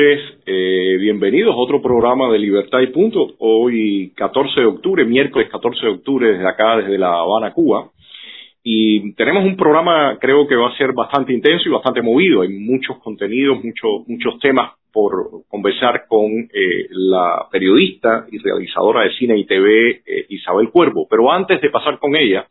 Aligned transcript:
noches. 0.00 0.20
Eh, 0.46 0.96
bienvenidos 0.98 1.54
a 1.54 1.58
otro 1.58 1.82
programa 1.82 2.30
de 2.30 2.38
Libertad 2.38 2.80
y 2.80 2.88
Punto. 2.88 3.34
Hoy, 3.38 4.12
14 4.16 4.60
de 4.60 4.66
octubre, 4.66 5.04
miércoles 5.04 5.48
14 5.50 5.80
de 5.80 5.92
octubre, 5.92 6.32
desde 6.32 6.48
acá, 6.48 6.78
desde 6.78 6.98
La 6.98 7.12
Habana, 7.12 7.52
Cuba. 7.52 7.90
Y 8.62 9.12
tenemos 9.14 9.44
un 9.44 9.56
programa, 9.56 10.18
creo 10.20 10.46
que 10.46 10.56
va 10.56 10.68
a 10.68 10.76
ser 10.76 10.92
bastante 10.92 11.32
intenso 11.32 11.68
y 11.68 11.72
bastante 11.72 12.02
movido. 12.02 12.42
Hay 12.42 12.48
muchos 12.48 12.98
contenidos, 12.98 13.62
muchos 13.62 14.06
muchos 14.06 14.38
temas 14.40 14.72
por 14.92 15.44
conversar 15.48 16.04
con 16.08 16.30
eh, 16.30 16.86
la 16.90 17.46
periodista 17.50 18.26
y 18.30 18.38
realizadora 18.38 19.02
de 19.02 19.12
cine 19.12 19.38
y 19.38 19.44
TV, 19.44 20.02
eh, 20.06 20.26
Isabel 20.30 20.70
Cuervo. 20.70 21.06
Pero 21.08 21.30
antes 21.30 21.60
de 21.60 21.70
pasar 21.70 21.98
con 21.98 22.16
ella, 22.16 22.46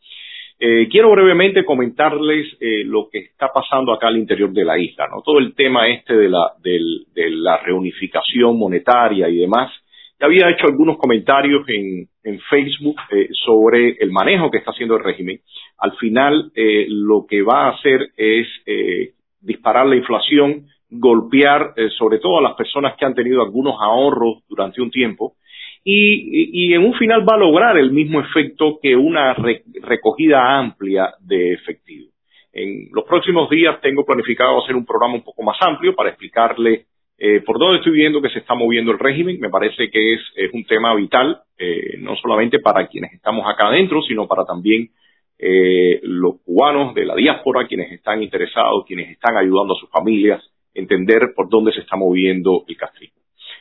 eh, 0.59 0.87
quiero 0.89 1.11
brevemente 1.11 1.63
comentarles 1.63 2.45
eh, 2.59 2.83
lo 2.85 3.07
que 3.09 3.19
está 3.19 3.47
pasando 3.53 3.93
acá 3.93 4.07
al 4.07 4.17
interior 4.17 4.51
de 4.51 4.65
la 4.65 4.77
isla, 4.77 5.07
¿no? 5.07 5.21
Todo 5.21 5.39
el 5.39 5.55
tema 5.55 5.87
este 5.87 6.15
de 6.15 6.29
la, 6.29 6.51
de 6.61 7.29
la 7.31 7.57
reunificación 7.57 8.57
monetaria 8.57 9.29
y 9.29 9.37
demás. 9.37 9.71
Ya 10.19 10.25
había 10.25 10.49
hecho 10.49 10.67
algunos 10.67 10.97
comentarios 10.97 11.63
en, 11.69 12.07
en 12.23 12.39
Facebook 12.49 12.97
eh, 13.11 13.29
sobre 13.45 13.95
el 13.99 14.11
manejo 14.11 14.51
que 14.51 14.57
está 14.57 14.71
haciendo 14.71 14.97
el 14.97 15.03
régimen. 15.03 15.39
Al 15.77 15.93
final, 15.93 16.51
eh, 16.55 16.87
lo 16.89 17.25
que 17.25 17.41
va 17.41 17.67
a 17.67 17.69
hacer 17.69 18.09
es 18.17 18.47
eh, 18.65 19.13
disparar 19.39 19.85
la 19.85 19.95
inflación, 19.95 20.67
golpear 20.89 21.73
eh, 21.77 21.89
sobre 21.97 22.19
todo 22.19 22.39
a 22.39 22.41
las 22.41 22.55
personas 22.55 22.97
que 22.97 23.05
han 23.05 23.13
tenido 23.15 23.41
algunos 23.41 23.75
ahorros 23.79 24.43
durante 24.49 24.81
un 24.81 24.91
tiempo 24.91 25.35
y, 25.83 26.73
en 26.73 26.83
un 26.83 26.93
final 26.93 27.27
va 27.27 27.35
a 27.35 27.39
lograr 27.39 27.77
el 27.77 27.91
mismo 27.91 28.19
efecto 28.19 28.79
que 28.81 28.95
una 28.95 29.35
recogida 29.81 30.57
amplia 30.59 31.13
de 31.21 31.53
efectivo. 31.53 32.09
En 32.51 32.89
los 32.91 33.05
próximos 33.05 33.49
días 33.49 33.79
tengo 33.81 34.05
planificado 34.05 34.63
hacer 34.63 34.75
un 34.75 34.85
programa 34.85 35.15
un 35.15 35.23
poco 35.23 35.43
más 35.43 35.57
amplio 35.61 35.95
para 35.95 36.09
explicarle 36.09 36.85
eh, 37.17 37.41
por 37.41 37.59
dónde 37.59 37.79
estoy 37.79 37.93
viendo 37.93 38.21
que 38.21 38.29
se 38.29 38.39
está 38.39 38.55
moviendo 38.55 38.91
el 38.91 38.99
régimen. 38.99 39.39
Me 39.39 39.49
parece 39.49 39.89
que 39.89 40.13
es, 40.13 40.21
un 40.53 40.65
tema 40.65 40.95
vital, 40.95 41.41
eh, 41.57 41.97
no 41.99 42.15
solamente 42.15 42.59
para 42.59 42.87
quienes 42.87 43.13
estamos 43.13 43.45
acá 43.47 43.67
adentro, 43.67 44.01
sino 44.01 44.27
para 44.27 44.45
también 44.45 44.89
eh, 45.37 45.99
los 46.03 46.41
cubanos 46.43 46.93
de 46.95 47.05
la 47.05 47.15
diáspora, 47.15 47.67
quienes 47.67 47.91
están 47.91 48.23
interesados, 48.23 48.85
quienes 48.85 49.09
están 49.11 49.37
ayudando 49.37 49.73
a 49.73 49.79
sus 49.79 49.89
familias, 49.89 50.41
entender 50.73 51.33
por 51.35 51.49
dónde 51.49 51.71
se 51.73 51.81
está 51.81 51.95
moviendo 51.95 52.63
el 52.67 52.77
castigo. 52.77 53.18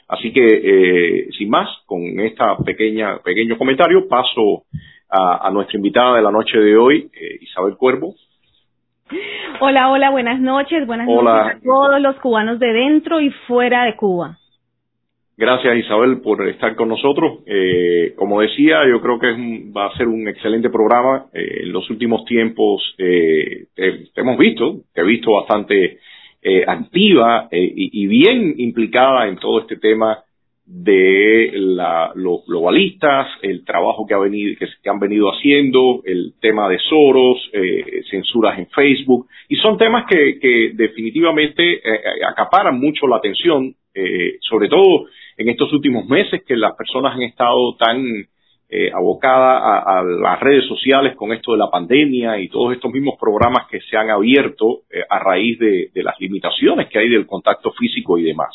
Así 0.08 0.32
que, 0.32 0.40
eh, 0.40 1.28
sin 1.36 1.50
más, 1.50 1.68
con 1.86 2.00
esta 2.20 2.56
pequeña 2.58 3.18
pequeño 3.18 3.58
comentario, 3.58 4.08
paso 4.08 4.64
a, 5.10 5.46
a 5.46 5.50
nuestra 5.50 5.76
invitada 5.76 6.16
de 6.16 6.22
la 6.22 6.30
noche 6.30 6.58
de 6.58 6.76
hoy, 6.76 7.10
eh, 7.12 7.38
Isabel 7.42 7.76
Cuervo. 7.76 8.14
Hola, 9.60 9.90
hola, 9.90 10.10
buenas 10.10 10.40
noches, 10.40 10.86
buenas 10.86 11.08
hola. 11.08 11.44
noches 11.44 11.56
a 11.56 11.64
todos 11.64 12.00
los 12.00 12.16
cubanos 12.16 12.58
de 12.58 12.72
dentro 12.72 13.20
y 13.20 13.30
fuera 13.46 13.84
de 13.84 13.96
Cuba. 13.96 14.38
Gracias 15.36 15.76
Isabel 15.76 16.20
por 16.20 16.46
estar 16.48 16.74
con 16.74 16.88
nosotros. 16.88 17.44
Eh, 17.46 18.12
como 18.16 18.40
decía, 18.40 18.80
yo 18.88 19.00
creo 19.00 19.20
que 19.20 19.30
es 19.30 19.36
un, 19.36 19.72
va 19.74 19.86
a 19.86 19.96
ser 19.96 20.08
un 20.08 20.26
excelente 20.26 20.68
programa. 20.68 21.26
Eh, 21.32 21.62
en 21.62 21.72
los 21.72 21.88
últimos 21.90 22.24
tiempos 22.24 22.82
eh, 22.98 23.66
te, 23.74 23.92
te, 24.12 24.20
hemos 24.20 24.36
visto, 24.36 24.80
te 24.92 25.00
he 25.00 25.04
visto 25.04 25.32
bastante 25.32 25.98
eh, 26.42 26.64
activa 26.66 27.48
eh, 27.50 27.72
y, 27.74 28.06
bien 28.06 28.54
implicada 28.58 29.28
en 29.28 29.36
todo 29.36 29.60
este 29.60 29.76
tema 29.76 30.18
de 30.68 31.50
la, 31.54 32.12
los 32.14 32.44
globalistas, 32.46 33.26
el 33.40 33.64
trabajo 33.64 34.06
que, 34.06 34.12
ha 34.12 34.18
venido, 34.18 34.54
que, 34.58 34.90
han 34.90 34.98
venido 34.98 35.30
haciendo, 35.30 36.02
el 36.04 36.34
tema 36.42 36.68
de 36.68 36.78
Soros, 36.78 37.38
eh, 37.54 38.02
censuras 38.10 38.58
en 38.58 38.68
Facebook, 38.68 39.28
y 39.48 39.56
son 39.56 39.78
temas 39.78 40.04
que, 40.06 40.38
que 40.38 40.72
definitivamente 40.74 41.72
eh, 41.72 41.80
eh, 41.84 42.24
acaparan 42.28 42.78
mucho 42.78 43.06
la 43.06 43.16
atención, 43.16 43.74
sobre 44.42 44.68
todo 44.68 45.06
en 45.36 45.48
estos 45.48 45.72
últimos 45.72 46.06
meses 46.06 46.44
que 46.46 46.54
las 46.54 46.76
personas 46.76 47.16
han 47.16 47.22
estado 47.22 47.74
tan 47.76 48.28
eh, 48.70 48.90
abocada 48.92 49.58
a, 49.58 49.98
a, 49.98 50.02
las 50.02 50.40
redes 50.40 50.66
sociales 50.66 51.16
con 51.16 51.32
esto 51.32 51.52
de 51.52 51.58
la 51.58 51.70
pandemia 51.70 52.38
y 52.38 52.48
todos 52.48 52.74
estos 52.74 52.92
mismos 52.92 53.14
programas 53.18 53.66
que 53.70 53.80
se 53.80 53.96
han 53.96 54.10
abierto 54.10 54.82
eh, 54.90 55.02
a 55.08 55.18
raíz 55.18 55.58
de, 55.58 55.90
de, 55.94 56.02
las 56.02 56.20
limitaciones 56.20 56.88
que 56.88 56.98
hay 56.98 57.08
del 57.08 57.26
contacto 57.26 57.72
físico 57.72 58.18
y 58.18 58.24
demás. 58.24 58.50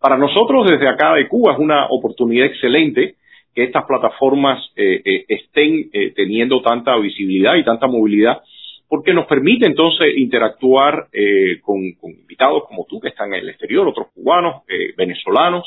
Para 0.00 0.16
nosotros 0.16 0.70
desde 0.70 0.88
acá 0.88 1.14
de 1.14 1.26
Cuba 1.26 1.54
es 1.54 1.58
una 1.58 1.86
oportunidad 1.86 2.46
excelente 2.46 3.16
que 3.56 3.64
estas 3.64 3.86
plataformas 3.86 4.70
eh, 4.76 5.00
eh 5.02 5.24
estén 5.28 5.88
eh, 5.92 6.12
teniendo 6.14 6.60
tanta 6.60 6.96
visibilidad 6.98 7.56
y 7.56 7.64
tanta 7.64 7.86
movilidad 7.86 8.42
porque 8.88 9.14
nos 9.14 9.26
permite 9.26 9.66
entonces 9.66 10.16
interactuar 10.16 11.08
eh, 11.12 11.58
con, 11.62 11.92
con, 11.94 12.12
invitados 12.12 12.64
como 12.68 12.84
tú 12.88 13.00
que 13.00 13.08
están 13.08 13.32
en 13.32 13.40
el 13.40 13.48
exterior, 13.48 13.88
otros 13.88 14.08
cubanos, 14.14 14.62
venezolanos, 14.96 15.64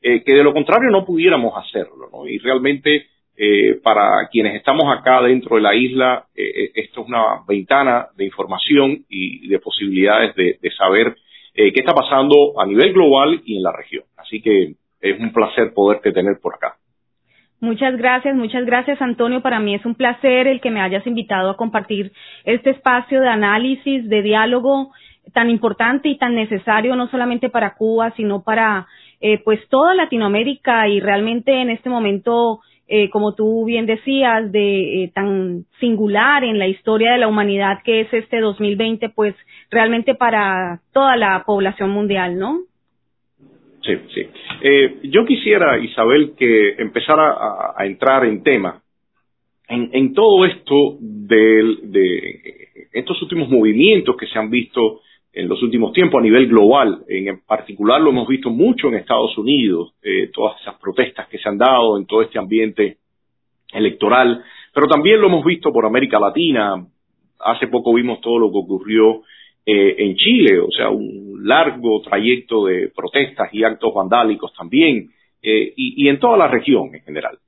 que 0.00 0.22
de 0.24 0.44
lo 0.44 0.52
contrario 0.52 0.88
no 0.90 1.04
pudiéramos 1.04 1.52
hacerlo. 1.56 2.08
¿no? 2.12 2.28
Y 2.28 2.38
realmente 2.38 3.06
eh, 3.36 3.80
para 3.82 4.28
quienes 4.30 4.54
estamos 4.54 4.84
acá 4.94 5.22
dentro 5.22 5.56
de 5.56 5.62
la 5.62 5.74
isla, 5.74 6.26
eh, 6.34 6.42
eh, 6.42 6.72
esto 6.74 7.02
es 7.02 7.08
una 7.08 7.42
ventana 7.48 8.08
de 8.16 8.26
información 8.26 9.04
y 9.08 9.48
de 9.48 9.58
posibilidades 9.58 10.34
de, 10.34 10.70
saber 10.76 11.16
eh, 11.54 11.72
qué 11.72 11.80
está 11.80 11.94
pasando 11.94 12.60
a 12.60 12.66
nivel 12.66 12.92
global 12.92 13.40
y 13.44 13.56
en 13.56 13.62
la 13.62 13.72
región. 13.72 14.04
Así 14.16 14.40
que 14.42 14.74
es 15.00 15.20
un 15.20 15.32
placer 15.32 15.72
poderte 15.74 16.12
tener 16.12 16.38
por 16.40 16.54
acá. 16.54 16.76
Muchas 17.60 17.96
gracias, 17.96 18.34
muchas 18.34 18.64
gracias 18.64 19.00
Antonio. 19.02 19.42
Para 19.42 19.60
mí 19.60 19.74
es 19.74 19.84
un 19.84 19.94
placer 19.94 20.46
el 20.46 20.60
que 20.60 20.70
me 20.70 20.80
hayas 20.80 21.06
invitado 21.06 21.50
a 21.50 21.56
compartir 21.56 22.12
este 22.44 22.70
espacio 22.70 23.20
de 23.20 23.28
análisis, 23.28 24.08
de 24.08 24.22
diálogo 24.22 24.92
tan 25.32 25.50
importante 25.50 26.08
y 26.08 26.18
tan 26.18 26.34
necesario 26.34 26.96
no 26.96 27.08
solamente 27.08 27.50
para 27.50 27.74
Cuba, 27.74 28.12
sino 28.16 28.42
para 28.42 28.86
eh, 29.20 29.40
pues 29.44 29.60
toda 29.68 29.94
Latinoamérica 29.94 30.88
y 30.88 31.00
realmente 31.00 31.60
en 31.60 31.70
este 31.70 31.90
momento 31.90 32.60
eh, 32.92 33.08
como 33.08 33.34
tú 33.36 33.64
bien 33.64 33.86
decías, 33.86 34.50
de 34.50 35.04
eh, 35.04 35.12
tan 35.14 35.64
singular 35.78 36.42
en 36.42 36.58
la 36.58 36.66
historia 36.66 37.12
de 37.12 37.18
la 37.18 37.28
humanidad 37.28 37.78
que 37.84 38.00
es 38.00 38.12
este 38.12 38.40
2020, 38.40 39.10
pues 39.10 39.34
realmente 39.70 40.16
para 40.16 40.80
toda 40.92 41.16
la 41.16 41.44
población 41.46 41.90
mundial, 41.90 42.36
¿no? 42.36 42.62
Sí, 43.82 43.92
sí. 44.12 44.26
Eh, 44.62 44.98
yo 45.04 45.24
quisiera, 45.24 45.78
Isabel, 45.78 46.32
que 46.36 46.74
empezara 46.78 47.30
a, 47.30 47.74
a 47.76 47.86
entrar 47.86 48.24
en 48.24 48.42
tema 48.42 48.82
en, 49.68 49.90
en 49.92 50.12
todo 50.12 50.44
esto 50.44 50.98
de, 51.00 51.76
de 51.82 52.42
estos 52.92 53.22
últimos 53.22 53.48
movimientos 53.48 54.16
que 54.16 54.26
se 54.26 54.38
han 54.38 54.50
visto 54.50 55.00
en 55.32 55.48
los 55.48 55.62
últimos 55.62 55.92
tiempos 55.92 56.20
a 56.20 56.24
nivel 56.24 56.48
global. 56.48 57.04
En 57.08 57.40
particular 57.46 58.00
lo 58.00 58.10
hemos 58.10 58.26
visto 58.28 58.50
mucho 58.50 58.88
en 58.88 58.94
Estados 58.94 59.36
Unidos, 59.38 59.92
eh, 60.02 60.30
todas 60.32 60.60
esas 60.60 60.76
protestas 60.76 61.28
que 61.28 61.38
se 61.38 61.48
han 61.48 61.58
dado 61.58 61.96
en 61.96 62.06
todo 62.06 62.22
este 62.22 62.38
ambiente 62.38 62.98
electoral, 63.72 64.42
pero 64.74 64.88
también 64.88 65.20
lo 65.20 65.28
hemos 65.28 65.44
visto 65.44 65.72
por 65.72 65.86
América 65.86 66.18
Latina. 66.18 66.84
Hace 67.38 67.68
poco 67.68 67.94
vimos 67.94 68.20
todo 68.20 68.38
lo 68.38 68.50
que 68.50 68.58
ocurrió 68.58 69.22
eh, 69.64 69.94
en 69.98 70.16
Chile, 70.16 70.58
o 70.58 70.70
sea, 70.70 70.90
un 70.90 71.40
largo 71.44 72.00
trayecto 72.02 72.66
de 72.66 72.90
protestas 72.94 73.48
y 73.52 73.62
actos 73.62 73.94
vandálicos 73.94 74.52
también, 74.54 75.10
eh, 75.42 75.72
y, 75.76 76.04
y, 76.04 76.08
en 76.08 76.18
toda 76.18 76.36
la 76.36 76.48
región 76.48 76.94
en 76.94 77.02
general. 77.02 77.38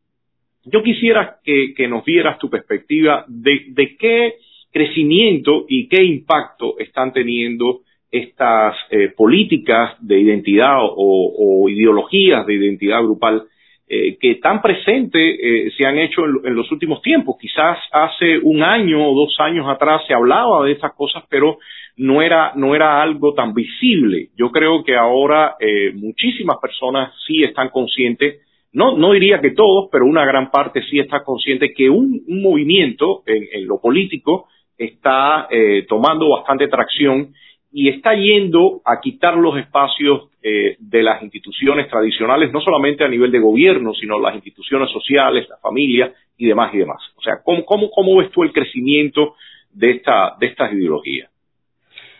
Yo 0.64 0.82
quisiera 0.82 1.38
que, 1.44 1.74
que 1.74 1.88
nos 1.88 2.04
dieras 2.04 2.38
tu 2.38 2.48
perspectiva 2.48 3.24
de, 3.28 3.66
de 3.68 3.96
qué 3.96 4.34
crecimiento 4.72 5.66
y 5.68 5.88
qué 5.88 6.02
impacto 6.02 6.78
están 6.78 7.12
teniendo 7.12 7.80
estas 8.10 8.74
eh, 8.90 9.08
políticas 9.16 9.96
de 10.00 10.20
identidad 10.20 10.78
o, 10.80 11.68
ideologías 11.68 12.44
de 12.46 12.54
identidad 12.54 13.02
grupal 13.02 13.44
eh, 13.88 14.16
que 14.18 14.36
tan 14.36 14.60
presentes 14.60 15.38
eh, 15.42 15.70
se 15.76 15.86
han 15.86 15.98
hecho 15.98 16.24
en, 16.24 16.34
en, 16.44 16.54
los 16.54 16.70
últimos 16.72 17.00
tiempos. 17.02 17.36
Quizás 17.40 17.78
hace 17.90 18.38
un 18.38 18.62
año 18.62 19.06
o 19.06 19.14
dos 19.14 19.34
años 19.38 19.66
atrás 19.68 20.02
se 20.06 20.14
hablaba 20.14 20.64
de 20.64 20.72
estas 20.72 20.92
cosas, 20.94 21.24
pero 21.30 21.58
no 21.96 22.20
era, 22.20 22.52
no 22.54 22.74
era 22.74 23.02
algo 23.02 23.32
tan 23.34 23.54
visible. 23.54 24.28
Yo 24.36 24.50
creo 24.50 24.82
que 24.82 24.96
ahora 24.96 25.56
muchísimas 25.94 26.56
personas 26.60 27.12
sí 27.26 27.42
están 27.42 27.68
conscientes 27.68 28.40
no, 28.72 28.96
no 28.96 29.12
diría 29.12 29.40
que 29.40 29.50
todos, 29.50 29.90
pero 29.92 30.06
una 30.06 30.24
gran 30.24 30.50
parte 30.50 30.82
sí 30.90 30.98
está 30.98 31.22
consciente 31.22 31.74
que 31.74 31.90
un, 31.90 32.22
un 32.26 32.42
movimiento 32.42 33.22
en, 33.26 33.44
en, 33.52 33.66
lo 33.66 33.80
político 33.80 34.48
está 34.76 35.48
eh, 35.50 35.84
tomando 35.88 36.30
bastante 36.30 36.68
tracción 36.68 37.34
y 37.72 37.88
está 37.88 38.14
yendo 38.14 38.82
a 38.84 39.00
quitar 39.00 39.36
los 39.36 39.56
espacios 39.58 40.28
eh, 40.42 40.76
de 40.78 41.02
las 41.02 41.22
instituciones 41.22 41.88
tradicionales, 41.88 42.52
no 42.52 42.60
solamente 42.60 43.04
a 43.04 43.08
nivel 43.08 43.30
de 43.30 43.38
gobierno, 43.38 43.94
sino 43.94 44.18
las 44.18 44.34
instituciones 44.34 44.90
sociales, 44.90 45.48
la 45.48 45.56
familia 45.58 46.12
y 46.36 46.46
demás 46.46 46.74
y 46.74 46.78
demás. 46.78 47.00
O 47.16 47.22
sea, 47.22 47.40
¿cómo, 47.42 47.64
cómo, 47.64 47.90
cómo 47.90 48.16
ves 48.16 48.30
tú 48.30 48.42
el 48.42 48.52
crecimiento 48.52 49.36
de, 49.72 49.92
esta, 49.92 50.36
de 50.38 50.46
estas 50.46 50.72
ideologías? 50.72 51.31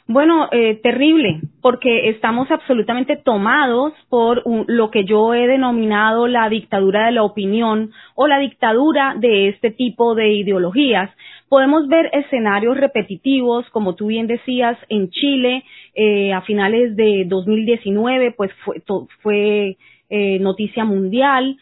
Bueno, 0.09 0.49
eh, 0.51 0.81
terrible, 0.83 1.41
porque 1.61 2.09
estamos 2.09 2.51
absolutamente 2.51 3.17
tomados 3.17 3.93
por 4.09 4.43
lo 4.67 4.91
que 4.91 5.05
yo 5.05 5.33
he 5.33 5.47
denominado 5.47 6.27
la 6.27 6.49
dictadura 6.49 7.07
de 7.07 7.13
la 7.13 7.23
opinión 7.23 7.93
o 8.17 8.27
la 8.27 8.39
dictadura 8.41 9.15
de 9.17 9.49
este 9.49 9.71
tipo 9.71 10.17
de 10.17 10.33
ideologías. 10.33 11.11
Podemos 11.49 11.87
ver 11.87 12.11
escenarios 12.13 12.77
repetitivos, 12.77 13.69
como 13.71 13.95
tú 13.95 14.07
bien 14.09 14.27
decías, 14.27 14.77
en 14.89 15.11
Chile 15.11 15.63
eh, 15.95 16.33
a 16.33 16.41
finales 16.43 16.97
de 16.97 17.25
2019, 17.29 18.33
pues 18.33 18.51
fue, 18.65 18.83
fue 19.23 19.77
eh, 20.11 20.39
noticia 20.41 20.85
mundial. 20.85 21.57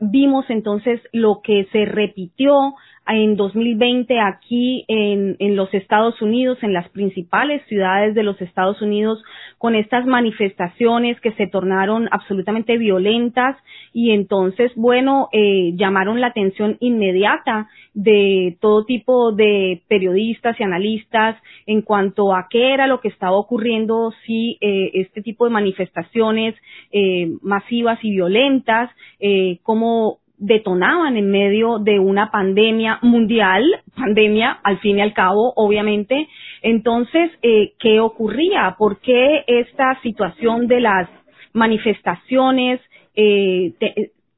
vimos 0.00 0.46
entonces 0.48 1.00
lo 1.12 1.40
que 1.42 1.66
se 1.72 1.84
repitió 1.84 2.74
en 3.12 3.36
2020 3.36 4.20
aquí 4.20 4.84
en, 4.88 5.36
en, 5.38 5.56
los 5.56 5.72
Estados 5.74 6.20
Unidos, 6.22 6.58
en 6.62 6.72
las 6.72 6.88
principales 6.90 7.62
ciudades 7.66 8.14
de 8.14 8.22
los 8.22 8.40
Estados 8.40 8.80
Unidos, 8.80 9.22
con 9.58 9.74
estas 9.74 10.06
manifestaciones 10.06 11.20
que 11.20 11.32
se 11.32 11.46
tornaron 11.46 12.08
absolutamente 12.12 12.78
violentas 12.78 13.56
y 13.92 14.12
entonces, 14.12 14.72
bueno, 14.76 15.28
eh, 15.32 15.72
llamaron 15.76 16.20
la 16.20 16.28
atención 16.28 16.76
inmediata 16.80 17.68
de 17.94 18.56
todo 18.60 18.84
tipo 18.84 19.32
de 19.32 19.82
periodistas 19.88 20.58
y 20.60 20.62
analistas 20.62 21.36
en 21.66 21.82
cuanto 21.82 22.34
a 22.34 22.46
qué 22.48 22.72
era 22.72 22.86
lo 22.86 23.00
que 23.00 23.08
estaba 23.08 23.36
ocurriendo 23.36 24.12
si 24.26 24.58
eh, 24.60 24.90
este 24.94 25.22
tipo 25.22 25.44
de 25.44 25.50
manifestaciones 25.50 26.54
eh, 26.92 27.30
masivas 27.42 27.98
y 28.02 28.10
violentas, 28.10 28.90
eh, 29.18 29.58
cómo 29.62 30.18
detonaban 30.40 31.18
en 31.18 31.30
medio 31.30 31.78
de 31.78 31.98
una 31.98 32.30
pandemia 32.30 32.98
mundial, 33.02 33.62
pandemia 33.94 34.58
al 34.64 34.78
fin 34.78 34.98
y 34.98 35.02
al 35.02 35.12
cabo, 35.12 35.52
obviamente. 35.54 36.28
Entonces, 36.62 37.30
eh, 37.42 37.74
¿qué 37.78 38.00
ocurría? 38.00 38.74
¿Por 38.78 39.00
qué 39.00 39.44
esta 39.46 40.00
situación 40.02 40.66
de 40.66 40.80
las 40.80 41.08
manifestaciones 41.52 42.80
eh, 43.14 43.74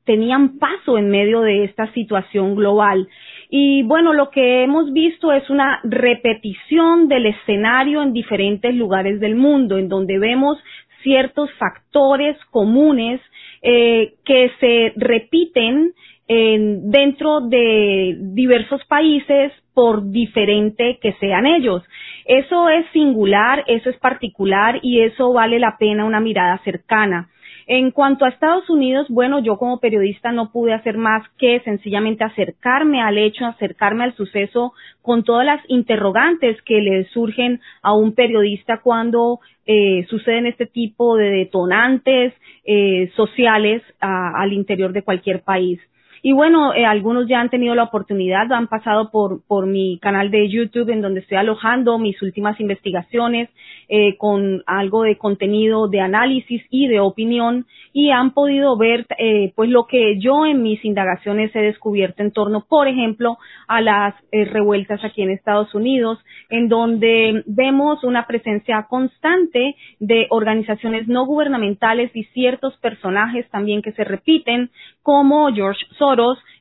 tenían 0.04 0.58
paso 0.58 0.98
en 0.98 1.08
medio 1.08 1.40
de 1.42 1.64
esta 1.64 1.90
situación 1.92 2.56
global? 2.56 3.08
Y 3.48 3.84
bueno, 3.84 4.12
lo 4.12 4.30
que 4.30 4.64
hemos 4.64 4.92
visto 4.92 5.32
es 5.32 5.48
una 5.50 5.80
repetición 5.84 7.06
del 7.06 7.26
escenario 7.26 8.02
en 8.02 8.12
diferentes 8.12 8.74
lugares 8.74 9.20
del 9.20 9.36
mundo, 9.36 9.78
en 9.78 9.88
donde 9.88 10.18
vemos 10.18 10.58
ciertos 11.02 11.50
factores 11.58 12.36
comunes 12.50 13.20
eh, 13.62 14.14
que 14.24 14.50
se 14.60 14.92
repiten 14.96 15.92
en, 16.28 16.90
dentro 16.90 17.40
de 17.40 18.16
diversos 18.18 18.84
países 18.86 19.52
por 19.74 20.10
diferente 20.10 20.98
que 21.00 21.12
sean 21.14 21.46
ellos. 21.46 21.82
Eso 22.24 22.68
es 22.68 22.86
singular, 22.92 23.64
eso 23.66 23.90
es 23.90 23.96
particular 23.98 24.78
y 24.82 25.00
eso 25.00 25.32
vale 25.32 25.58
la 25.58 25.76
pena 25.78 26.04
una 26.04 26.20
mirada 26.20 26.58
cercana. 26.64 27.28
En 27.66 27.90
cuanto 27.90 28.24
a 28.24 28.28
Estados 28.28 28.68
Unidos, 28.68 29.06
bueno, 29.08 29.40
yo 29.40 29.56
como 29.56 29.80
periodista 29.80 30.32
no 30.32 30.50
pude 30.50 30.72
hacer 30.72 30.96
más 30.96 31.28
que 31.38 31.60
sencillamente 31.60 32.24
acercarme 32.24 33.00
al 33.00 33.18
hecho, 33.18 33.46
acercarme 33.46 34.04
al 34.04 34.16
suceso 34.16 34.72
con 35.00 35.24
todas 35.24 35.46
las 35.46 35.60
interrogantes 35.68 36.60
que 36.62 36.80
le 36.80 37.04
surgen 37.06 37.60
a 37.82 37.94
un 37.94 38.14
periodista 38.14 38.80
cuando 38.82 39.40
eh, 39.66 40.06
suceden 40.08 40.46
este 40.46 40.66
tipo 40.66 41.16
de 41.16 41.30
detonantes 41.30 42.34
eh, 42.64 43.10
sociales 43.16 43.82
al 44.00 44.52
interior 44.52 44.92
de 44.92 45.02
cualquier 45.02 45.42
país. 45.42 45.80
Y 46.22 46.32
bueno, 46.32 46.72
eh, 46.72 46.84
algunos 46.84 47.26
ya 47.28 47.40
han 47.40 47.50
tenido 47.50 47.74
la 47.74 47.82
oportunidad, 47.82 48.50
han 48.52 48.68
pasado 48.68 49.10
por, 49.10 49.44
por 49.46 49.66
mi 49.66 49.98
canal 49.98 50.30
de 50.30 50.48
YouTube 50.48 50.90
en 50.90 51.02
donde 51.02 51.20
estoy 51.20 51.36
alojando 51.36 51.98
mis 51.98 52.20
últimas 52.22 52.60
investigaciones 52.60 53.50
eh, 53.88 54.16
con 54.16 54.62
algo 54.66 55.02
de 55.02 55.18
contenido 55.18 55.88
de 55.88 56.00
análisis 56.00 56.62
y 56.70 56.86
de 56.86 57.00
opinión 57.00 57.66
y 57.92 58.10
han 58.10 58.32
podido 58.32 58.76
ver 58.78 59.06
eh, 59.18 59.52
pues 59.54 59.68
lo 59.68 59.86
que 59.86 60.18
yo 60.18 60.46
en 60.46 60.62
mis 60.62 60.82
indagaciones 60.84 61.54
he 61.54 61.60
descubierto 61.60 62.22
en 62.22 62.32
torno, 62.32 62.64
por 62.68 62.88
ejemplo, 62.88 63.38
a 63.68 63.80
las 63.80 64.14
eh, 64.30 64.44
revueltas 64.46 65.04
aquí 65.04 65.22
en 65.22 65.30
Estados 65.30 65.74
Unidos, 65.74 66.18
en 66.48 66.68
donde 66.68 67.42
vemos 67.46 68.02
una 68.04 68.26
presencia 68.26 68.86
constante 68.88 69.74
de 69.98 70.26
organizaciones 70.30 71.08
no 71.08 71.26
gubernamentales 71.26 72.10
y 72.14 72.24
ciertos 72.32 72.76
personajes 72.78 73.48
también 73.50 73.82
que 73.82 73.92
se 73.92 74.04
repiten, 74.04 74.70
como 75.02 75.52
George 75.52 75.84
Soros, 75.98 76.11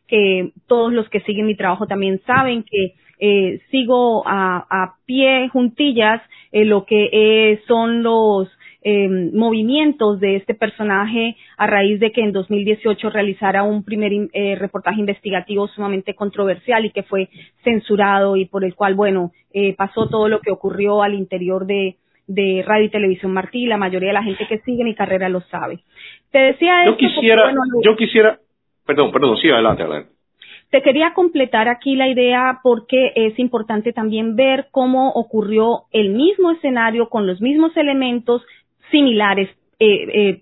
que 0.08 0.52
todos 0.68 0.92
los 0.94 1.08
que 1.10 1.22
siguen 1.22 1.46
mi 1.46 1.56
trabajo 1.56 1.88
también 1.88 2.22
saben 2.26 2.64
que 2.64 2.94
eh, 3.20 3.62
sigo 3.70 4.24
a, 4.28 4.66
a, 4.70 4.96
pie 5.06 5.48
juntillas 5.50 6.22
eh, 6.52 6.66
lo 6.66 6.86
que 6.86 7.10
eh, 7.12 7.62
son 7.68 8.02
los 8.02 8.50
eh, 8.84 9.08
movimientos 9.08 10.20
de 10.20 10.38
este 10.38 10.56
personaje 10.56 11.36
a 11.56 11.68
raíz 11.68 12.00
de 12.00 12.12
que 12.12 12.22
en 12.22 12.32
2018 12.32 13.12
realizara 13.12 13.62
un 13.62 13.84
primer 13.84 14.12
eh, 14.34 14.56
reportaje 14.56 15.00
investigativo 15.00 15.68
sumamente 15.68 16.16
controversial 16.16 16.84
y 16.86 16.90
que 16.90 17.04
fue 17.04 17.30
censurado 17.64 18.38
y 18.38 18.46
por 18.46 18.66
el 18.66 18.74
cual, 18.74 18.96
bueno, 18.96 19.34
eh, 19.54 19.76
pasó 19.76 20.10
todo 20.10 20.28
lo 20.28 20.40
que 20.40 20.52
ocurrió 20.52 21.04
al 21.04 21.14
interior 21.14 21.68
de, 21.68 21.98
de 22.26 22.64
Radio 22.66 22.86
y 22.86 22.90
Televisión 22.90 23.34
Martí. 23.34 23.68
La 23.68 23.78
mayoría 23.78 24.10
de 24.10 24.14
la 24.14 24.24
gente 24.24 24.48
que 24.48 24.58
sigue 24.60 24.84
mi 24.84 24.96
carrera 24.96 25.30
lo 25.30 25.42
sabe. 25.42 25.82
Te 26.32 26.40
decía 26.40 26.86
yo 26.88 26.98
quisiera, 26.98 27.54
yo 27.84 27.96
quisiera, 27.96 28.40
perdón, 28.86 29.12
perdón, 29.12 29.38
sí, 29.38 29.50
adelante, 29.50 29.84
adelante. 29.84 30.12
Te 30.72 30.82
quería 30.82 31.14
completar 31.14 31.68
aquí 31.68 31.96
la 31.96 32.08
idea 32.08 32.62
porque 32.64 33.12
es 33.16 33.38
importante 33.40 33.92
también 33.92 34.38
ver 34.38 34.68
cómo 34.72 35.10
ocurrió 35.10 35.84
el 35.92 36.12
mismo 36.12 36.52
escenario 36.52 37.10
con 37.10 37.28
los 37.28 37.42
mismos 37.42 37.76
elementos 37.76 38.42
similares, 38.90 39.50
eh, 39.80 40.08
eh, 40.14 40.42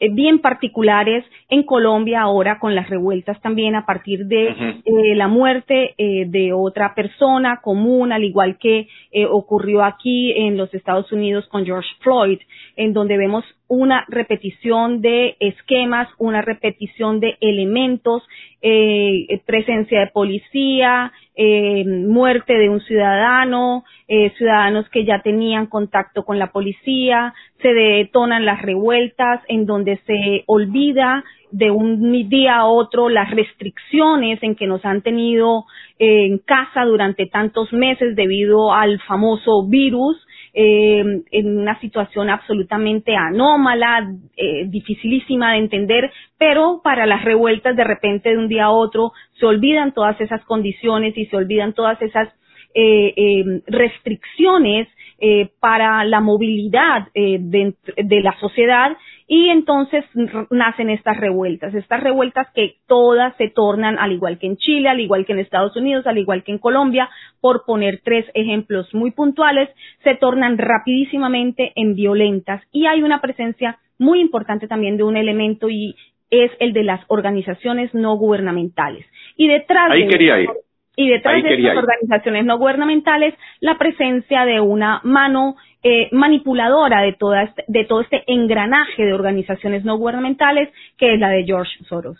eh, 0.00 0.08
bien 0.12 0.38
particulares 0.38 1.24
en 1.48 1.62
Colombia 1.62 2.22
ahora 2.22 2.58
con 2.58 2.74
las 2.74 2.90
revueltas 2.90 3.40
también 3.40 3.76
a 3.76 3.86
partir 3.86 4.26
de 4.26 4.48
eh, 4.48 5.14
la 5.14 5.28
muerte 5.28 5.94
eh, 5.96 6.24
de 6.26 6.52
otra 6.52 6.94
persona 6.94 7.60
común, 7.62 8.12
al 8.12 8.24
igual 8.24 8.58
que 8.58 8.88
eh, 9.12 9.26
ocurrió 9.26 9.84
aquí 9.84 10.32
en 10.32 10.56
los 10.56 10.72
Estados 10.74 11.12
Unidos 11.12 11.46
con 11.48 11.64
George 11.64 11.88
Floyd, 12.00 12.38
en 12.74 12.92
donde 12.92 13.16
vemos 13.16 13.44
una 13.68 14.04
repetición 14.08 15.00
de 15.00 15.36
esquemas, 15.40 16.08
una 16.18 16.42
repetición 16.42 17.20
de 17.20 17.36
elementos, 17.40 18.22
eh, 18.62 19.40
presencia 19.44 20.00
de 20.00 20.06
policía, 20.08 21.12
eh, 21.34 21.84
muerte 21.84 22.54
de 22.54 22.68
un 22.68 22.80
ciudadano, 22.80 23.84
eh, 24.08 24.32
ciudadanos 24.36 24.88
que 24.90 25.04
ya 25.04 25.20
tenían 25.22 25.66
contacto 25.66 26.24
con 26.24 26.38
la 26.38 26.52
policía, 26.52 27.34
se 27.60 27.68
detonan 27.74 28.44
las 28.44 28.62
revueltas 28.62 29.40
en 29.48 29.66
donde 29.66 29.98
se 30.06 30.44
olvida 30.46 31.24
de 31.56 31.70
un 31.70 32.28
día 32.28 32.56
a 32.56 32.66
otro 32.66 33.08
las 33.08 33.30
restricciones 33.30 34.42
en 34.42 34.54
que 34.56 34.66
nos 34.66 34.84
han 34.84 35.00
tenido 35.00 35.64
en 35.98 36.38
casa 36.38 36.84
durante 36.84 37.26
tantos 37.26 37.72
meses 37.72 38.14
debido 38.14 38.74
al 38.74 39.00
famoso 39.00 39.66
virus 39.66 40.16
eh, 40.52 41.02
en 41.30 41.58
una 41.58 41.78
situación 41.80 42.28
absolutamente 42.28 43.16
anómala, 43.16 44.06
eh, 44.36 44.64
dificilísima 44.68 45.52
de 45.52 45.58
entender, 45.58 46.10
pero 46.38 46.80
para 46.84 47.06
las 47.06 47.24
revueltas 47.24 47.74
de 47.74 47.84
repente 47.84 48.30
de 48.30 48.38
un 48.38 48.48
día 48.48 48.64
a 48.64 48.70
otro 48.70 49.12
se 49.38 49.46
olvidan 49.46 49.92
todas 49.92 50.20
esas 50.20 50.44
condiciones 50.44 51.16
y 51.16 51.26
se 51.26 51.36
olvidan 51.36 51.72
todas 51.72 52.00
esas 52.02 52.28
eh, 52.74 53.14
eh, 53.16 53.62
restricciones 53.66 54.88
eh, 55.18 55.50
para 55.60 56.04
la 56.04 56.20
movilidad 56.20 57.08
eh, 57.14 57.38
de, 57.40 57.74
de, 57.96 58.20
la 58.20 58.38
sociedad 58.38 58.96
y 59.26 59.48
entonces 59.48 60.04
nacen 60.50 60.90
estas 60.90 61.16
revueltas, 61.16 61.74
estas 61.74 62.02
revueltas 62.02 62.48
que 62.54 62.76
todas 62.86 63.34
se 63.36 63.48
tornan, 63.48 63.98
al 63.98 64.12
igual 64.12 64.38
que 64.38 64.46
en 64.46 64.56
Chile, 64.56 64.90
al 64.90 65.00
igual 65.00 65.24
que 65.24 65.32
en 65.32 65.38
Estados 65.38 65.74
Unidos, 65.74 66.06
al 66.06 66.18
igual 66.18 66.44
que 66.44 66.52
en 66.52 66.58
Colombia, 66.58 67.08
por 67.40 67.64
poner 67.64 68.00
tres 68.04 68.26
ejemplos 68.34 68.92
muy 68.92 69.10
puntuales, 69.10 69.70
se 70.04 70.16
tornan 70.16 70.58
rapidísimamente 70.58 71.72
en 71.76 71.94
violentas 71.94 72.62
y 72.70 72.86
hay 72.86 73.02
una 73.02 73.20
presencia 73.20 73.78
muy 73.98 74.20
importante 74.20 74.68
también 74.68 74.96
de 74.96 75.04
un 75.04 75.16
elemento 75.16 75.70
y 75.70 75.96
es 76.30 76.50
el 76.60 76.72
de 76.72 76.82
las 76.82 77.00
organizaciones 77.08 77.94
no 77.94 78.16
gubernamentales. 78.16 79.06
Y 79.36 79.48
detrás 79.48 79.90
Ahí 79.90 80.04
de 80.04 80.08
quería 80.08 80.40
ir. 80.40 80.48
Y 80.96 81.08
detrás 81.08 81.42
de 81.42 81.54
estas 81.54 81.76
organizaciones 81.76 82.44
no 82.46 82.58
gubernamentales, 82.58 83.34
la 83.60 83.76
presencia 83.76 84.46
de 84.46 84.60
una 84.60 85.00
mano 85.04 85.56
eh, 85.82 86.08
manipuladora 86.10 87.02
de, 87.02 87.12
toda 87.12 87.42
este, 87.42 87.64
de 87.68 87.84
todo 87.84 88.00
este 88.00 88.24
engranaje 88.26 89.04
de 89.04 89.12
organizaciones 89.12 89.84
no 89.84 89.98
gubernamentales, 89.98 90.70
que 90.96 91.14
es 91.14 91.20
la 91.20 91.28
de 91.28 91.44
George 91.44 91.84
Soros. 91.84 92.16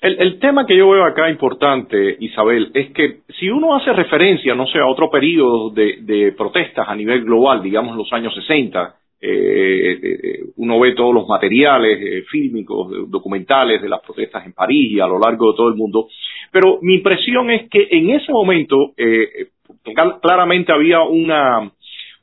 El, 0.00 0.20
el, 0.20 0.38
tema 0.40 0.66
que 0.66 0.76
yo 0.76 0.90
veo 0.90 1.04
acá 1.04 1.30
importante, 1.30 2.16
Isabel, 2.20 2.70
es 2.74 2.90
que 2.90 3.20
si 3.38 3.48
uno 3.48 3.76
hace 3.76 3.92
referencia, 3.92 4.54
no 4.54 4.66
sé, 4.66 4.78
a 4.78 4.86
otro 4.86 5.10
periodo 5.10 5.70
de, 5.70 5.98
de 6.00 6.32
protestas 6.32 6.86
a 6.88 6.94
nivel 6.94 7.24
global, 7.24 7.62
digamos 7.62 7.96
los 7.96 8.12
años 8.12 8.34
60, 8.34 8.94
eh, 9.20 9.98
eh, 10.02 10.40
uno 10.56 10.78
ve 10.80 10.94
todos 10.94 11.14
los 11.14 11.26
materiales 11.26 11.98
eh, 12.00 12.22
fílmicos, 12.30 13.10
documentales 13.10 13.80
de 13.80 13.88
las 13.88 14.00
protestas 14.00 14.44
en 14.44 14.52
París 14.52 14.92
y 14.92 15.00
a 15.00 15.06
lo 15.06 15.18
largo 15.18 15.50
de 15.50 15.56
todo 15.56 15.68
el 15.68 15.76
mundo, 15.76 16.08
pero 16.50 16.78
mi 16.82 16.96
impresión 16.96 17.50
es 17.50 17.68
que 17.68 17.88
en 17.90 18.10
ese 18.10 18.32
momento 18.32 18.92
eh, 18.96 19.48
claramente 20.20 20.72
había 20.72 21.02
una 21.02 21.70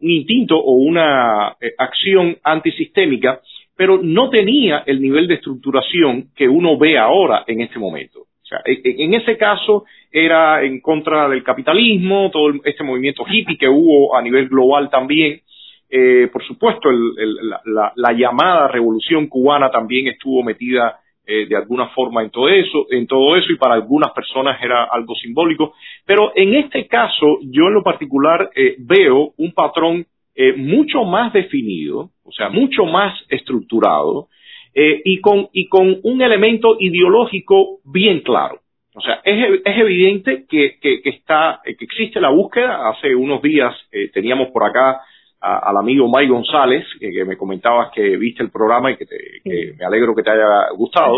instinto 0.04 0.58
o 0.58 0.74
una 0.74 1.56
eh, 1.60 1.74
acción 1.78 2.38
antisistémica, 2.44 3.42
pero 3.76 4.00
no 4.02 4.30
tenía 4.30 4.84
el 4.86 5.02
nivel 5.02 5.28
de 5.28 5.36
estructuración 5.36 6.30
que 6.36 6.48
uno 6.48 6.78
ve 6.78 6.98
ahora 6.98 7.44
en 7.48 7.62
este 7.62 7.80
momento. 7.80 8.20
O 8.20 8.46
sea, 8.46 8.60
en 8.66 9.14
ese 9.14 9.38
caso 9.38 9.86
era 10.12 10.64
en 10.64 10.80
contra 10.82 11.28
del 11.28 11.44
capitalismo, 11.44 12.30
todo 12.32 12.54
este 12.66 12.84
movimiento 12.84 13.26
hippie 13.28 13.58
que 13.58 13.68
hubo 13.68 14.16
a 14.16 14.22
nivel 14.22 14.48
global 14.48 14.90
también. 14.90 15.42
Eh, 15.96 16.28
por 16.34 16.44
supuesto, 16.44 16.90
la, 16.92 18.14
llamada 18.14 18.68
revolución 18.68 19.28
cubana 19.28 19.70
también 19.70 20.08
estuvo 20.08 20.42
metida 20.42 21.00
eh, 21.24 21.46
de 21.46 21.56
alguna 21.56 21.90
forma 21.90 22.24
en 22.24 22.32
todo 22.32 22.50
eso, 22.50 22.88
en 22.90 23.06
todo 23.06 23.36
eso 23.36 23.52
y 23.52 23.58
para 23.58 23.76
algunas 23.76 24.12
personas 24.12 24.58
era 24.60 24.86
algo 24.86 25.14
simbólico. 25.14 25.76
Pero 26.04 26.32
en 26.36 26.56
este 26.56 26.88
caso, 26.88 27.38
yo 27.44 27.68
en 27.68 27.76
lo 27.76 27.84
particular 27.84 28.50
eh, 28.56 28.74
veo 28.80 29.34
un 29.38 29.54
patrón 29.54 30.08
mucho 30.58 31.04
más 31.04 31.32
definido, 31.32 32.10
o 32.24 32.32
sea, 32.32 32.50
mucho 32.50 32.86
más 32.86 33.14
estructurado 33.30 34.30
y 34.74 35.22
con 35.22 35.48
y 35.54 35.68
con 35.68 36.00
un 36.02 36.24
elemento 36.24 36.76
ideológico 36.80 37.82
bien 37.86 38.22
claro. 38.22 38.58
O 38.96 39.02
sea, 39.02 39.22
es, 39.24 39.62
es 39.64 39.78
evidente 39.78 40.46
que, 40.50 40.80
está, 41.06 41.62
que 41.64 41.86
existe 41.86 42.20
la 42.20 42.32
búsqueda. 42.32 42.90
Hace 42.90 43.14
unos 43.14 43.44
días 43.44 43.76
teníamos 44.12 44.48
por 44.48 44.64
acá 44.64 45.02
al 45.44 45.76
amigo 45.76 46.08
Mike 46.08 46.32
González, 46.32 46.86
que, 47.00 47.26
me 47.26 47.36
comentabas 47.36 47.92
que 47.94 48.16
viste 48.16 48.42
el 48.44 48.50
programa 48.50 48.92
y 48.92 48.96
que, 48.96 49.06
me 49.78 49.86
alegro 49.86 50.16
que 50.16 50.24
te 50.24 50.32
haya 50.32 50.70
gustado, 50.74 51.18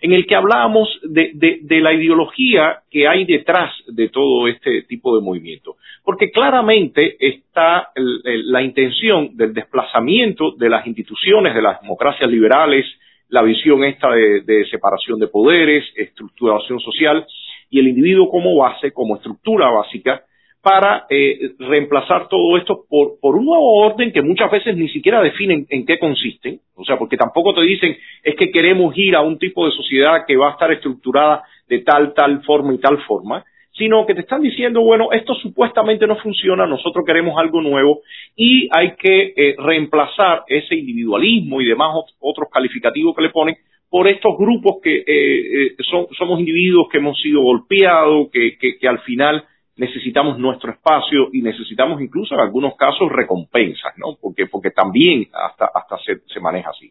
en 0.00 0.12
el 0.12 0.26
que 0.26 0.34
hablábamos 0.34 0.88
de, 1.02 1.58
de, 1.60 1.80
la 1.80 1.92
ideología 1.92 2.80
que 2.90 3.06
hay 3.06 3.26
detrás 3.26 3.70
de 3.86 4.08
todo 4.08 4.48
este 4.48 4.82
tipo 4.82 5.14
de 5.14 5.22
movimiento. 5.22 5.76
Porque 6.02 6.30
claramente 6.30 7.16
está 7.20 7.90
la 7.94 8.62
intención 8.62 9.36
del 9.36 9.52
desplazamiento 9.52 10.52
de 10.52 10.70
las 10.70 10.86
instituciones, 10.86 11.54
de 11.54 11.60
las 11.60 11.82
democracias 11.82 12.30
liberales, 12.30 12.86
la 13.28 13.42
visión 13.42 13.84
esta 13.84 14.08
de, 14.10 14.66
separación 14.70 15.18
de 15.18 15.28
poderes, 15.28 15.84
estructuración 15.96 16.80
social 16.80 17.26
y 17.68 17.80
el 17.80 17.88
individuo 17.88 18.30
como 18.30 18.56
base, 18.56 18.92
como 18.92 19.16
estructura 19.16 19.70
básica 19.70 20.22
para 20.66 21.06
eh, 21.08 21.52
reemplazar 21.60 22.26
todo 22.28 22.56
esto 22.56 22.86
por, 22.90 23.20
por, 23.20 23.36
un 23.36 23.44
nuevo 23.44 23.86
orden 23.86 24.10
que 24.10 24.20
muchas 24.20 24.50
veces 24.50 24.76
ni 24.76 24.88
siquiera 24.88 25.22
definen 25.22 25.64
en 25.70 25.86
qué 25.86 25.96
consisten, 25.96 26.58
o 26.74 26.84
sea, 26.84 26.98
porque 26.98 27.16
tampoco 27.16 27.54
te 27.54 27.60
dicen 27.60 27.96
es 28.24 28.34
que 28.34 28.50
queremos 28.50 28.92
ir 28.98 29.14
a 29.14 29.20
un 29.20 29.38
tipo 29.38 29.64
de 29.64 29.70
sociedad 29.70 30.24
que 30.26 30.36
va 30.36 30.48
a 30.48 30.52
estar 30.54 30.72
estructurada 30.72 31.44
de 31.68 31.78
tal, 31.82 32.14
tal 32.14 32.42
forma 32.42 32.74
y 32.74 32.78
tal 32.78 32.98
forma, 33.04 33.44
sino 33.78 34.04
que 34.06 34.14
te 34.14 34.22
están 34.22 34.42
diciendo, 34.42 34.80
bueno, 34.80 35.12
esto 35.12 35.36
supuestamente 35.36 36.04
no 36.08 36.16
funciona, 36.16 36.66
nosotros 36.66 37.04
queremos 37.06 37.38
algo 37.38 37.62
nuevo 37.62 38.00
y 38.34 38.68
hay 38.72 38.96
que 38.96 39.34
eh, 39.36 39.54
reemplazar 39.58 40.42
ese 40.48 40.74
individualismo 40.74 41.60
y 41.60 41.66
demás 41.66 41.94
otros 42.18 42.48
calificativos 42.52 43.14
que 43.14 43.22
le 43.22 43.30
ponen 43.30 43.56
por 43.88 44.08
estos 44.08 44.36
grupos 44.36 44.78
que 44.82 44.96
eh, 44.96 45.04
eh, 45.06 45.76
somos 46.18 46.40
individuos 46.40 46.88
que 46.90 46.98
hemos 46.98 47.20
sido 47.20 47.42
golpeados, 47.42 48.30
que, 48.32 48.88
al 48.88 48.98
final 49.02 49.44
necesitamos 49.76 50.38
nuestro 50.38 50.72
espacio 50.72 51.28
y 51.32 51.42
necesitamos 51.42 52.00
incluso 52.00 52.34
en 52.34 52.40
algunos 52.40 52.76
casos 52.76 53.10
recompensas, 53.12 53.92
¿no? 53.98 54.16
Porque, 54.20 54.46
porque 54.46 54.70
también 54.70 55.28
hasta, 55.32 55.70
hasta 55.74 55.98
se, 55.98 56.40
maneja 56.40 56.70
así. 56.70 56.90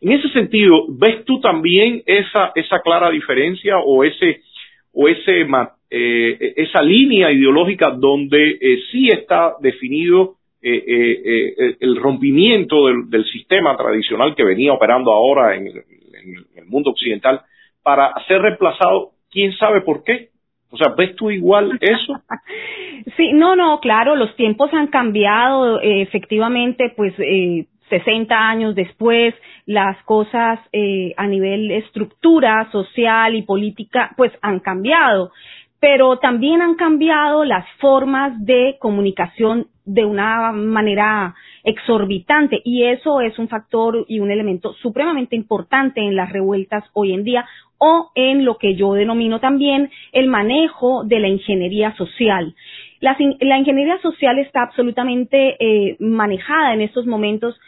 En 0.00 0.12
ese 0.12 0.28
sentido, 0.30 0.86
¿ves 0.88 1.24
tú 1.24 1.40
también 1.40 2.02
esa, 2.06 2.52
esa 2.54 2.80
clara 2.80 3.10
diferencia 3.10 3.78
o 3.78 4.04
ese, 4.04 4.42
eh, 5.90 6.54
esa 6.56 6.82
línea 6.82 7.30
ideológica 7.32 7.90
donde 7.90 8.58
eh, 8.60 8.78
sí 8.90 9.08
está 9.08 9.54
definido 9.60 10.34
eh, 10.60 11.76
el 11.78 11.96
rompimiento 11.96 12.86
del, 12.86 13.24
sistema 13.26 13.76
tradicional 13.76 14.34
que 14.34 14.44
venía 14.44 14.72
operando 14.72 15.12
ahora 15.12 15.54
en, 15.54 15.68
el 15.68 16.66
mundo 16.66 16.90
occidental 16.90 17.40
para 17.82 18.12
ser 18.26 18.42
reemplazado, 18.42 19.12
quién 19.30 19.52
sabe 19.56 19.82
por 19.82 20.02
qué. 20.02 20.30
O 20.70 20.76
sea, 20.76 20.94
¿ves 20.96 21.16
tú 21.16 21.30
igual 21.30 21.78
eso? 21.80 22.12
Sí, 23.16 23.32
no, 23.32 23.54
no, 23.54 23.78
claro, 23.78 24.16
los 24.16 24.34
tiempos 24.34 24.74
han 24.74 24.88
cambiado, 24.88 25.80
efectivamente, 25.80 26.92
pues 26.96 27.14
60 27.88 28.34
años 28.36 28.74
después, 28.74 29.34
las 29.66 30.02
cosas 30.02 30.58
a 31.16 31.26
nivel 31.28 31.70
estructura 31.70 32.68
social 32.72 33.36
y 33.36 33.42
política, 33.42 34.12
pues 34.16 34.32
han 34.42 34.58
cambiado 34.58 35.30
pero 35.80 36.18
también 36.18 36.60
han 36.60 36.74
cambiado 36.74 37.44
las 37.44 37.64
formas 37.78 38.32
de 38.44 38.76
comunicación 38.80 39.68
de 39.88 40.04
una 40.04 40.52
manera 40.52 41.34
exorbitante 41.64 42.60
y 42.62 42.84
eso 42.84 43.22
es 43.22 43.38
un 43.38 43.48
factor 43.48 44.04
y 44.06 44.20
un 44.20 44.30
elemento 44.30 44.74
supremamente 44.74 45.34
importante 45.34 46.00
en 46.02 46.14
las 46.14 46.30
revueltas 46.30 46.84
hoy 46.92 47.14
en 47.14 47.24
día 47.24 47.46
o 47.78 48.10
en 48.14 48.44
lo 48.44 48.58
que 48.58 48.74
yo 48.74 48.92
denomino 48.92 49.40
también 49.40 49.90
el 50.12 50.28
manejo 50.28 51.04
de 51.04 51.20
la 51.20 51.28
ingeniería 51.28 51.96
social. 51.96 52.54
La, 53.00 53.16
ingeniería 53.18 53.98
social 54.02 54.38
está 54.38 54.62
absolutamente 54.62 55.56
eh, 55.58 55.96
manejada 56.00 56.74
en 56.74 56.82
estos 56.82 57.06
momentos 57.06 57.58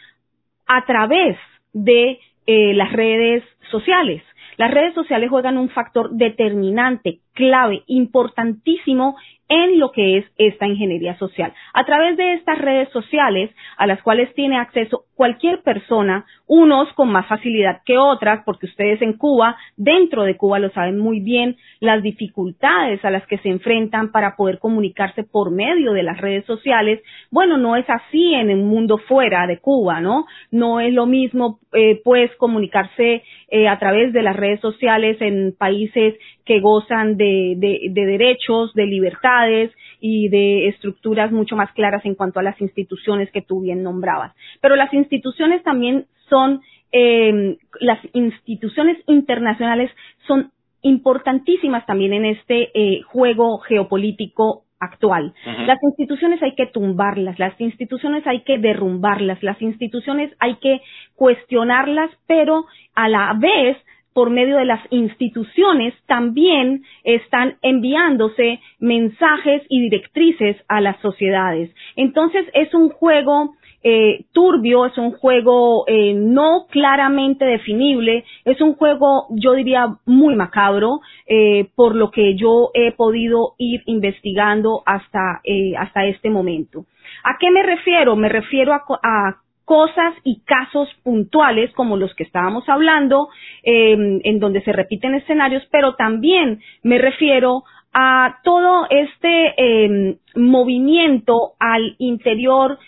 a 0.67 0.85
través 0.85 1.37
de 1.73 2.19
eh, 2.45 2.73
las 2.75 2.91
redes 2.91 3.43
sociales. 3.71 4.21
Las 4.57 4.71
redes 4.71 4.93
sociales 4.93 5.29
juegan 5.29 5.57
un 5.57 5.69
factor 5.69 6.11
determinante, 6.11 7.19
clave, 7.33 7.81
importantísimo 7.87 9.15
en 9.51 9.79
lo 9.79 9.91
que 9.91 10.17
es 10.17 10.25
esta 10.37 10.65
ingeniería 10.65 11.17
social. 11.17 11.53
A 11.73 11.83
través 11.83 12.15
de 12.15 12.35
estas 12.35 12.57
redes 12.57 12.87
sociales, 12.93 13.51
a 13.75 13.85
las 13.85 14.01
cuales 14.01 14.33
tiene 14.33 14.57
acceso 14.57 15.03
cualquier 15.13 15.61
persona, 15.61 16.25
unos 16.47 16.91
con 16.93 17.11
más 17.11 17.27
facilidad 17.27 17.81
que 17.85 17.97
otras, 17.97 18.43
porque 18.45 18.67
ustedes 18.67 19.01
en 19.01 19.17
Cuba, 19.17 19.57
dentro 19.75 20.23
de 20.23 20.37
Cuba 20.37 20.57
lo 20.57 20.69
saben 20.69 20.97
muy 20.97 21.19
bien, 21.19 21.57
las 21.81 22.01
dificultades 22.01 23.03
a 23.03 23.11
las 23.11 23.27
que 23.27 23.39
se 23.39 23.49
enfrentan 23.49 24.13
para 24.13 24.37
poder 24.37 24.57
comunicarse 24.57 25.23
por 25.23 25.51
medio 25.51 25.91
de 25.91 26.03
las 26.03 26.17
redes 26.17 26.45
sociales, 26.45 27.01
bueno, 27.29 27.57
no 27.57 27.75
es 27.75 27.85
así 27.89 28.33
en 28.33 28.51
un 28.51 28.67
mundo 28.69 28.99
fuera 28.99 29.47
de 29.47 29.59
Cuba, 29.59 29.99
¿no? 29.99 30.27
No 30.49 30.79
es 30.79 30.93
lo 30.93 31.05
mismo, 31.07 31.59
eh, 31.73 31.99
pues, 32.05 32.33
comunicarse 32.37 33.23
eh, 33.49 33.67
a 33.67 33.77
través 33.79 34.13
de 34.13 34.23
las 34.23 34.37
redes 34.37 34.61
sociales 34.61 35.17
en 35.19 35.53
países 35.57 36.15
que 36.51 36.59
gozan 36.59 37.15
de, 37.15 37.55
de, 37.57 38.05
derechos, 38.05 38.73
de 38.73 38.85
libertades 38.85 39.71
y 40.01 40.27
de 40.27 40.67
estructuras 40.67 41.31
mucho 41.31 41.55
más 41.55 41.71
claras 41.71 42.03
en 42.03 42.13
cuanto 42.13 42.41
a 42.41 42.43
las 42.43 42.59
instituciones 42.59 43.31
que 43.31 43.41
tú 43.41 43.61
bien 43.61 43.83
nombrabas. 43.83 44.33
Pero 44.59 44.75
las 44.75 44.93
instituciones 44.93 45.63
también 45.63 46.07
son, 46.29 46.59
eh, 46.91 47.55
las 47.79 47.99
instituciones 48.11 48.97
internacionales 49.07 49.91
son 50.27 50.51
importantísimas 50.81 51.85
también 51.85 52.11
en 52.11 52.25
este 52.25 52.69
eh, 52.73 53.01
juego 53.03 53.59
geopolítico 53.59 54.65
actual. 54.77 55.33
Las 55.45 55.81
instituciones 55.83 56.43
hay 56.43 56.55
que 56.55 56.65
tumbarlas, 56.65 57.39
las 57.39 57.53
instituciones 57.61 58.27
hay 58.27 58.41
que 58.41 58.57
derrumbarlas, 58.57 59.41
las 59.41 59.61
instituciones 59.61 60.33
hay 60.39 60.55
que 60.55 60.81
cuestionarlas, 61.15 62.11
pero 62.27 62.65
a 62.93 63.07
la 63.07 63.37
vez 63.39 63.77
por 64.13 64.29
medio 64.29 64.57
de 64.57 64.65
las 64.65 64.81
instituciones 64.89 65.93
también 66.05 66.83
están 67.03 67.57
enviándose 67.61 68.59
mensajes 68.79 69.63
y 69.69 69.81
directrices 69.81 70.57
a 70.67 70.81
las 70.81 70.99
sociedades. 71.01 71.73
Entonces 71.95 72.45
es 72.53 72.73
un 72.73 72.89
juego 72.89 73.55
eh, 73.83 74.25
turbio, 74.31 74.85
es 74.85 74.95
un 74.99 75.11
juego 75.11 75.85
eh, 75.87 76.13
no 76.13 76.67
claramente 76.69 77.45
definible, 77.45 78.25
es 78.45 78.61
un 78.61 78.75
juego, 78.75 79.25
yo 79.31 79.53
diría, 79.53 79.87
muy 80.05 80.35
macabro, 80.35 80.99
eh, 81.25 81.67
por 81.73 81.95
lo 81.95 82.11
que 82.11 82.35
yo 82.35 82.69
he 82.75 82.91
podido 82.91 83.55
ir 83.57 83.81
investigando 83.87 84.83
hasta, 84.85 85.41
hasta 85.79 86.05
este 86.05 86.29
momento. 86.29 86.85
¿A 87.23 87.37
qué 87.39 87.49
me 87.49 87.63
refiero? 87.63 88.15
Me 88.15 88.29
refiero 88.29 88.73
a 88.73 89.40
cosas 89.71 90.15
y 90.25 90.41
casos 90.41 90.89
puntuales 91.01 91.71
como 91.71 91.95
los 91.95 92.13
que 92.15 92.25
estábamos 92.25 92.67
hablando, 92.67 93.29
em, 93.63 94.19
en 94.25 94.37
donde 94.37 94.61
se 94.63 94.73
repiten 94.73 95.15
escenarios, 95.15 95.63
pero 95.71 95.95
también 95.95 96.59
me 96.83 96.97
refiero 96.97 97.63
a 97.93 98.39
todo 98.43 98.87
este 98.89 99.53
em, 99.55 100.17
movimiento 100.35 101.53
al 101.57 101.95
interior 101.99 102.79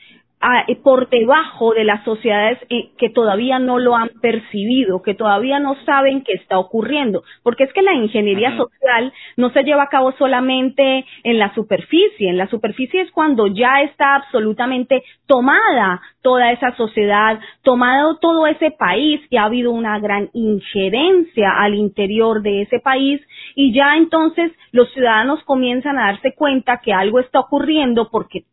eh, 0.67 0.75
por 0.75 1.09
debajo 1.09 1.73
de 1.73 1.85
las 1.85 2.03
sociedades 2.03 2.59
eh, 2.69 2.91
que 2.97 3.09
todavía 3.09 3.59
no 3.59 3.79
lo 3.79 3.95
han 3.95 4.09
percibido, 4.21 5.01
que 5.01 5.13
todavía 5.13 5.59
no 5.59 5.75
saben 5.85 6.21
qué 6.23 6.33
está 6.33 6.59
ocurriendo, 6.59 7.23
porque 7.43 7.63
es 7.63 7.71
que 7.73 7.81
la 7.81 7.93
ingeniería 7.93 8.57
social 8.57 9.13
no 9.37 9.51
se 9.51 9.63
lleva 9.63 9.83
a 9.83 9.89
cabo 9.89 10.11
solamente 10.13 11.05
en 11.23 11.39
la 11.39 11.53
superficie, 11.53 12.29
en 12.29 12.37
la 12.37 12.47
superficie 12.47 13.01
es 13.01 13.11
cuando 13.11 13.47
ya 13.47 13.81
está 13.83 14.15
absolutamente 14.15 15.03
tomada 15.27 16.01
toda 16.21 16.51
esa 16.51 16.75
sociedad, 16.75 17.39
tomado 17.61 18.17
todo 18.17 18.47
ese 18.47 18.71
país 18.71 19.21
y 19.29 19.37
ha 19.37 19.45
habido 19.45 19.71
una 19.71 19.97
gran 19.99 20.29
injerencia 20.33 21.51
al 21.57 21.75
interior 21.75 22.41
de 22.41 22.63
ese 22.63 22.79
país 22.79 23.21
y 23.55 23.73
ya 23.73 23.95
entonces 23.95 24.51
los 24.71 24.91
ciudadanos 24.91 25.43
comienzan 25.43 25.97
a 25.97 26.07
darse 26.07 26.33
cuenta 26.35 26.81
que 26.83 26.93
algo 26.93 27.19
está 27.19 27.39
ocurriendo 27.39 28.09
porque 28.11 28.43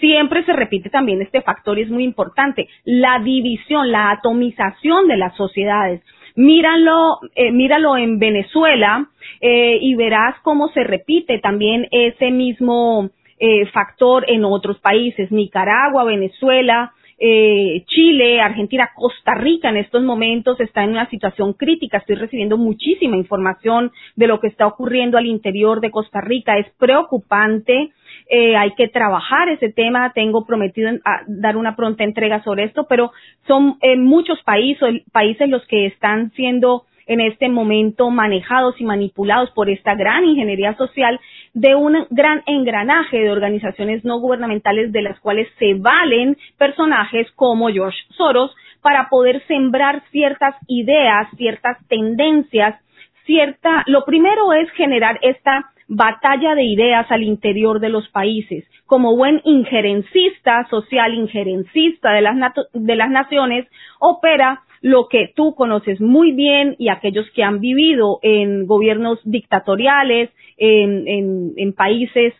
siempre 0.00 0.44
se 0.44 0.52
repite 0.52 0.90
también 0.90 1.22
este 1.22 1.42
factor 1.42 1.78
y 1.78 1.82
es 1.82 1.90
muy 1.90 2.04
importante, 2.04 2.68
la 2.84 3.18
división, 3.20 3.90
la 3.90 4.10
atomización 4.10 5.08
de 5.08 5.16
las 5.16 5.36
sociedades. 5.36 6.02
Míralo, 6.36 7.18
eh, 7.34 7.50
míralo 7.50 7.96
en 7.96 8.18
Venezuela 8.18 9.08
eh, 9.40 9.78
y 9.80 9.94
verás 9.96 10.36
cómo 10.42 10.68
se 10.68 10.84
repite 10.84 11.38
también 11.38 11.88
ese 11.90 12.30
mismo 12.30 13.10
eh, 13.40 13.66
factor 13.66 14.24
en 14.28 14.44
otros 14.44 14.78
países, 14.78 15.30
Nicaragua, 15.30 16.04
Venezuela, 16.04 16.92
eh, 17.20 17.84
Chile, 17.86 18.40
Argentina, 18.40 18.90
Costa 18.94 19.34
Rica 19.34 19.70
en 19.70 19.78
estos 19.78 20.02
momentos 20.02 20.60
está 20.60 20.84
en 20.84 20.90
una 20.90 21.10
situación 21.10 21.52
crítica. 21.52 21.98
Estoy 21.98 22.14
recibiendo 22.14 22.56
muchísima 22.56 23.16
información 23.16 23.90
de 24.14 24.28
lo 24.28 24.38
que 24.38 24.46
está 24.46 24.66
ocurriendo 24.66 25.18
al 25.18 25.26
interior 25.26 25.80
de 25.80 25.90
Costa 25.90 26.20
Rica. 26.20 26.58
Es 26.58 26.70
preocupante. 26.78 27.90
Eh, 28.30 28.56
hay 28.56 28.72
que 28.74 28.88
trabajar 28.88 29.48
ese 29.48 29.70
tema. 29.70 30.12
Tengo 30.14 30.46
prometido 30.46 30.90
dar 31.26 31.56
una 31.56 31.74
pronta 31.74 32.04
entrega 32.04 32.42
sobre 32.44 32.64
esto, 32.64 32.86
pero 32.88 33.10
son 33.48 33.78
eh, 33.82 33.96
muchos 33.96 34.40
países, 34.44 35.02
países 35.10 35.48
los 35.48 35.66
que 35.66 35.86
están 35.86 36.30
siendo 36.32 36.84
en 37.08 37.20
este 37.20 37.48
momento 37.48 38.10
manejados 38.10 38.80
y 38.80 38.84
manipulados 38.84 39.50
por 39.52 39.70
esta 39.70 39.94
gran 39.94 40.24
ingeniería 40.24 40.76
social 40.76 41.18
de 41.54 41.74
un 41.74 42.06
gran 42.10 42.42
engranaje 42.46 43.18
de 43.18 43.30
organizaciones 43.30 44.04
no 44.04 44.18
gubernamentales 44.18 44.92
de 44.92 45.02
las 45.02 45.18
cuales 45.20 45.48
se 45.58 45.74
valen 45.74 46.36
personajes 46.56 47.30
como 47.32 47.68
George 47.68 47.98
Soros 48.16 48.54
para 48.82 49.08
poder 49.08 49.42
sembrar 49.46 50.02
ciertas 50.10 50.54
ideas, 50.66 51.28
ciertas 51.36 51.78
tendencias, 51.88 52.80
cierta, 53.26 53.82
lo 53.86 54.04
primero 54.04 54.52
es 54.52 54.70
generar 54.70 55.18
esta 55.22 55.70
batalla 55.88 56.54
de 56.54 56.64
ideas 56.64 57.10
al 57.10 57.22
interior 57.22 57.80
de 57.80 57.88
los 57.88 58.08
países. 58.08 58.64
Como 58.86 59.16
buen 59.16 59.40
injerencista, 59.44 60.66
social 60.68 61.14
injerencista 61.14 62.12
de 62.12 62.22
las, 62.22 62.36
de 62.72 62.96
las 62.96 63.10
naciones, 63.10 63.66
opera 63.98 64.62
lo 64.80 65.08
que 65.08 65.32
tú 65.34 65.54
conoces 65.54 66.00
muy 66.00 66.32
bien 66.32 66.76
y 66.78 66.88
aquellos 66.88 67.26
que 67.34 67.42
han 67.42 67.60
vivido 67.60 68.18
en 68.22 68.66
gobiernos 68.66 69.18
dictatoriales, 69.24 70.30
en, 70.56 71.54
en, 71.56 71.72
países 71.72 72.34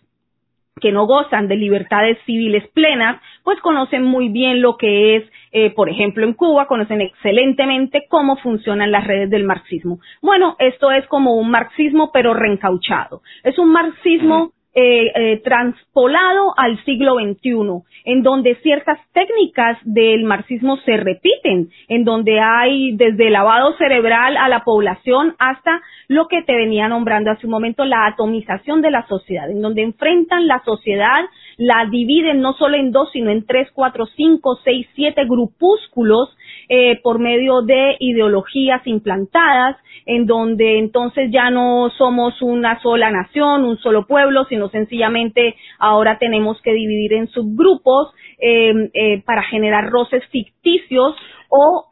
que 0.81 0.93
no 0.93 1.07
gozan 1.07 1.49
de 1.49 1.57
libertades 1.57 2.19
civiles 2.25 2.67
plenas, 2.73 3.21
pues 3.45 3.61
conocen 3.61 4.05
muy 4.05 4.29
bien 4.29 4.61
lo 4.63 4.77
que 4.77 5.17
es, 5.17 5.25
eh, 5.53 5.71
por 5.71 5.89
ejemplo, 5.89 6.25
en 6.25 6.35
Cuba, 6.35 6.67
conocen 6.67 7.01
excelentemente 7.01 8.07
cómo 8.09 8.37
funcionan 8.37 8.91
las 8.91 9.07
redes 9.07 9.31
del 9.31 9.45
marxismo. 9.45 10.01
Bueno, 10.23 10.57
esto 10.59 10.91
es 10.91 11.07
como 11.07 11.35
un 11.35 11.51
marxismo 11.51 12.11
pero 12.13 12.35
reencauchado. 12.35 13.23
Es 13.43 13.59
un 13.59 13.71
marxismo 13.71 14.53
eh, 14.75 15.11
eh, 15.15 15.41
transpolado 15.43 16.55
al 16.57 16.83
siglo 16.85 17.17
XXI, 17.17 17.83
en 18.05 18.23
donde 18.23 18.55
ciertas 18.57 18.99
técnicas 19.13 19.79
del 19.83 20.25
marxismo 20.25 20.77
se 20.85 20.97
repiten, 20.97 21.71
en 21.89 22.05
donde 22.05 22.39
hay 22.39 22.95
desde 22.97 23.31
lavado 23.31 23.77
cerebral 23.77 24.37
a 24.37 24.49
la 24.49 24.65
población 24.65 25.35
hasta 25.39 25.81
lo 26.07 26.29
que 26.29 26.43
te 26.43 26.55
venía 26.55 26.87
nombrando 26.87 27.31
hace 27.31 27.47
un 27.47 27.53
momento, 27.53 27.85
la 27.85 28.07
atomización 28.07 28.81
de 28.83 28.91
la 28.91 29.07
sociedad, 29.09 29.51
en 29.51 29.63
donde 29.63 29.83
enfrentan 29.83 30.47
la 30.47 30.63
sociedad, 30.65 31.25
la 31.59 31.87
dividen 31.91 32.41
no 32.41 32.55
solo 32.55 32.77
en 32.77 32.93
dos, 32.93 33.11
sino 33.13 33.31
en 33.31 33.45
tres, 33.45 33.69
cuatro, 33.75 34.07
cinco, 34.17 34.59
seis, 34.65 34.87
siete 34.95 35.25
grupúsculos 35.27 36.35
eh, 36.69 37.01
por 37.03 37.19
medio 37.19 37.63
de 37.63 37.97
ideologías 37.99 38.87
implantadas, 38.87 39.77
en 40.07 40.27
donde 40.27 40.79
entonces 40.79 41.31
ya 41.33 41.51
no 41.51 41.91
somos 41.99 42.41
una 42.43 42.81
sola 42.81 43.11
nación, 43.11 43.65
un 43.65 43.77
solo 43.79 44.07
pueblo, 44.07 44.45
sino 44.45 44.69
sencillamente 44.69 45.57
ahora 45.81 46.19
tenemos 46.19 46.63
que 46.63 46.73
dividir 46.73 47.15
en 47.15 47.27
subgrupos 47.27 48.15
eh, 48.39 48.91
eh, 48.95 49.23
para 49.27 49.43
generar 49.43 49.91
roces 49.91 50.23
ficticios 50.31 51.17
o, 51.49 51.89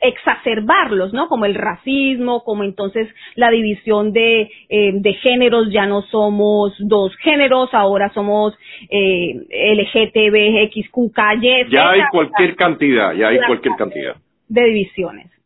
exacerbarlos, 0.00 1.12
¿no? 1.12 1.28
Como 1.28 1.44
el 1.44 1.54
racismo, 1.54 2.44
como 2.44 2.64
entonces 2.64 3.08
la 3.34 3.50
división 3.50 4.12
de, 4.12 4.50
eh, 4.68 4.92
de 4.94 5.14
géneros, 5.14 5.70
ya 5.72 5.86
no 5.86 6.02
somos 6.02 6.74
dos 6.78 7.16
géneros, 7.16 7.70
ahora 7.72 8.10
somos 8.14 8.54
eh, 8.90 9.34
LGTBXQKY. 9.50 11.10
Ya 11.70 11.90
hay 11.90 12.02
cualquier 12.10 12.54
cantidad, 12.56 13.14
ya 13.14 13.28
hay 13.28 13.38
cualquier 13.46 13.74
cantidad. 13.76 14.16
De 14.48 14.64
divisiones. 14.64 15.38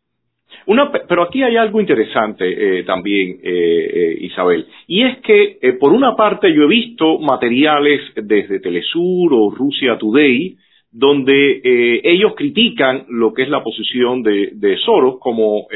Una, 0.66 0.92
pero 0.92 1.22
aquí 1.24 1.42
hay 1.42 1.56
algo 1.56 1.80
interesante 1.80 2.44
eh, 2.78 2.84
también, 2.84 3.40
eh, 3.42 3.90
eh, 3.94 4.18
Isabel, 4.20 4.66
y 4.86 5.02
es 5.02 5.18
que 5.18 5.76
por 5.80 5.92
una 5.92 6.14
parte 6.14 6.54
yo 6.54 6.62
he 6.64 6.68
visto 6.68 7.18
materiales 7.18 8.00
desde 8.14 8.60
Telesur 8.60 9.34
o 9.34 9.50
Rusia 9.50 9.98
Today 9.98 10.56
donde 10.92 11.60
ellos 12.04 12.34
critican 12.36 13.06
lo 13.08 13.32
que 13.32 13.44
es 13.44 13.48
la 13.48 13.62
posición 13.62 14.22
de, 14.22 14.76
Soros 14.84 15.16
como 15.18 15.66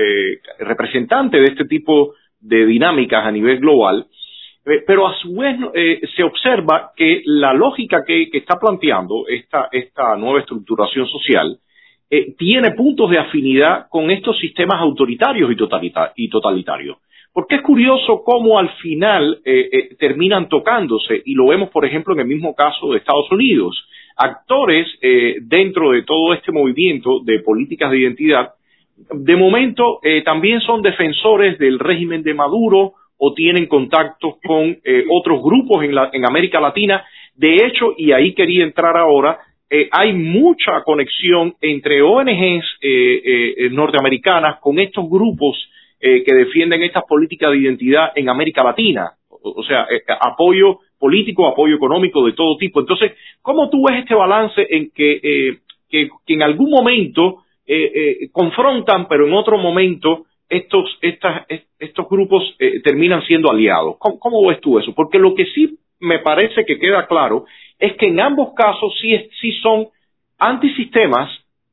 representante 0.58 1.38
de 1.38 1.46
este 1.46 1.64
tipo 1.64 2.12
de 2.38 2.66
dinámicas 2.66 3.24
a 3.24 3.32
nivel 3.32 3.58
global, 3.58 4.06
pero 4.86 5.08
a 5.08 5.16
su 5.16 5.34
vez 5.36 5.56
se 6.14 6.22
observa 6.22 6.90
que 6.94 7.22
la 7.24 7.54
lógica 7.54 8.04
que, 8.06 8.28
está 8.30 8.58
planteando 8.58 9.26
esta, 9.26 9.68
esta 9.72 10.16
nueva 10.16 10.40
estructuración 10.40 11.06
social 11.08 11.58
eh, 12.08 12.34
tiene 12.38 12.70
puntos 12.70 13.10
de 13.10 13.18
afinidad 13.18 13.88
con 13.90 14.12
estos 14.12 14.38
sistemas 14.38 14.80
autoritarios 14.80 15.50
y, 15.50 16.28
totalitarios. 16.28 16.98
Porque 17.32 17.56
es 17.56 17.62
curioso 17.62 18.22
cómo 18.24 18.60
al 18.60 18.70
final 18.76 19.40
eh, 19.44 19.68
eh, 19.72 19.96
terminan 19.98 20.48
tocándose, 20.48 21.20
y 21.24 21.34
lo 21.34 21.48
vemos, 21.48 21.68
por 21.70 21.84
ejemplo, 21.84 22.14
en 22.14 22.20
el 22.20 22.26
mismo 22.26 22.54
caso 22.54 22.92
de 22.92 22.98
Estados 22.98 23.30
Unidos. 23.32 23.76
Actores 24.16 24.86
dentro 25.42 25.90
de 25.90 26.02
todo 26.02 26.32
este 26.32 26.50
movimiento 26.50 27.20
de 27.22 27.40
políticas 27.40 27.90
de 27.90 27.98
identidad, 27.98 28.54
de 29.12 29.36
momento 29.36 30.00
también 30.24 30.60
son 30.60 30.80
defensores 30.80 31.58
del 31.58 31.78
régimen 31.78 32.22
de 32.22 32.32
Maduro 32.32 32.94
o 33.18 33.34
tienen 33.34 33.66
contactos 33.66 34.36
con 34.42 34.78
otros 35.10 35.42
grupos 35.42 35.84
en, 35.84 35.92
en 36.12 36.24
América 36.24 36.60
Latina. 36.60 37.04
De 37.34 37.56
hecho, 37.56 37.92
y 37.98 38.12
ahí 38.12 38.32
quería 38.32 38.64
entrar 38.64 38.96
ahora, 38.96 39.38
eh, 39.68 39.88
hay 39.90 40.12
mucha 40.12 40.82
conexión 40.84 41.54
entre 41.60 42.00
ONGs 42.00 42.64
eh, 42.80 43.54
eh, 43.56 43.70
norteamericanas 43.70 44.60
con 44.60 44.78
estos 44.78 45.08
grupos 45.08 45.56
que 45.98 46.34
defienden 46.34 46.84
estas 46.84 47.02
políticas 47.04 47.50
de 47.50 47.58
identidad 47.58 48.12
en 48.14 48.28
América 48.28 48.62
Latina. 48.62 49.12
O, 49.28 49.64
sea, 49.64 49.88
apoyo 50.20 50.80
político, 50.98 51.46
apoyo 51.46 51.76
económico 51.76 52.24
de 52.24 52.32
todo 52.32 52.56
tipo. 52.56 52.80
Entonces, 52.80 53.12
¿cómo 53.42 53.68
tú 53.70 53.84
ves 53.86 54.00
este 54.00 54.14
balance 54.14 54.66
en 54.70 54.90
que, 54.94 55.58
que, 55.88 56.08
en 56.26 56.42
algún 56.42 56.70
momento 56.70 57.42
confrontan, 58.32 59.08
pero 59.08 59.26
en 59.26 59.34
otro 59.34 59.58
momento 59.58 60.26
estos, 60.48 60.98
estas, 61.02 61.46
estos 61.78 62.08
grupos 62.08 62.56
terminan 62.84 63.22
siendo 63.26 63.50
aliados? 63.50 63.96
¿Cómo, 63.98 64.18
¿Cómo 64.18 64.46
ves 64.46 64.60
tú 64.60 64.78
eso? 64.78 64.94
Porque 64.94 65.18
lo 65.18 65.34
que 65.34 65.46
sí 65.46 65.78
me 66.00 66.20
parece 66.20 66.64
que 66.64 66.78
queda 66.78 67.06
claro 67.06 67.44
es 67.78 67.94
que 67.96 68.06
en 68.06 68.20
ambos 68.20 68.54
casos 68.54 68.94
sí, 69.00 69.16
sí 69.40 69.52
son 69.62 69.88
antisistemas 70.38 71.30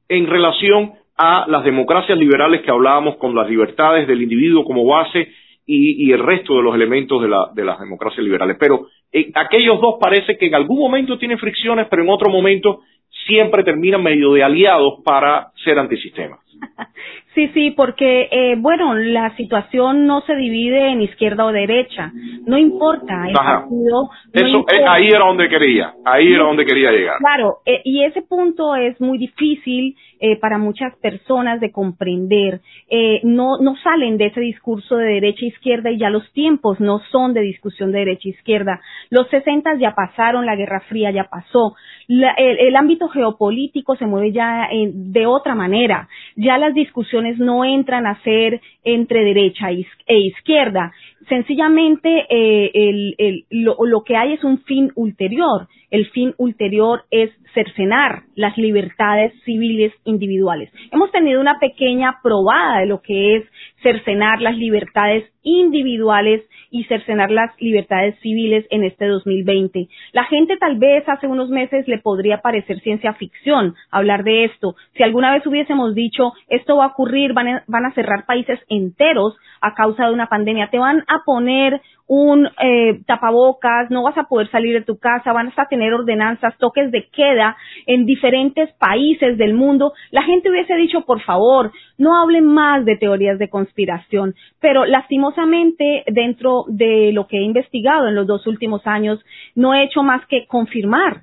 en 0.10 0.28
relación 0.28 0.94
a 1.18 1.46
las 1.48 1.64
democracias 1.64 2.18
liberales 2.18 2.62
que 2.62 2.72
hablábamos 2.72 3.18
con 3.18 3.36
las 3.36 3.50
libertades 3.50 4.08
del 4.08 4.22
individuo 4.22 4.64
como 4.64 4.86
base 4.86 5.30
y, 5.65 6.12
el 6.12 6.19
resto 6.19 6.58
de 6.58 6.63
los 6.63 6.76
elementos 6.76 7.21
de, 7.21 7.30
la, 7.30 7.49
de 7.54 7.63
las 7.63 7.80
democracias 7.80 8.23
liberales. 8.23 8.58
Pero 8.60 8.88
eh, 9.12 9.32
aquellos 9.36 9.80
dos 9.80 9.95
parece 9.99 10.38
que 10.38 10.47
en 10.47 10.56
algún 10.56 10.80
momento 10.80 11.17
tienen 11.17 11.38
fricciones, 11.38 11.88
pero 11.89 12.04
en 12.04 12.10
otro 12.10 12.30
momento 12.30 12.82
siempre 13.28 13.63
terminan 13.63 14.04
medio 14.04 14.34
de 14.34 14.43
aliados 14.43 15.02
para 15.04 15.52
ser 15.63 15.80
antisistemas. 15.80 16.39
Sí, 17.34 17.47
sí, 17.56 17.71
porque, 17.71 18.28
eh, 18.32 18.56
bueno, 18.60 18.93
la 18.93 19.36
situación 19.38 20.06
no 20.06 20.21
se 20.21 20.36
divide 20.36 20.91
en 20.91 21.02
izquierda 21.02 21.45
o 21.45 21.52
derecha, 21.52 22.12
no 22.45 22.60
importa. 22.60 23.28
El 23.28 23.34
partido, 23.34 24.10
Eso, 24.32 24.63
ahí 24.88 25.08
era 25.08 25.26
donde 25.26 25.49
quería, 25.49 25.95
ahí 26.06 26.32
era 26.32 26.43
donde 26.43 26.63
quería 26.63 26.91
llegar. 26.91 27.17
Claro, 27.17 27.58
eh, 27.65 27.82
y 27.86 28.04
ese 28.04 28.21
punto 28.21 28.76
es 28.76 29.02
muy 29.02 29.17
difícil 29.17 29.95
eh, 30.26 30.38
para 30.38 30.58
muchas 30.58 30.96
personas 31.00 31.60
de 31.60 31.74
comprender. 31.74 32.62
Eh, 32.90 33.20
no, 33.24 33.58
no 33.58 33.76
salen 33.84 34.18
de 34.18 34.28
ese 34.28 34.40
discurso 34.40 34.96
de 34.96 35.16
derecha 35.16 35.44
e 35.44 35.50
izquierda 35.50 35.92
y 35.92 35.98
ya 35.98 36.10
los 36.10 36.32
tiempos 36.32 36.80
no 36.80 37.02
son 37.12 37.34
de 37.34 37.42
discusión 37.42 37.92
de 37.92 38.00
derecha 38.00 38.30
e 38.30 38.32
izquierda. 38.32 38.80
Los 39.10 39.28
60 39.28 39.76
ya 39.80 39.94
pasaron, 39.96 40.46
la 40.46 40.56
Guerra 40.56 40.80
Fría 40.88 41.12
ya 41.12 41.26
pasó. 41.26 41.76
el, 42.08 42.76
ámbito 42.78 43.10
geopolítico 43.10 43.98
se 43.98 44.06
mueve 44.06 44.32
ya 44.32 44.70
de 44.94 45.26
otra 45.26 45.56
manera. 45.56 46.08
Ya 46.38 46.58
las 46.58 46.74
discusiones 46.74 47.38
no 47.38 47.66
entran 47.66 48.08
a 48.08 48.22
ser 48.24 48.62
entre 48.86 49.26
derecha 49.26 49.72
e 49.72 50.20
izquierda 50.20 50.94
sencillamente 51.30 52.26
eh, 52.30 52.72
el, 52.74 53.16
el, 53.18 53.46
lo, 53.50 53.78
lo, 53.86 54.04
que 54.04 54.16
hay 54.16 54.34
es 54.34 54.44
un 54.44 54.60
fin 54.64 54.92
ulterior. 54.96 55.68
El 55.90 56.08
fin 56.10 56.34
ulterior 56.38 57.04
es 57.12 57.32
cercenar 57.54 58.24
las 58.36 58.58
libertades 58.58 59.34
civiles 59.44 59.94
individuales. 60.06 60.72
Hemos 60.92 61.12
tenido 61.12 61.40
una 61.40 61.60
pequeña 61.60 62.20
probada 62.24 62.80
de 62.80 62.88
lo 62.88 63.02
que 63.02 63.38
es 63.38 63.46
cercenar 63.84 64.41
las 64.41 64.58
libertades 64.58 65.26
individuales 65.43 66.41
y 66.72 66.86
cercenar 66.86 67.30
las 67.30 67.52
libertades 67.60 68.17
civiles 68.22 68.65
en 68.72 68.84
este 68.84 69.06
2020. 69.06 69.88
La 70.13 70.24
gente 70.24 70.58
tal 70.58 70.78
vez 70.78 71.08
hace 71.08 71.28
unos 71.28 71.50
meses 71.50 71.88
le 71.88 72.00
podría 72.00 72.39
parecer 72.39 72.80
ciencia 72.80 73.13
ficción 73.13 73.76
hablar 73.91 74.24
de 74.24 74.46
esto. 74.46 74.76
Si 74.96 75.04
alguna 75.04 75.34
vez 75.34 75.46
hubiésemos 75.46 75.93
dicho 75.93 76.34
esto 76.48 76.78
va 76.78 76.86
a 76.86 76.88
ocurrir, 76.88 77.34
van 77.34 77.48
a, 77.48 77.63
van 77.67 77.86
a 77.86 77.93
cerrar 77.93 78.26
países 78.26 78.60
enteros 78.69 79.36
a 79.62 79.76
causa 79.76 80.08
de 80.08 80.13
una 80.13 80.28
pandemia, 80.28 80.69
te 80.72 80.80
van 80.80 81.04
a 81.08 81.22
poner 81.26 81.82
un 82.08 82.48
eh, 82.62 83.02
tapabocas, 83.06 83.89
no 83.89 84.04
vas 84.04 84.18
a 84.18 84.24
poder 84.24 84.50
salir 84.52 84.74
de 84.74 84.86
tu 84.86 84.98
casa, 84.98 85.32
van 85.32 85.52
a 85.56 85.66
tener 85.68 85.94
ordenanzas, 85.94 86.58
toques 86.58 86.92
de 86.92 87.08
queda 87.08 87.56
en 87.86 88.06
diferentes 88.06 88.72
países 88.74 89.38
del 89.38 89.54
mundo, 89.54 89.94
la 90.12 90.24
gente 90.24 90.50
hubiese 90.50 90.76
dicho, 90.76 91.02
por 91.02 91.22
favor, 91.22 91.72
no 91.98 92.22
hablen 92.22 92.46
más 92.46 92.84
de 92.86 92.98
teorías 92.98 93.39
de 93.39 93.50
conspiración. 93.50 94.36
Pero 94.60 94.86
lastimosamente, 94.86 96.04
dentro 96.08 96.66
de 96.68 97.12
lo 97.13 97.28
que 97.28 97.38
he 97.38 97.44
investigado 97.44 98.08
en 98.08 98.16
los 98.16 98.28
dos 98.28 98.46
últimos 98.48 98.86
años, 98.86 99.24
no 99.56 99.74
he 99.74 99.84
hecho 99.84 100.04
más 100.04 100.26
que 100.28 100.46
confirmar 100.48 101.22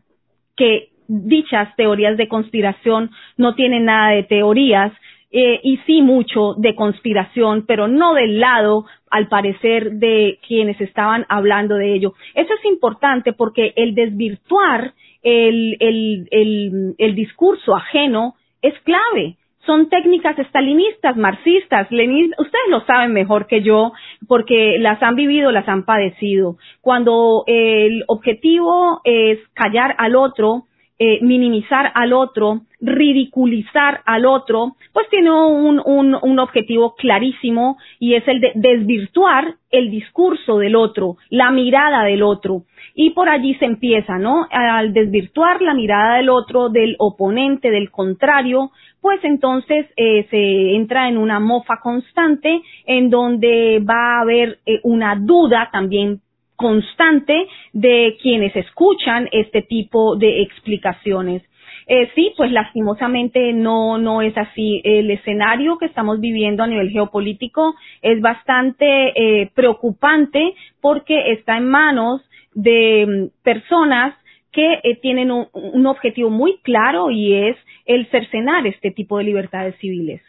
que 0.56 0.90
dichas 1.08 1.74
teorías 1.76 2.16
de 2.16 2.28
conspiración 2.28 3.10
no 3.36 3.54
tienen 3.54 3.86
nada 3.86 4.10
de 4.12 4.22
teorías, 4.22 4.92
eh, 5.30 5.60
y 5.62 5.76
sí 5.86 6.02
mucho 6.02 6.54
de 6.56 6.74
conspiración, 6.74 7.64
pero 7.66 7.88
no 7.88 8.14
del 8.14 8.40
lado, 8.40 8.86
al 9.10 9.28
parecer, 9.28 9.92
de 9.92 10.38
quienes 10.46 10.80
estaban 10.80 11.26
hablando 11.28 11.76
de 11.76 11.94
ello. 11.94 12.14
Eso 12.34 12.52
es 12.54 12.64
importante 12.64 13.32
porque 13.32 13.72
el 13.76 13.94
desvirtuar 13.94 14.94
el, 15.22 15.76
el, 15.80 16.28
el, 16.30 16.94
el 16.98 17.14
discurso 17.14 17.76
ajeno 17.76 18.34
es 18.62 18.74
clave 18.80 19.36
son 19.66 19.88
técnicas 19.88 20.38
estalinistas, 20.38 21.16
marxistas, 21.16 21.86
ustedes 21.90 22.68
lo 22.70 22.80
saben 22.86 23.12
mejor 23.12 23.46
que 23.46 23.62
yo 23.62 23.92
porque 24.26 24.78
las 24.78 25.02
han 25.02 25.16
vivido, 25.16 25.52
las 25.52 25.68
han 25.68 25.84
padecido. 25.84 26.56
Cuando 26.80 27.44
el 27.46 28.02
objetivo 28.08 29.00
es 29.04 29.38
callar 29.54 29.94
al 29.98 30.16
otro, 30.16 30.64
eh, 31.02 31.18
minimizar 31.22 31.92
al 31.94 32.12
otro, 32.12 32.60
ridiculizar 32.78 34.02
al 34.04 34.26
otro, 34.26 34.76
pues 34.92 35.08
tiene 35.08 35.30
un, 35.30 35.80
un, 35.82 36.14
un, 36.20 36.38
objetivo 36.38 36.94
clarísimo 36.94 37.78
y 37.98 38.16
es 38.16 38.28
el 38.28 38.38
de 38.42 38.52
desvirtuar 38.54 39.54
el 39.70 39.90
discurso 39.90 40.58
del 40.58 40.76
otro, 40.76 41.16
la 41.30 41.52
mirada 41.52 42.04
del 42.04 42.22
otro. 42.22 42.64
Y 42.94 43.10
por 43.10 43.30
allí 43.30 43.54
se 43.54 43.64
empieza, 43.64 44.18
¿no? 44.18 44.46
Al 44.50 44.92
desvirtuar 44.92 45.62
la 45.62 45.72
mirada 45.72 46.16
del 46.16 46.28
otro, 46.28 46.68
del 46.68 46.96
oponente, 46.98 47.70
del 47.70 47.90
contrario, 47.90 48.70
pues 49.00 49.20
entonces 49.24 49.86
eh, 49.96 50.26
se 50.28 50.74
entra 50.76 51.08
en 51.08 51.16
una 51.16 51.40
mofa 51.40 51.80
constante 51.82 52.60
en 52.84 53.08
donde 53.08 53.82
va 53.88 54.18
a 54.18 54.20
haber 54.20 54.58
eh, 54.66 54.80
una 54.82 55.16
duda 55.16 55.70
también 55.72 56.20
constante 56.60 57.48
de 57.72 58.18
quienes 58.20 58.54
escuchan 58.54 59.30
este 59.32 59.62
tipo 59.62 60.14
de 60.16 60.42
explicaciones. 60.42 61.42
Eh, 61.86 62.10
sí, 62.14 62.34
pues 62.36 62.52
lastimosamente 62.52 63.54
no, 63.54 63.96
no 63.96 64.20
es 64.20 64.36
así. 64.36 64.82
El 64.84 65.10
escenario 65.10 65.78
que 65.78 65.86
estamos 65.86 66.20
viviendo 66.20 66.62
a 66.62 66.66
nivel 66.66 66.90
geopolítico 66.90 67.76
es 68.02 68.20
bastante 68.20 68.84
eh, 68.84 69.50
preocupante 69.54 70.54
porque 70.82 71.32
está 71.32 71.56
en 71.56 71.70
manos 71.70 72.20
de 72.52 73.06
mm, 73.06 73.42
personas 73.42 74.14
que 74.52 74.80
eh, 74.82 74.96
tienen 75.00 75.30
un, 75.30 75.46
un 75.54 75.86
objetivo 75.86 76.28
muy 76.28 76.58
claro 76.58 77.10
y 77.10 77.32
es 77.32 77.56
el 77.86 78.06
cercenar 78.10 78.66
este 78.66 78.90
tipo 78.90 79.16
de 79.16 79.24
libertades 79.24 79.76
civiles. 79.78 80.20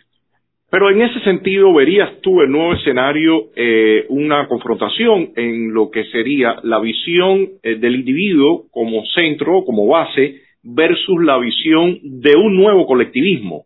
Pero 0.72 0.90
en 0.90 1.02
ese 1.02 1.20
sentido, 1.20 1.74
¿verías 1.74 2.22
tú 2.22 2.40
el 2.40 2.50
nuevo 2.50 2.74
escenario 2.74 3.50
eh, 3.58 4.06
una 4.08 4.48
confrontación 4.48 5.32
en 5.36 5.74
lo 5.74 5.92
que 5.92 6.06
sería 6.06 6.62
la 6.64 6.80
visión 6.80 7.50
eh, 7.62 7.76
del 7.76 7.96
individuo 7.96 8.68
como 8.72 9.06
centro, 9.08 9.66
como 9.66 9.86
base, 9.88 10.38
versus 10.64 11.22
la 11.26 11.38
visión 11.40 12.00
de 12.02 12.38
un 12.38 12.56
nuevo 12.56 12.88
colectivismo? 12.88 13.66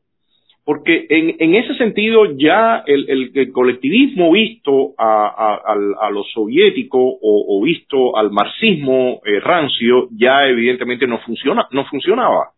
Porque 0.65 1.06
en, 1.08 1.36
en 1.38 1.54
ese 1.54 1.76
sentido 1.76 2.36
ya 2.39 2.84
el, 2.88 3.32
el, 3.36 3.52
colectivismo 3.52 4.32
visto 4.32 4.96
a, 4.98 5.62
a, 5.63 6.08
a 6.08 6.10
lo 6.10 6.24
soviético 6.24 6.98
o, 6.98 7.20
o, 7.22 7.63
visto 7.63 8.18
al 8.18 8.32
marxismo 8.32 9.22
eh, 9.24 9.39
rancio 9.41 10.08
ya 10.18 10.48
evidentemente 10.48 11.06
no 11.06 11.20
funciona, 11.20 11.68
no 11.70 11.86
funcionaba. 11.86 12.55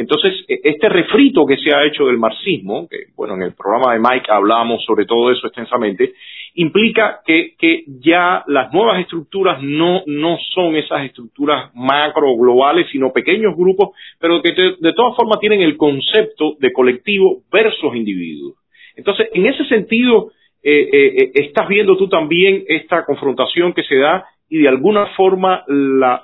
Entonces, 0.00 0.32
e, 0.48 0.60
este 0.64 0.88
refrito 0.88 1.44
que 1.44 1.58
se 1.58 1.74
ha 1.74 1.84
hecho 1.84 2.06
del 2.06 2.16
marxismo, 2.16 2.88
que 2.88 3.12
bueno, 3.14 3.34
en 3.34 3.42
el 3.42 3.52
programa 3.52 3.92
de 3.92 4.00
Mike 4.00 4.32
hablábamos 4.32 4.82
sobre 4.86 5.04
todo 5.04 5.30
eso 5.30 5.46
extensamente, 5.46 6.14
implica 6.54 7.20
que, 7.26 7.84
ya 8.00 8.42
las 8.46 8.72
nuevas 8.72 9.00
estructuras 9.00 9.62
no, 9.62 10.02
no 10.06 10.38
son 10.54 10.74
esas 10.74 11.04
estructuras 11.04 11.70
macro 11.74 12.34
globales, 12.38 12.86
sino 12.90 13.12
pequeños 13.12 13.54
grupos, 13.54 13.90
pero 14.18 14.40
que 14.40 14.52
de 14.52 14.92
todas 14.94 15.14
formas 15.16 15.38
tienen 15.38 15.60
el 15.60 15.76
concepto 15.76 16.56
de 16.58 16.72
colectivo 16.72 17.42
versus 17.52 17.94
individuo. 17.94 18.54
Entonces, 18.96 19.28
en 19.34 19.46
ese 19.46 19.66
sentido, 19.66 20.32
eh, 20.62 20.88
eh, 20.92 21.22
eh, 21.24 21.30
estás 21.34 21.68
viendo 21.68 21.96
tú 21.98 22.08
también 22.08 22.64
esta 22.68 23.04
confrontación 23.04 23.74
que 23.74 23.82
se 23.82 23.96
da 23.96 24.24
y 24.48 24.62
de 24.62 24.68
alguna 24.68 25.08
forma 25.14 25.62
la 25.68 26.22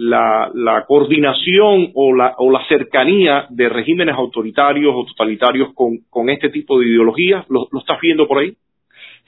la, 0.00 0.48
la 0.54 0.84
coordinación 0.86 1.90
o 1.92 2.14
la, 2.14 2.34
o 2.38 2.52
la 2.52 2.64
cercanía 2.68 3.46
de 3.50 3.68
regímenes 3.68 4.14
autoritarios 4.14 4.94
o 4.94 5.04
totalitarios 5.04 5.70
con, 5.74 6.30
este 6.30 6.50
tipo 6.50 6.78
de 6.78 6.86
ideologías? 6.86 7.44
¿Lo, 7.50 7.66
¿Lo, 7.72 7.80
estás 7.80 8.00
viendo 8.00 8.28
por 8.28 8.38
ahí? 8.38 8.54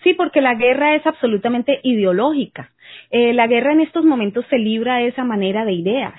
Sí, 0.05 0.15
porque 0.15 0.41
la 0.41 0.55
guerra 0.55 0.95
es 0.95 1.05
absolutamente 1.05 1.81
ideológica. 1.83 2.71
Eh, 3.11 3.33
la 3.33 3.49
guerra 3.49 3.73
en 3.73 3.81
estos 3.81 4.05
momentos 4.05 4.45
se 4.49 4.59
libra 4.59 4.99
de 4.99 5.09
esa 5.09 5.25
manera 5.25 5.65
de 5.65 5.73
ideas. 5.73 6.15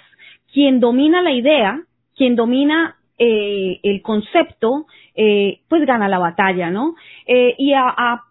Quien 0.52 0.82
domina 0.82 1.22
la 1.22 1.32
idea, 1.32 1.82
quien 2.18 2.36
domina 2.36 2.98
eh, 3.18 3.80
el 3.84 4.02
concepto, 4.02 4.86
eh, 5.16 5.62
pues 5.70 5.86
gana 5.86 6.10
la 6.10 6.20
batalla, 6.20 6.70
¿no? 6.70 6.96
Eh, 7.26 7.56
y 7.58 7.72
a, 7.72 7.88
a 7.88 8.24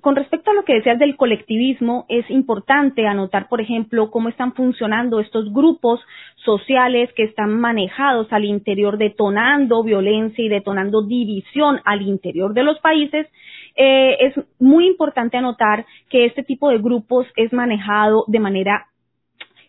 con 0.00 0.14
respecto 0.14 0.50
a 0.50 0.54
lo 0.54 0.64
que 0.64 0.74
decías 0.74 0.98
del 0.98 1.16
colectivismo, 1.16 2.04
es 2.08 2.28
importante 2.30 3.06
anotar, 3.06 3.48
por 3.48 3.60
ejemplo, 3.60 4.10
cómo 4.10 4.28
están 4.28 4.52
funcionando 4.52 5.20
estos 5.20 5.52
grupos 5.52 6.00
sociales 6.36 7.10
que 7.14 7.24
están 7.24 7.58
manejados 7.58 8.32
al 8.32 8.44
interior, 8.44 8.98
detonando 8.98 9.82
violencia 9.82 10.44
y 10.44 10.48
detonando 10.48 11.02
división 11.02 11.80
al 11.84 12.02
interior 12.02 12.52
de 12.54 12.62
los 12.62 12.78
países. 12.80 13.26
Eh, 13.74 14.16
es 14.20 14.34
muy 14.60 14.86
importante 14.86 15.38
anotar 15.38 15.86
que 16.10 16.26
este 16.26 16.42
tipo 16.42 16.70
de 16.70 16.78
grupos 16.78 17.26
es 17.36 17.52
manejado 17.52 18.24
de 18.28 18.38
manera 18.38 18.86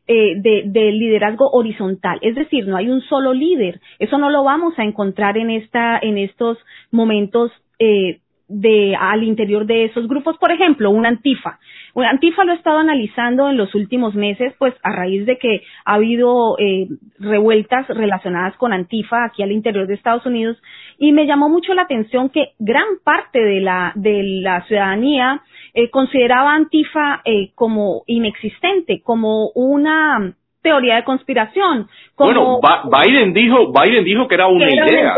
eh, 0.10 0.36
de, 0.38 0.64
de, 0.68 0.92
liderazgo 0.92 1.50
horizontal, 1.52 2.18
es 2.22 2.34
decir, 2.36 2.66
no 2.66 2.78
hay 2.78 2.90
un 2.90 3.02
solo 3.02 3.34
líder. 3.34 3.82
Eso 4.00 4.18
no 4.18 4.30
lo 4.30 4.44
vamos 4.44 4.74
a 4.78 4.84
encontrar 4.84 5.38
en 5.38 5.50
esta, 5.50 6.00
en 6.02 6.18
estos 6.18 6.58
momentos 6.92 7.52
eh, 7.80 8.22
de 8.48 8.96
al 8.96 9.24
interior 9.24 9.66
de 9.66 9.86
esos 9.86 10.08
grupos, 10.08 10.38
por 10.38 10.52
ejemplo, 10.52 10.90
un 10.90 11.06
antifa. 11.06 11.60
Un 11.94 12.06
antifa 12.06 12.44
lo 12.44 12.54
he 12.54 12.56
estado 12.56 12.78
analizando 12.78 13.50
en 13.50 13.58
los 13.58 13.74
últimos 13.76 14.16
meses, 14.16 14.54
pues 14.58 14.74
a 14.84 14.92
raíz 14.92 15.26
de 15.26 15.38
que 15.38 15.64
ha 15.86 15.96
habido 15.96 16.58
eh, 16.60 16.88
revueltas 17.20 17.88
relacionadas 17.88 18.56
con 18.58 18.74
antifa 18.74 19.26
aquí 19.26 19.44
al 19.44 19.52
interior 19.52 19.88
de 19.88 19.96
Estados 19.96 20.26
Unidos 20.26 20.58
y 20.98 21.12
me 21.12 21.26
llamó 21.26 21.50
mucho 21.50 21.74
la 21.74 21.84
atención 21.84 22.30
que 22.30 22.54
gran 22.60 22.86
parte 23.04 23.40
de 23.40 23.62
la 23.62 23.92
de 23.96 24.24
la 24.42 24.64
ciudadanía 24.66 25.42
eh, 25.74 25.90
consideraba 25.90 26.54
antifa 26.54 27.22
eh, 27.26 27.52
como 27.56 28.04
inexistente, 28.08 29.02
como 29.04 29.50
una 29.56 30.34
teoría 30.62 30.96
de 30.96 31.04
conspiración. 31.04 31.88
Como, 32.18 32.60
bueno, 32.60 32.90
Biden 32.90 33.32
dijo, 33.32 33.72
Biden 33.72 34.04
dijo 34.04 34.28
que 34.28 34.34
era 34.34 34.48
una 34.48 34.68
idea. 34.68 35.16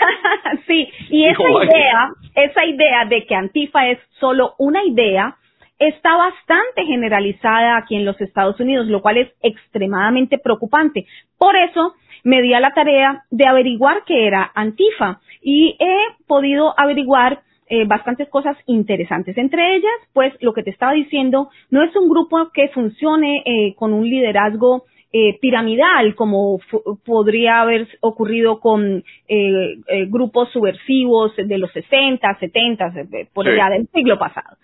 sí, 0.66 0.88
y 1.10 1.26
esa 1.26 1.42
idea, 1.42 2.08
esa 2.34 2.64
idea 2.64 3.04
de 3.04 3.26
que 3.26 3.34
Antifa 3.34 3.88
es 3.88 3.98
solo 4.20 4.54
una 4.56 4.82
idea, 4.84 5.36
está 5.78 6.16
bastante 6.16 6.86
generalizada 6.86 7.76
aquí 7.76 7.96
en 7.96 8.06
los 8.06 8.18
Estados 8.22 8.58
Unidos, 8.58 8.86
lo 8.86 9.02
cual 9.02 9.18
es 9.18 9.28
extremadamente 9.42 10.38
preocupante. 10.38 11.04
Por 11.36 11.56
eso 11.56 11.92
me 12.22 12.40
di 12.40 12.54
a 12.54 12.60
la 12.60 12.72
tarea 12.72 13.24
de 13.30 13.46
averiguar 13.46 14.04
qué 14.06 14.26
era 14.26 14.50
Antifa 14.54 15.20
y 15.42 15.76
he 15.78 16.24
podido 16.26 16.72
averiguar 16.80 17.42
eh, 17.68 17.84
bastantes 17.86 18.30
cosas 18.30 18.56
interesantes. 18.64 19.36
Entre 19.36 19.76
ellas, 19.76 19.92
pues 20.14 20.32
lo 20.40 20.54
que 20.54 20.62
te 20.62 20.70
estaba 20.70 20.92
diciendo, 20.92 21.50
no 21.68 21.82
es 21.82 21.94
un 21.96 22.08
grupo 22.08 22.50
que 22.54 22.68
funcione 22.68 23.42
eh, 23.44 23.74
con 23.76 23.92
un 23.92 24.08
liderazgo 24.08 24.84
eh, 25.16 25.38
piramidal, 25.40 26.16
como 26.16 26.58
podría 27.06 27.60
haber 27.60 27.86
ocurrido 28.00 28.58
con 28.58 29.04
eh, 29.28 29.76
eh, 29.86 30.06
grupos 30.08 30.50
subversivos 30.50 31.30
de 31.36 31.56
los 31.56 31.70
60, 31.70 32.36
70, 32.40 32.92
por 33.32 33.46
allá 33.46 33.70
del 33.70 33.86
siglo 33.94 34.18
pasado. 34.18 34.56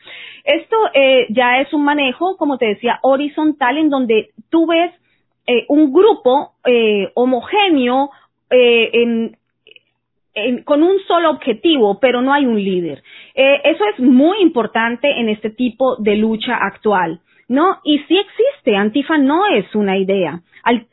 Esto 0.42 0.76
eh, 0.92 1.28
ya 1.30 1.60
es 1.60 1.72
un 1.72 1.84
manejo, 1.84 2.36
como 2.36 2.58
te 2.58 2.66
decía, 2.66 2.98
horizontal, 3.02 3.78
en 3.78 3.90
donde 3.90 4.30
tú 4.50 4.66
ves 4.66 4.92
un 5.68 5.92
grupo 5.92 6.52
homogéneo 7.14 8.10
en, 8.50 9.36
con 10.64 10.82
un 10.82 10.98
solo 11.06 11.30
objetivo, 11.30 11.98
pero 12.00 12.22
no 12.22 12.32
hay 12.32 12.46
un 12.46 12.62
líder. 12.62 13.02
Eh, 13.34 13.60
eso 13.64 13.84
es 13.92 14.00
muy 14.00 14.40
importante 14.40 15.08
en 15.08 15.28
este 15.28 15.50
tipo 15.50 15.96
de 15.96 16.16
lucha 16.16 16.56
actual, 16.56 17.20
¿no? 17.50 17.80
Y 17.82 17.98
sí 18.06 18.16
existe, 18.16 18.76
Antifa 18.76 19.18
no 19.18 19.44
es 19.48 19.74
una 19.74 19.98
idea. 19.98 20.40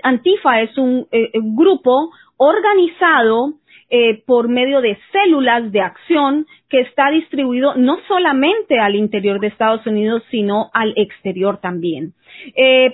Antifa 0.02 0.62
es 0.62 0.76
un, 0.76 1.08
eh, 1.12 1.30
grupo 1.36 2.10
organizado 2.36 3.54
eh, 3.92 4.24
por 4.26 4.50
medio 4.50 4.82
de 4.82 4.98
células 5.12 5.72
de 5.72 5.82
acción 5.82 6.48
que 6.68 6.80
está 6.82 7.12
distribuido 7.12 7.76
no 7.76 8.00
solamente 8.08 8.80
al 8.80 8.96
interior 8.96 9.40
de 9.40 9.48
Estados 9.48 9.86
Unidos, 9.86 10.24
sino 10.32 10.72
al 10.74 10.94
exterior 10.98 11.60
también. 11.62 12.14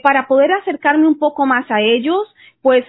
para 0.03 0.27
poder 0.27 0.51
acercarme 0.51 1.07
un 1.07 1.17
poco 1.17 1.45
más 1.45 1.69
a 1.71 1.81
ellos, 1.81 2.33
pues 2.61 2.85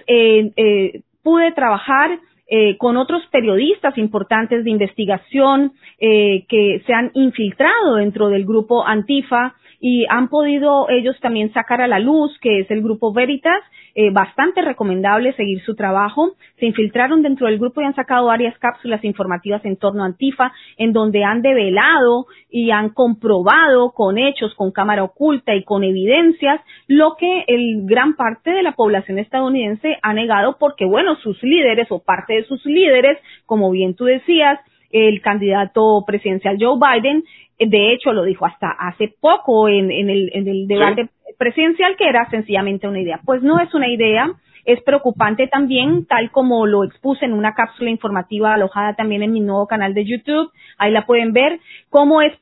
pude 1.23 1.51
trabajar 1.53 2.19
eh, 2.47 2.77
con 2.77 2.97
otros 2.97 3.23
periodistas 3.31 3.97
importantes 3.97 4.63
de 4.63 4.69
investigación 4.69 5.73
eh, 5.99 6.45
que 6.47 6.83
se 6.85 6.93
han 6.93 7.11
infiltrado 7.13 7.95
dentro 7.95 8.29
del 8.29 8.45
grupo 8.45 8.85
Antifa 8.85 9.55
y 9.79 10.05
han 10.09 10.29
podido 10.29 10.87
ellos 10.89 11.15
también 11.21 11.51
sacar 11.53 11.81
a 11.81 11.87
la 11.87 11.99
luz, 11.99 12.37
que 12.41 12.59
es 12.59 12.71
el 12.71 12.81
grupo 12.81 13.13
Veritas, 13.13 13.61
eh, 13.97 14.09
bastante 14.11 14.61
recomendable 14.61 15.33
seguir 15.33 15.63
su 15.63 15.73
trabajo. 15.73 16.33
Se 16.59 16.65
infiltraron 16.65 17.21
dentro 17.21 17.47
del 17.47 17.57
grupo 17.57 17.79
y 17.79 17.85
han 17.85 17.95
sacado 17.95 18.25
varias 18.25 18.57
cápsulas 18.59 19.01
informativas 19.05 19.63
en 19.63 19.77
torno 19.77 20.03
a 20.03 20.07
Antifa, 20.07 20.51
en 20.77 20.91
donde 20.91 21.23
han 21.23 21.41
develado 21.41 22.25
y 22.49 22.71
han 22.71 22.89
comprobado 22.89 23.91
con 23.91 24.17
hechos, 24.17 24.53
con 24.55 24.71
cámara 24.71 25.03
oculta 25.03 25.55
y 25.55 25.63
con 25.63 25.85
evidencias 25.85 26.59
lo 26.87 27.15
que 27.17 27.45
el 27.47 27.85
gran 27.85 28.15
parte 28.15 28.51
de 28.51 28.63
la 28.63 28.73
población 28.73 29.17
estadounidense 29.17 29.97
ha 30.01 30.13
negado 30.13 30.57
porque, 30.59 30.83
bueno, 30.83 31.15
sus 31.15 31.41
líderes 31.41 31.87
o 31.89 32.03
parte 32.03 32.33
de 32.33 32.43
sus 32.43 32.65
líderes, 32.65 33.17
como 33.45 33.71
bien 33.71 33.95
tú 33.95 34.03
decías, 34.03 34.59
el 34.91 35.21
candidato 35.21 36.03
presidencial 36.05 36.57
Joe 36.59 36.79
Biden, 36.79 37.23
de 37.59 37.93
hecho 37.93 38.13
lo 38.13 38.23
dijo 38.23 38.45
hasta 38.45 38.69
hace 38.69 39.13
poco 39.19 39.69
en, 39.69 39.91
el, 39.91 40.67
debate 40.67 41.09
presidencial 41.37 41.95
que 41.97 42.07
era 42.07 42.29
sencillamente 42.29 42.87
una 42.87 42.99
idea. 42.99 43.19
Pues 43.25 43.41
no 43.41 43.59
es 43.59 43.73
una 43.73 43.87
idea, 43.87 44.31
es 44.65 44.81
preocupante 44.83 45.47
también, 45.47 46.05
tal 46.05 46.31
como 46.31 46.65
lo 46.65 46.83
expuse 46.83 47.25
en 47.25 47.33
una 47.33 47.53
cápsula 47.53 47.89
informativa 47.89 48.53
alojada 48.53 48.95
también 48.95 49.23
en 49.23 49.31
mi 49.31 49.39
nuevo 49.39 49.67
canal 49.67 49.93
de 49.93 50.05
YouTube, 50.05 50.51
ahí 50.77 50.91
la 50.91 51.05
pueden 51.05 51.33
ver, 51.33 51.59
cómo 51.89 52.21
es 52.21 52.33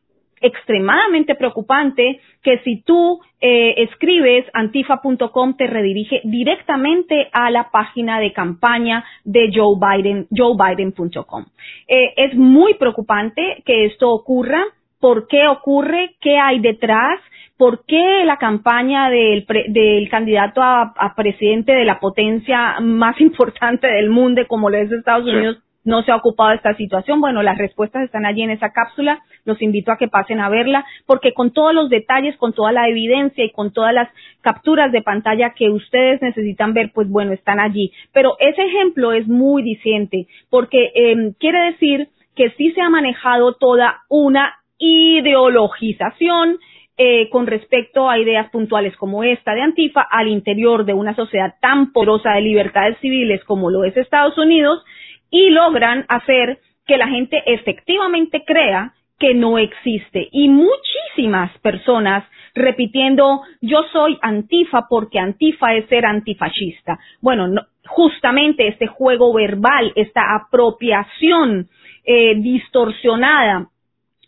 extremadamente 0.44 1.36
preocupante 1.36 2.20
que 2.44 2.60
si 2.60 2.82
tú 2.82 3.22
eh, 3.40 3.76
escribes 3.78 4.46
antifa.com 4.54 5.56
te 5.56 5.68
redirige 5.68 6.20
directamente 6.26 7.30
a 7.32 7.50
la 7.50 7.72
página 7.72 8.20
de 8.20 8.34
campaña 8.34 9.06
de 9.24 9.50
Joe 9.54 9.78
Biden, 9.80 10.28
joebiden.com. 10.30 11.46
Eh, 11.88 12.14
es 12.18 12.36
muy 12.36 12.74
preocupante 12.76 13.64
que 13.66 13.86
esto 13.86 14.12
ocurra. 14.12 14.62
¿Por 15.04 15.28
qué 15.28 15.50
ocurre? 15.50 16.16
¿Qué 16.22 16.40
hay 16.40 16.62
detrás? 16.62 17.20
¿Por 17.58 17.84
qué 17.86 18.24
la 18.24 18.38
campaña 18.38 19.10
del, 19.10 19.46
del 19.68 20.08
candidato 20.10 20.62
a, 20.64 21.14
presidente 21.14 21.74
de 21.74 21.84
la 21.84 22.00
potencia 22.00 22.80
más 22.80 23.20
importante 23.20 23.86
del 23.86 24.10
mundo, 24.10 24.44
como 24.48 24.70
lo 24.70 24.78
es 24.78 24.90
Estados 24.90 25.28
Unidos, 25.28 25.58
no 25.84 26.04
se 26.04 26.12
ha 26.14 26.16
ocupado 26.16 26.52
de 26.52 26.56
esta 26.56 26.74
situación? 26.76 27.20
Bueno, 27.20 27.44
las 27.44 27.58
respuestas 27.58 28.04
están 28.04 28.26
allí 28.26 28.44
en 28.44 28.52
esa 28.52 28.70
cápsula. 28.70 29.20
Los 29.44 29.62
invito 29.62 29.92
a 29.92 29.98
que 29.98 30.08
pasen 30.08 30.40
a 30.40 30.48
verla, 30.48 30.86
porque 31.06 31.34
con 31.34 31.52
todos 31.52 31.74
los 31.74 31.90
detalles, 31.90 32.38
con 32.38 32.54
toda 32.54 32.72
la 32.72 32.88
evidencia 32.88 33.44
y 33.44 33.52
con 33.52 33.74
todas 33.74 33.94
las 33.94 34.08
capturas 34.40 34.94
de 34.94 35.02
pantalla 35.02 35.54
que 35.54 35.70
ustedes 35.70 36.22
necesitan 36.22 36.74
ver, 36.74 36.92
pues 36.94 37.10
bueno, 37.10 37.34
están 37.34 37.60
allí. 37.60 37.92
Pero 38.14 38.38
ese 38.40 38.62
ejemplo 38.62 39.12
es 39.12 39.28
muy 39.28 39.64
diciente, 39.64 40.28
porque 40.50 40.94
eh, 40.96 41.34
quiere 41.42 41.72
decir 41.72 42.08
que 42.38 42.52
sí 42.52 42.72
se 42.72 42.80
ha 42.80 42.90
manejado 42.90 43.56
toda 43.56 44.04
una 44.08 44.54
ideologización 44.78 46.58
eh, 46.98 47.30
con 47.30 47.48
respecto 47.48 48.10
a 48.10 48.20
ideas 48.20 48.52
puntuales 48.52 48.96
como 48.98 49.24
esta 49.24 49.56
de 49.56 49.62
Antifa 49.62 50.02
al 50.12 50.28
interior 50.28 50.86
de 50.86 50.94
una 50.94 51.16
sociedad 51.16 51.56
tan 51.60 51.92
porosa 51.92 52.34
de 52.34 52.42
libertades 52.42 52.98
civiles 53.00 53.44
como 53.46 53.72
lo 53.72 53.84
es 53.84 53.98
Estados 53.98 54.38
Unidos 54.38 54.84
y 55.32 55.50
logran 55.50 56.06
hacer 56.08 56.60
que 56.86 56.98
la 56.98 57.08
gente 57.08 57.42
efectivamente 57.48 58.44
crea 58.46 58.94
que 59.18 59.34
no 59.34 59.58
existe. 59.58 60.28
Y 60.32 60.50
muchísimas 60.50 61.58
personas 61.60 62.26
repitiendo 62.54 63.42
yo 63.62 63.84
soy 63.92 64.20
antifa 64.22 64.86
porque 64.88 65.18
antifa 65.18 65.74
es 65.74 65.88
ser 65.88 66.06
antifascista. 66.06 67.00
Bueno, 67.22 67.48
justamente 67.88 68.68
este 68.68 68.88
juego 68.88 69.34
verbal, 69.34 69.92
esta 69.96 70.36
apropiación 70.36 71.70
eh, 72.06 72.36
distorsionada 72.36 73.70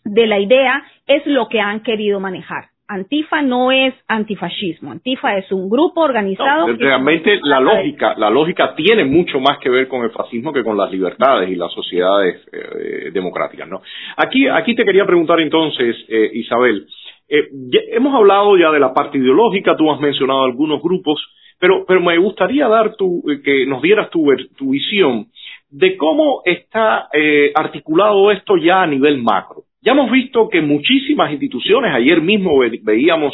de 0.06 0.26
la 0.26 0.38
idea 0.38 0.82
es 1.06 1.26
lo 1.26 1.48
que 1.48 1.60
han 1.60 1.80
querido 1.82 2.20
manejar. 2.20 2.66
Antifa 2.88 3.42
no 3.42 3.72
es 3.72 3.94
antifascismo, 4.06 4.92
Antifa 4.92 5.36
es 5.36 5.50
un 5.50 5.68
grupo 5.68 6.02
organizado. 6.02 6.68
realmente 6.78 7.40
la 7.42 7.58
lógica, 7.58 8.14
la 8.16 8.30
lógica 8.30 8.76
tiene 8.76 9.04
mucho 9.04 9.40
más 9.40 9.58
que 9.58 9.68
ver 9.68 9.88
con 9.88 10.04
el 10.04 10.10
fascismo 10.10 10.52
que 10.52 10.62
con 10.62 10.76
las 10.76 10.92
libertades 10.92 11.50
y 11.50 11.56
las 11.56 11.72
sociedades 11.72 12.46
eh, 12.52 13.10
democráticas, 13.12 13.68
¿no? 13.68 13.82
Aquí, 14.16 14.46
aquí 14.46 14.76
te 14.76 14.84
quería 14.84 15.04
preguntar 15.04 15.40
entonces, 15.40 15.96
eh, 16.08 16.30
Isabel, 16.34 16.86
eh, 17.28 17.48
hemos 17.90 18.14
hablado 18.14 18.56
ya 18.56 18.70
de 18.70 18.78
la 18.78 18.94
parte 18.94 19.18
ideológica, 19.18 19.76
tú 19.76 19.90
has 19.90 19.98
mencionado 19.98 20.44
algunos 20.44 20.80
grupos, 20.80 21.20
pero, 21.58 21.84
pero 21.88 22.00
me 22.00 22.16
gustaría 22.18 22.68
dar 22.68 22.94
tu, 22.94 23.20
que 23.44 23.66
nos 23.66 23.82
dieras 23.82 24.10
tu, 24.10 24.28
tu 24.56 24.70
visión 24.70 25.26
de 25.70 25.96
cómo 25.96 26.42
está 26.44 27.08
articulado 27.56 28.30
esto 28.30 28.56
ya 28.56 28.82
a 28.82 28.86
nivel 28.86 29.20
macro. 29.20 29.65
Ya 29.86 29.92
hemos 29.92 30.10
visto 30.10 30.48
que 30.48 30.62
muchísimas 30.62 31.30
instituciones, 31.30 31.94
ayer 31.94 32.20
mismo 32.20 32.58
veíamos 32.82 33.32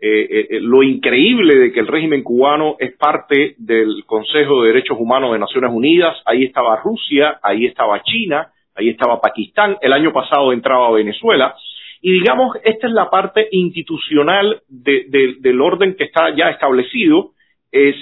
eh, 0.00 0.28
eh, 0.30 0.46
eh, 0.48 0.58
lo 0.60 0.84
increíble 0.84 1.56
de 1.56 1.72
que 1.72 1.80
el 1.80 1.88
régimen 1.88 2.22
cubano 2.22 2.76
es 2.78 2.96
parte 2.96 3.56
del 3.58 4.04
Consejo 4.06 4.62
de 4.62 4.68
Derechos 4.68 4.96
Humanos 5.00 5.32
de 5.32 5.40
Naciones 5.40 5.72
Unidas, 5.72 6.16
ahí 6.24 6.44
estaba 6.44 6.80
Rusia, 6.84 7.40
ahí 7.42 7.66
estaba 7.66 8.00
China, 8.04 8.46
ahí 8.76 8.90
estaba 8.90 9.20
Pakistán, 9.20 9.76
el 9.80 9.92
año 9.92 10.12
pasado 10.12 10.52
entraba 10.52 10.92
Venezuela, 10.92 11.56
y 12.00 12.12
digamos, 12.12 12.56
esta 12.62 12.86
es 12.86 12.92
la 12.92 13.10
parte 13.10 13.48
institucional 13.50 14.62
del 14.68 15.60
orden 15.60 15.96
que 15.96 16.04
está 16.04 16.32
ya 16.32 16.50
establecido, 16.50 17.32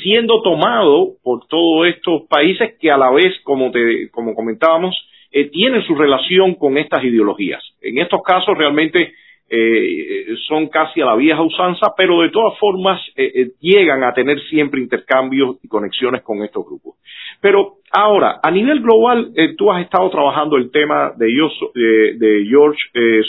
siendo 0.02 0.42
tomado 0.42 1.14
por 1.24 1.46
todos 1.46 1.86
estos 1.86 2.24
países 2.28 2.74
que 2.78 2.90
a 2.90 2.98
la 2.98 3.10
vez, 3.10 3.32
como, 3.42 3.70
te, 3.70 4.10
como 4.10 4.34
comentábamos, 4.34 4.94
eh, 5.38 5.50
tienen 5.50 5.82
su 5.82 5.94
relación 5.94 6.54
con 6.54 6.78
estas 6.78 7.04
ideologías. 7.04 7.62
En 7.82 7.98
estos 7.98 8.22
casos 8.22 8.56
realmente 8.56 9.12
eh, 9.50 10.34
son 10.48 10.68
casi 10.68 11.02
a 11.02 11.04
la 11.04 11.14
vieja 11.14 11.42
usanza, 11.42 11.88
pero 11.94 12.22
de 12.22 12.30
todas 12.30 12.58
formas 12.58 12.98
eh, 13.16 13.50
llegan 13.60 14.02
a 14.02 14.14
tener 14.14 14.40
siempre 14.48 14.80
intercambios 14.80 15.58
y 15.62 15.68
conexiones 15.68 16.22
con 16.22 16.42
estos 16.42 16.64
grupos. 16.64 16.94
Pero 17.42 17.74
ahora, 17.92 18.40
a 18.42 18.50
nivel 18.50 18.80
global, 18.80 19.34
tú 19.58 19.70
has 19.70 19.84
estado 19.84 20.08
trabajando 20.08 20.56
el 20.56 20.70
tema 20.70 21.12
de, 21.18 21.26
de 22.16 22.46
George 22.48 22.80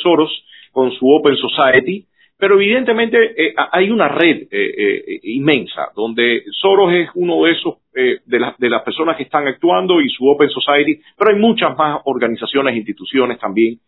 Soros 0.02 0.32
con 0.72 0.94
su 0.94 1.10
Open 1.10 1.36
Society, 1.36 2.06
pero 2.38 2.56
evidentemente 2.56 3.18
eh, 3.36 3.54
hay 3.72 3.90
una 3.90 4.08
red 4.08 4.44
eh, 4.44 4.48
eh, 4.52 5.20
inmensa 5.24 5.88
donde 5.96 6.44
Soros 6.52 6.94
es 6.94 7.10
uno 7.16 7.44
de 7.44 7.52
esos 7.52 7.76
de, 7.94 8.20
de 8.26 8.70
las 8.70 8.84
personas 8.84 9.18
que 9.18 9.24
están 9.24 9.48
actuando 9.48 10.00
y 10.02 10.10
su 10.10 10.28
Open 10.28 10.50
Society, 10.50 11.02
pero 11.18 11.32
hay 11.32 11.42
muchas 11.42 11.76
más 11.76 12.00
organizaciones, 12.06 12.76
instituciones 12.76 13.40
también, 13.40 13.80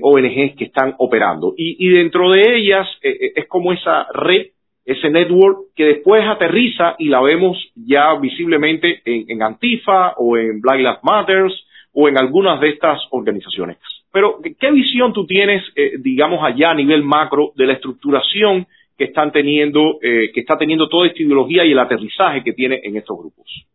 ONGs 0.00 0.54
que 0.56 0.66
están 0.66 0.94
operando. 0.98 1.52
Y, 1.56 1.88
dentro 1.88 2.30
de 2.30 2.56
ellas 2.56 2.86
es 3.02 3.48
como 3.48 3.72
esa 3.72 4.06
red, 4.14 4.46
ese 4.84 5.10
network 5.10 5.74
que 5.74 5.84
después 5.84 6.24
aterriza 6.28 6.94
y 6.96 7.08
la 7.08 7.20
vemos 7.20 7.58
ya 7.74 8.14
visiblemente 8.20 9.02
en, 9.04 9.24
en 9.28 9.42
Antifa 9.42 10.12
o 10.16 10.36
en 10.36 10.60
Black 10.60 10.78
Lives 10.78 11.02
Matter 11.02 11.46
o 11.92 12.08
en 12.08 12.18
algunas 12.18 12.60
de 12.60 12.68
estas 12.68 13.00
organizaciones. 13.10 13.78
Pero, 14.12 14.38
¿qué 14.58 14.70
visión 14.70 15.12
tú 15.12 15.26
tienes, 15.26 15.62
eh, 15.76 15.92
digamos, 15.98 16.42
allá 16.42 16.70
a 16.70 16.74
nivel 16.74 17.02
macro 17.02 17.52
de 17.54 17.66
la 17.66 17.74
estructuración 17.74 18.66
que 18.96 19.04
están 19.04 19.30
teniendo, 19.30 19.98
eh, 20.02 20.30
que 20.32 20.40
está 20.40 20.56
teniendo 20.56 20.88
toda 20.88 21.06
esta 21.06 21.22
ideología 21.22 21.64
y 21.64 21.72
el 21.72 21.78
aterrizaje 21.78 22.42
que 22.42 22.52
tiene 22.52 22.80
en 22.82 22.96
estos 22.96 23.18
grupos? 23.18 23.66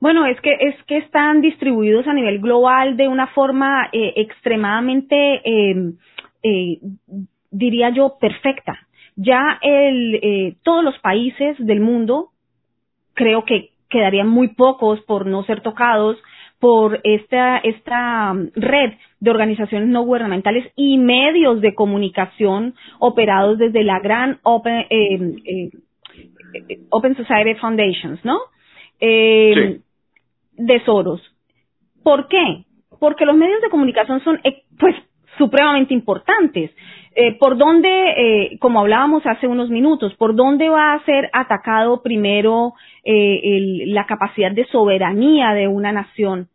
Bueno, 0.00 0.26
es 0.26 0.40
que 0.40 0.52
es 0.58 0.82
que 0.84 0.96
están 0.96 1.42
distribuidos 1.42 2.08
a 2.08 2.14
nivel 2.14 2.40
global 2.40 2.96
de 2.96 3.06
una 3.06 3.28
forma 3.28 3.88
eh, 3.92 4.14
extremadamente, 4.16 5.42
em, 5.44 5.96
diría 7.52 7.90
yo, 7.90 8.14
perfecta. 8.20 8.78
Ya 9.14 9.60
el, 9.60 10.56
todos 10.64 10.82
los 10.82 10.98
países 10.98 11.56
del 11.58 11.80
mundo, 11.80 12.30
creo 13.14 13.44
que 13.44 13.68
quedarían 13.90 14.26
muy 14.26 14.48
pocos 14.48 15.00
por 15.02 15.26
no 15.26 15.44
ser 15.44 15.60
tocados 15.60 16.16
por 16.62 17.00
esta, 17.02 17.58
esta 17.58 18.30
um, 18.30 18.48
red 18.54 18.92
de 19.18 19.30
organizaciones 19.32 19.88
no 19.88 20.02
gubernamentales 20.02 20.72
y 20.76 20.96
medios 20.96 21.60
de 21.60 21.74
comunicación 21.74 22.76
operados 23.00 23.58
desde 23.58 23.82
la 23.82 23.98
gran 23.98 24.38
Open, 24.44 24.86
eh, 24.88 25.34
eh, 25.44 25.70
Open 26.90 27.16
Society 27.16 27.58
Foundations, 27.58 28.24
¿no? 28.24 28.38
Eh, 29.00 29.80
de 30.52 30.84
Soros. 30.84 31.20
¿Por 32.04 32.28
qué? 32.28 32.64
Porque 33.00 33.26
los 33.26 33.34
medios 33.34 33.60
de 33.60 33.68
comunicación 33.68 34.22
son, 34.22 34.38
eh, 34.44 34.62
pues, 34.78 34.94
supremamente 35.38 35.94
importantes. 35.94 36.70
Eh, 37.14 37.36
¿Por 37.38 37.58
dónde, 37.58 37.88
eh, 37.88 38.58
como 38.58 38.80
hablábamos 38.80 39.22
hace 39.26 39.46
unos 39.46 39.68
minutos, 39.68 40.14
por 40.14 40.34
dónde 40.34 40.68
va 40.68 40.94
a 40.94 41.04
ser 41.04 41.28
atacado 41.32 42.02
primero 42.02 42.72
eh, 43.04 43.84
la 43.86 44.06
capacidad 44.06 44.50
de 44.50 44.64
soberanía 44.66 45.52
de 45.52 45.68
una 45.68 45.92
nación? 45.92 46.48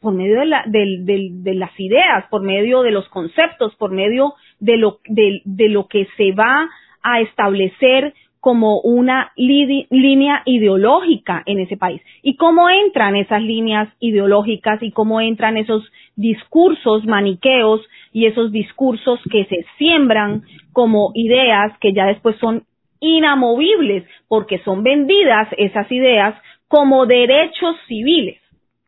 Por 0.00 0.14
medio 0.14 0.40
de, 0.40 1.54
las 1.54 1.78
ideas, 1.78 2.24
por 2.28 2.42
medio 2.42 2.82
de 2.82 2.90
los 2.90 3.08
conceptos, 3.08 3.76
por 3.76 3.92
medio 3.92 4.34
de 4.58 4.76
lo, 4.76 4.98
de 5.06 5.68
lo 5.68 5.86
que 5.86 6.08
se 6.16 6.32
va 6.32 6.68
a 7.04 7.20
establecer 7.20 8.12
como 8.42 8.80
una 8.80 9.30
línea 9.36 10.42
ideológica 10.44 11.44
en 11.46 11.60
ese 11.60 11.76
país. 11.76 12.02
¿Y 12.22 12.34
cómo 12.34 12.68
entran 12.68 13.14
esas 13.14 13.40
líneas 13.40 13.88
ideológicas 14.00 14.82
y 14.82 14.90
cómo 14.90 15.20
entran 15.20 15.56
esos 15.56 15.84
discursos 16.16 17.04
maniqueos 17.04 17.80
y 18.12 18.26
esos 18.26 18.52
discursos 18.52 19.20
que 19.30 19.44
se 19.46 19.64
siembran 19.78 20.42
como 20.72 21.12
ideas 21.14 21.72
que 21.80 21.92
ya 21.92 22.06
después 22.06 22.36
son 22.38 22.64
inamovibles 23.00 24.04
porque 24.28 24.58
son 24.60 24.82
vendidas 24.82 25.48
esas 25.56 25.90
ideas 25.90 26.34
como 26.68 27.06
derechos 27.06 27.76
civiles, 27.86 28.40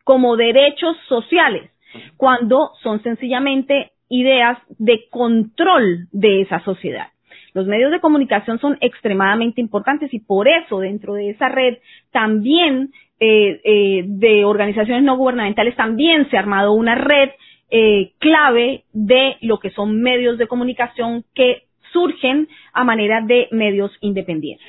como 0.03 0.37
derechos 0.37 0.97
sociales, 1.07 1.69
cuando 2.17 2.71
son 2.81 3.03
sencillamente 3.03 3.91
ideas 4.09 4.57
de 4.79 5.07
control 5.09 6.07
de 6.11 6.41
esa 6.41 6.59
sociedad. 6.61 7.07
Los 7.53 7.67
medios 7.67 7.91
de 7.91 8.01
comunicación 8.01 8.59
son 8.59 8.77
extremadamente 8.81 9.61
importantes 9.61 10.13
y 10.13 10.19
por 10.19 10.47
eso 10.47 10.79
dentro 10.79 11.13
de 11.13 11.29
esa 11.29 11.47
red 11.47 11.77
también 12.11 12.91
eh, 13.19 13.61
eh, 13.63 14.03
de 14.05 14.43
organizaciones 14.43 15.03
no 15.03 15.15
gubernamentales 15.15 15.75
también 15.75 16.29
se 16.29 16.35
ha 16.35 16.41
armado 16.41 16.73
una 16.73 16.95
red 16.95 17.29
eh, 17.71 18.11
clave 18.19 18.83
de 18.93 19.37
lo 19.41 19.57
que 19.59 19.69
son 19.71 20.01
medios 20.01 20.37
de 20.37 20.47
comunicación 20.47 21.23
que 21.33 21.63
surgen 21.93 22.47
a 22.73 22.83
manera 22.83 23.21
de 23.21 23.47
medios 23.51 23.91
independientes. 24.01 24.67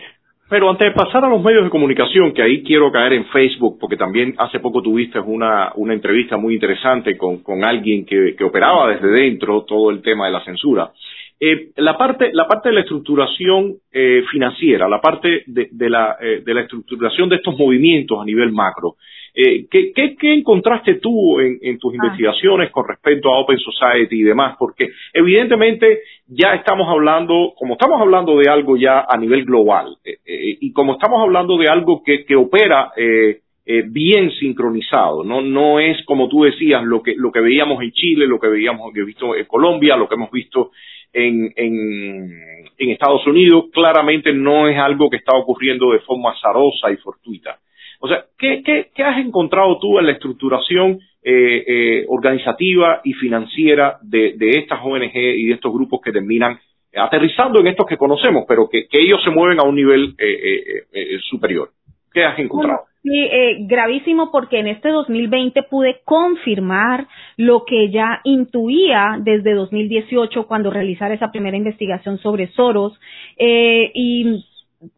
Pero 0.49 0.71
antes 0.71 0.87
de 0.87 0.95
pasar 0.95 1.25
a 1.25 1.29
los 1.29 1.43
medios 1.43 1.65
de 1.65 1.71
comunicación, 1.71 2.33
que 2.33 2.41
ahí 2.41 2.63
quiero 2.63 2.93
caer 2.93 3.15
en 3.15 3.25
Facebook, 3.27 3.79
porque 3.81 3.97
también 3.97 4.33
hace 4.39 4.61
poco 4.61 4.81
tuviste 4.81 5.19
una, 5.19 5.73
una 5.75 5.93
entrevista 5.93 6.37
muy 6.37 6.55
interesante 6.55 7.17
con, 7.17 7.43
con 7.43 7.65
alguien 7.65 8.07
que, 8.07 8.37
que, 8.39 8.45
operaba 8.45 8.93
desde 8.93 9.09
dentro 9.09 9.65
todo 9.65 9.91
el 9.91 10.03
tema 10.03 10.27
de 10.27 10.33
la 10.33 10.45
censura. 10.45 10.93
Eh, 11.39 11.73
la, 11.77 11.99
parte, 11.99 12.31
la 12.33 12.47
parte 12.49 12.71
de 12.71 12.77
la 12.77 12.81
estructuración 12.81 13.75
eh, 13.93 14.23
financiera, 14.31 14.89
la 14.89 15.03
parte 15.03 15.43
de, 15.47 15.69
de, 15.71 15.91
la, 15.91 16.17
eh, 16.19 16.41
de 16.43 16.55
la 16.55 16.63
estructuración 16.63 17.29
de 17.29 17.37
estos 17.37 17.59
movimientos 17.59 18.19
a 18.19 18.25
nivel 18.25 18.53
macro, 18.53 18.97
eh, 19.35 19.67
¿qué, 19.71 19.93
qué, 19.95 20.17
qué, 20.19 20.33
encontraste 20.33 20.95
tú 20.95 21.39
en, 21.41 21.59
en 21.61 21.79
tus 21.79 21.93
ah. 21.93 21.97
investigaciones 21.97 22.71
con 22.71 22.89
respecto 22.89 23.29
a 23.29 23.39
Open 23.39 23.59
Society 23.59 24.21
y 24.21 24.23
demás? 24.23 24.57
Porque 24.59 24.89
evidentemente 25.13 26.01
ya 26.27 26.55
estamos 26.55 26.89
hablando, 26.89 27.53
como 27.59 27.75
estamos 27.75 28.01
hablando 28.01 28.39
de 28.39 28.49
algo 28.49 28.79
ya 28.79 29.05
a 29.07 29.19
nivel 29.19 29.45
global, 29.45 29.99
y 30.25 30.73
como 30.73 30.95
estamos 30.95 31.21
hablando 31.21 31.59
de 31.59 31.69
algo 31.69 32.03
que, 32.03 32.25
que 32.25 32.35
opera 32.35 32.93
bien 33.89 34.31
sincronizado, 34.41 35.23
¿no? 35.23 35.43
No 35.43 35.81
es 35.81 36.03
como 36.07 36.29
tú 36.29 36.45
decías 36.45 36.83
lo 36.83 37.03
que, 37.03 37.15
lo 37.15 37.31
que 37.31 37.41
veíamos 37.41 37.83
en 37.83 37.93
Chile, 37.93 38.27
lo 38.27 38.41
que 38.41 38.49
veíamos, 38.49 38.93
que 38.95 39.05
visto 39.05 39.37
en 39.37 39.45
Colombia, 39.45 39.97
lo 39.97 40.09
que 40.09 40.15
hemos 40.15 40.31
visto 40.31 40.71
en, 41.17 41.53
en, 41.57 42.91
Estados 42.91 43.27
Unidos, 43.27 43.65
claramente 43.73 44.33
no 44.33 44.69
es 44.69 44.79
algo 44.79 45.11
que 45.11 45.17
está 45.17 45.37
ocurriendo 45.37 45.93
de 45.93 46.01
forma 46.01 46.33
azarosa 46.33 46.91
y 46.91 46.97
fortuita. 46.97 47.59
O 48.01 48.09
sea, 48.09 48.25
¿qué, 48.39 48.63
qué, 48.63 49.03
has 49.03 49.19
encontrado 49.19 49.79
tú 49.79 49.99
en 49.99 50.07
la 50.07 50.13
estructuración 50.13 51.01
eh, 51.23 51.65
eh, 51.67 52.05
organizativa 52.09 53.01
y 53.03 53.15
financiera 53.15 53.99
de, 54.03 54.35
de 54.37 54.51
estas 54.51 54.81
ONG 54.83 55.15
y 55.15 55.47
de 55.47 55.55
estos 55.55 55.73
grupos 55.73 56.01
que 56.03 56.13
terminan 56.13 56.59
aterrizando 56.95 57.61
en 57.61 57.69
estos 57.69 57.87
que 57.87 57.97
conocemos, 57.97 58.45
pero 58.47 58.69
que, 58.69 58.87
que 58.87 59.01
ellos 59.01 59.23
se 59.25 59.31
mueven 59.31 59.59
a 59.59 59.65
un 59.65 59.75
nivel 59.75 60.15
eh, 60.19 60.87
superior? 61.29 61.71
¿Qué? 62.17 62.49
Sí, 63.03 63.29
eh, 63.31 63.59
gravísimo 63.67 64.31
porque 64.33 64.59
en 64.59 64.69
este 64.69 64.89
2020 64.89 65.63
pude 65.65 66.01
confirmar 66.05 67.07
lo 67.37 67.65
que 67.67 67.91
ya 67.91 68.21
intuía 68.25 69.19
desde 69.21 69.53
2018 69.53 70.47
cuando 70.47 70.71
realizara 70.71 71.15
esa 71.15 71.31
primera 71.31 71.59
investigación 71.59 72.19
sobre 72.19 72.49
Soros 72.53 72.99
eh, 73.37 73.93
y 73.95 74.47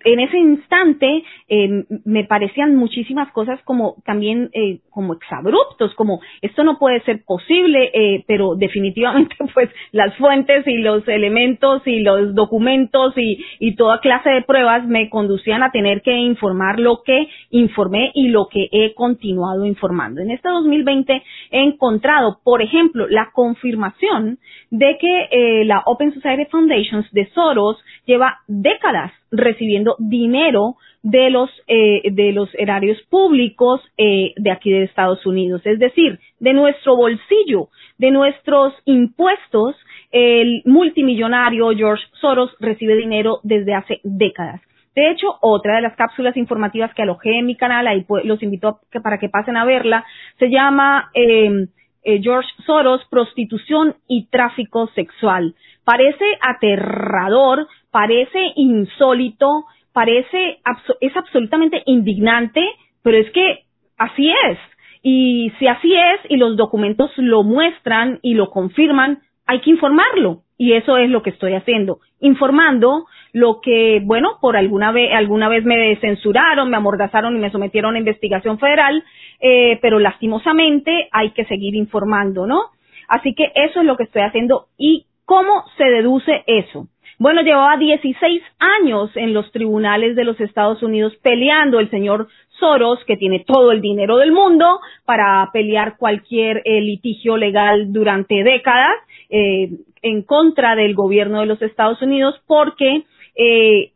en 0.04 0.20
ese 0.20 0.38
instante 0.38 1.24
eh, 1.48 1.84
me 2.04 2.24
parecían 2.24 2.76
muchísimas 2.76 3.30
cosas 3.32 3.60
como 3.64 3.96
también 4.04 4.50
eh, 4.52 4.80
como 4.90 5.14
exabruptos, 5.14 5.94
como 5.94 6.20
esto 6.42 6.64
no 6.64 6.78
puede 6.78 7.00
ser 7.02 7.22
posible, 7.24 7.90
eh, 7.94 8.24
pero 8.26 8.54
definitivamente 8.54 9.36
pues 9.54 9.70
las 9.92 10.16
fuentes 10.16 10.66
y 10.66 10.78
los 10.78 11.06
elementos 11.08 11.82
y 11.86 12.00
los 12.00 12.34
documentos 12.34 13.14
y, 13.16 13.44
y 13.60 13.76
toda 13.76 14.00
clase 14.00 14.30
de 14.30 14.42
pruebas 14.42 14.86
me 14.86 15.08
conducían 15.10 15.62
a 15.62 15.70
tener 15.70 16.02
que 16.02 16.16
informar 16.16 16.78
lo 16.78 17.02
que 17.04 17.28
informé 17.50 18.10
y 18.14 18.28
lo 18.28 18.48
que 18.48 18.68
he 18.72 18.94
continuado 18.94 19.64
informando. 19.64 20.20
En 20.20 20.30
este 20.30 20.48
2020 20.48 21.22
he 21.50 21.62
encontrado, 21.62 22.40
por 22.44 22.62
ejemplo, 22.62 23.06
la 23.08 23.30
confirmación 23.32 24.38
de 24.70 24.98
que 24.98 25.28
eh, 25.30 25.64
la 25.64 25.82
Open 25.86 26.12
Society 26.12 26.46
Foundations 26.50 27.10
de 27.12 27.28
Soros 27.30 27.78
lleva 28.06 28.38
décadas 28.46 29.12
recibiendo 29.30 29.96
dinero 29.98 30.76
de 31.02 31.30
los 31.30 31.50
eh, 31.68 32.02
de 32.10 32.32
los 32.32 32.48
erarios 32.54 32.98
públicos 33.08 33.80
eh, 33.96 34.32
de 34.36 34.50
aquí 34.50 34.70
de 34.70 34.84
Estados 34.84 35.24
Unidos, 35.26 35.62
es 35.64 35.78
decir, 35.78 36.18
de 36.40 36.52
nuestro 36.52 36.96
bolsillo, 36.96 37.68
de 37.98 38.10
nuestros 38.10 38.74
impuestos, 38.84 39.76
el 40.10 40.62
multimillonario 40.64 41.70
George 41.76 42.04
Soros 42.20 42.50
recibe 42.60 42.96
dinero 42.96 43.40
desde 43.42 43.74
hace 43.74 44.00
décadas. 44.02 44.60
De 44.94 45.12
hecho, 45.12 45.28
otra 45.42 45.76
de 45.76 45.82
las 45.82 45.94
cápsulas 45.94 46.36
informativas 46.36 46.92
que 46.92 47.02
alojé 47.02 47.38
en 47.38 47.46
mi 47.46 47.56
canal, 47.56 47.86
ahí 47.86 48.04
los 48.24 48.42
invito 48.42 48.80
para 49.02 49.18
que 49.18 49.28
pasen 49.28 49.56
a 49.56 49.64
verla, 49.64 50.04
se 50.40 50.50
llama 50.50 51.10
em, 51.14 51.68
eh, 52.08 52.20
George 52.22 52.48
Soros, 52.64 53.02
prostitución 53.10 53.94
y 54.08 54.28
tráfico 54.28 54.88
sexual. 54.94 55.54
Parece 55.84 56.24
aterrador, 56.40 57.68
parece 57.90 58.38
insólito, 58.56 59.66
parece, 59.92 60.58
es 61.02 61.14
absolutamente 61.14 61.82
indignante, 61.84 62.62
pero 63.02 63.18
es 63.18 63.30
que 63.32 63.64
así 63.98 64.30
es. 64.48 64.58
Y 65.02 65.52
si 65.58 65.66
así 65.66 65.94
es 65.94 66.20
y 66.30 66.38
los 66.38 66.56
documentos 66.56 67.10
lo 67.18 67.42
muestran 67.42 68.20
y 68.22 68.32
lo 68.32 68.48
confirman, 68.48 69.20
hay 69.48 69.60
que 69.60 69.70
informarlo. 69.70 70.42
Y 70.56 70.74
eso 70.74 70.96
es 70.98 71.08
lo 71.08 71.22
que 71.22 71.30
estoy 71.30 71.54
haciendo, 71.54 72.00
informando 72.20 73.06
lo 73.32 73.60
que, 73.60 74.00
bueno, 74.04 74.38
por 74.40 74.56
alguna 74.56 74.90
vez, 74.90 75.12
alguna 75.14 75.48
vez 75.48 75.64
me 75.64 75.96
censuraron, 76.00 76.68
me 76.68 76.76
amordazaron 76.76 77.36
y 77.36 77.38
me 77.38 77.50
sometieron 77.50 77.94
a 77.94 77.98
investigación 77.98 78.58
federal, 78.58 79.04
eh, 79.40 79.78
pero 79.80 80.00
lastimosamente 80.00 81.08
hay 81.12 81.30
que 81.30 81.44
seguir 81.44 81.76
informando, 81.76 82.46
¿no? 82.46 82.70
Así 83.06 83.34
que 83.34 83.52
eso 83.54 83.80
es 83.80 83.86
lo 83.86 83.96
que 83.96 84.02
estoy 84.04 84.22
haciendo. 84.22 84.66
¿Y 84.76 85.06
cómo 85.24 85.64
se 85.76 85.84
deduce 85.84 86.42
eso? 86.46 86.88
Bueno, 87.20 87.42
llevaba 87.42 87.76
16 87.76 88.42
años 88.58 89.10
en 89.16 89.34
los 89.34 89.50
tribunales 89.52 90.16
de 90.16 90.24
los 90.24 90.40
Estados 90.40 90.82
Unidos 90.82 91.14
peleando 91.22 91.78
el 91.78 91.90
señor 91.90 92.28
Soros, 92.58 93.04
que 93.06 93.16
tiene 93.16 93.44
todo 93.46 93.70
el 93.70 93.80
dinero 93.80 94.16
del 94.16 94.32
mundo, 94.32 94.80
para 95.04 95.48
pelear 95.52 95.96
cualquier 95.96 96.62
eh, 96.64 96.80
litigio 96.80 97.36
legal 97.36 97.92
durante 97.92 98.42
décadas 98.42 98.94
eh, 99.30 99.70
en 100.02 100.22
contra 100.22 100.74
del 100.74 100.94
gobierno 100.94 101.40
de 101.40 101.46
los 101.46 101.60
Estados 101.62 102.00
Unidos 102.02 102.34
porque 102.46 103.04
eh, 103.36 103.92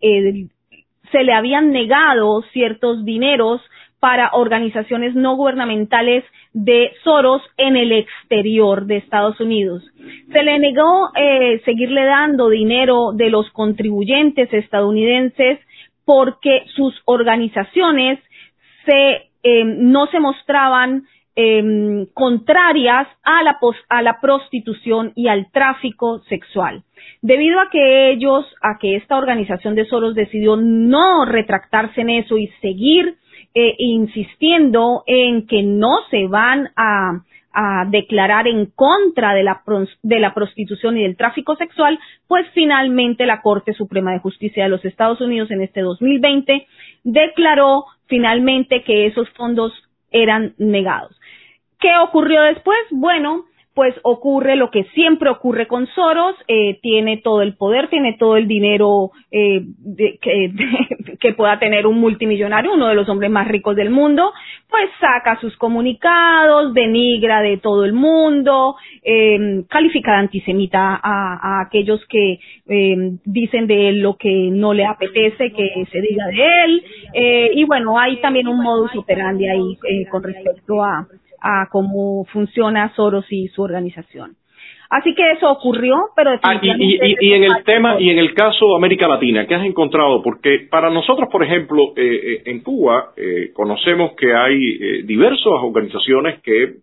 se 1.10 1.24
le 1.24 1.32
habían 1.32 1.72
negado 1.72 2.42
ciertos 2.52 3.04
dineros 3.04 3.60
para 4.02 4.30
organizaciones 4.32 5.14
no 5.14 5.36
gubernamentales 5.36 6.24
de 6.52 6.90
Soros 7.04 7.40
en 7.56 7.76
el 7.76 7.92
exterior 7.92 8.86
de 8.86 8.96
Estados 8.96 9.38
Unidos. 9.38 9.84
Se 10.32 10.42
le 10.42 10.58
negó 10.58 11.10
eh, 11.14 11.62
seguirle 11.64 12.04
dando 12.04 12.48
dinero 12.48 13.12
de 13.12 13.30
los 13.30 13.48
contribuyentes 13.50 14.52
estadounidenses 14.52 15.60
porque 16.04 16.64
sus 16.74 17.00
organizaciones 17.04 18.18
se, 18.84 19.30
eh, 19.44 19.64
no 19.64 20.06
se 20.08 20.18
mostraban 20.18 21.04
eh, 21.34 22.06
contrarias 22.12 23.08
a 23.22 23.42
la, 23.42 23.58
a 23.88 24.02
la 24.02 24.20
prostitución 24.20 25.12
y 25.14 25.28
al 25.28 25.50
tráfico 25.50 26.20
sexual. 26.28 26.82
Debido 27.20 27.60
a 27.60 27.70
que 27.70 28.10
ellos, 28.10 28.44
a 28.60 28.78
que 28.78 28.96
esta 28.96 29.16
organización 29.16 29.74
de 29.74 29.86
Soros 29.86 30.14
decidió 30.14 30.56
no 30.56 31.24
retractarse 31.24 32.02
en 32.02 32.10
eso 32.10 32.36
y 32.36 32.48
seguir 32.60 33.16
eh, 33.54 33.74
insistiendo 33.78 35.04
en 35.06 35.46
que 35.46 35.62
no 35.62 35.98
se 36.10 36.26
van 36.26 36.70
a, 36.76 37.22
declarar 37.88 38.48
en 38.48 38.64
contra 38.74 39.34
de 39.34 39.42
la, 39.42 39.62
de 40.02 40.20
la 40.20 40.32
prostitución 40.32 40.96
y 40.96 41.02
del 41.02 41.18
tráfico 41.18 41.54
sexual, 41.56 41.98
pues 42.26 42.46
finalmente 42.54 43.26
la 43.26 43.42
Corte 43.42 43.74
Suprema 43.74 44.12
de 44.12 44.20
Justicia 44.20 44.62
de 44.62 44.70
los 44.70 44.82
Estados 44.86 45.20
Unidos 45.20 45.50
en 45.50 45.60
este 45.60 45.82
2020 45.82 46.66
declaró 47.04 47.84
finalmente 48.06 48.82
que 48.84 49.04
esos 49.04 49.28
fondos 49.36 49.70
eran 50.12 50.54
negados. 50.56 51.14
¿Qué 51.82 51.90
ocurrió 51.98 52.42
después? 52.42 52.78
Bueno, 52.92 53.44
pues 53.74 53.94
ocurre 54.02 54.54
lo 54.54 54.70
que 54.70 54.84
siempre 54.94 55.30
ocurre 55.30 55.66
con 55.66 55.86
Soros, 55.88 56.36
eh, 56.46 56.78
tiene 56.82 57.16
todo 57.16 57.42
el 57.42 57.56
poder, 57.56 57.88
tiene 57.88 58.16
todo 58.18 58.36
el 58.36 58.46
dinero 58.46 59.10
eh, 59.30 59.62
que, 60.20 61.32
pueda 61.34 61.58
tener 61.58 61.86
un 61.86 61.98
multimillonario, 61.98 62.74
uno 62.74 62.88
de 62.88 62.94
los 62.94 63.08
hombres 63.08 63.30
más 63.30 63.48
ricos 63.48 63.74
del 63.74 63.88
mundo, 63.88 64.32
pues 64.68 64.90
saca 65.00 65.40
sus 65.40 65.56
comunicados, 65.56 66.74
denigra 66.74 67.40
de 67.40 67.56
todo 67.56 67.84
el 67.84 67.94
mundo, 67.94 68.76
eh, 69.02 69.64
califica 69.68 70.12
de 70.12 70.18
antisemita 70.18 71.00
a, 71.02 71.60
a 71.60 71.62
aquellos 71.62 72.04
que 72.06 72.38
eh, 72.68 73.12
dicen 73.24 73.66
de 73.66 73.88
él 73.88 74.00
lo 74.00 74.16
que 74.16 74.50
no 74.52 74.74
le 74.74 74.84
apetece 74.84 75.52
que 75.52 75.86
se 75.90 76.00
diga 76.00 76.26
de 76.26 76.64
él, 76.64 76.84
eh, 77.14 77.50
y 77.54 77.64
bueno, 77.64 77.98
hay 77.98 78.20
también 78.20 78.48
un 78.48 78.62
modus 78.62 78.94
operandi 78.96 79.48
ahí 79.48 79.78
eh, 79.88 80.06
con 80.10 80.22
respecto 80.22 80.84
a 80.84 81.06
a 81.42 81.68
cómo 81.70 82.24
funciona 82.32 82.94
Soros 82.94 83.26
y 83.30 83.48
su 83.48 83.62
organización. 83.62 84.36
Así 84.92 85.14
que 85.14 85.22
eso 85.32 85.50
ocurrió, 85.50 86.10
pero 86.14 86.32
ah, 86.42 86.60
y, 86.60 86.98
y, 87.18 87.32
en 87.32 87.44
el 87.44 87.64
tema 87.64 87.98
y 87.98 88.10
en 88.10 88.18
el 88.18 88.34
caso 88.34 88.68
de 88.68 88.76
América 88.76 89.08
Latina, 89.08 89.46
¿qué 89.46 89.54
has 89.54 89.64
encontrado? 89.64 90.22
Porque 90.22 90.66
para 90.70 90.90
nosotros, 90.90 91.30
por 91.32 91.42
ejemplo, 91.42 91.94
eh, 91.96 92.02
eh, 92.04 92.42
en 92.44 92.60
Cuba 92.60 93.14
eh, 93.16 93.52
conocemos 93.54 94.12
que 94.18 94.34
hay 94.34 95.02
diversas 95.04 95.46
organizaciones 95.46 96.42
que, 96.42 96.74